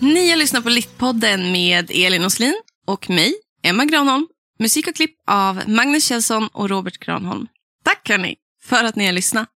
[0.00, 2.54] Ni har lyssnat på Littpodden med Elin Oslin
[2.86, 4.26] och mig, Emma Granholm.
[4.58, 7.46] Musik och klipp av Magnus Kjellson och Robert Granholm.
[7.88, 9.48] Tack hörni för att ni har lyssnat.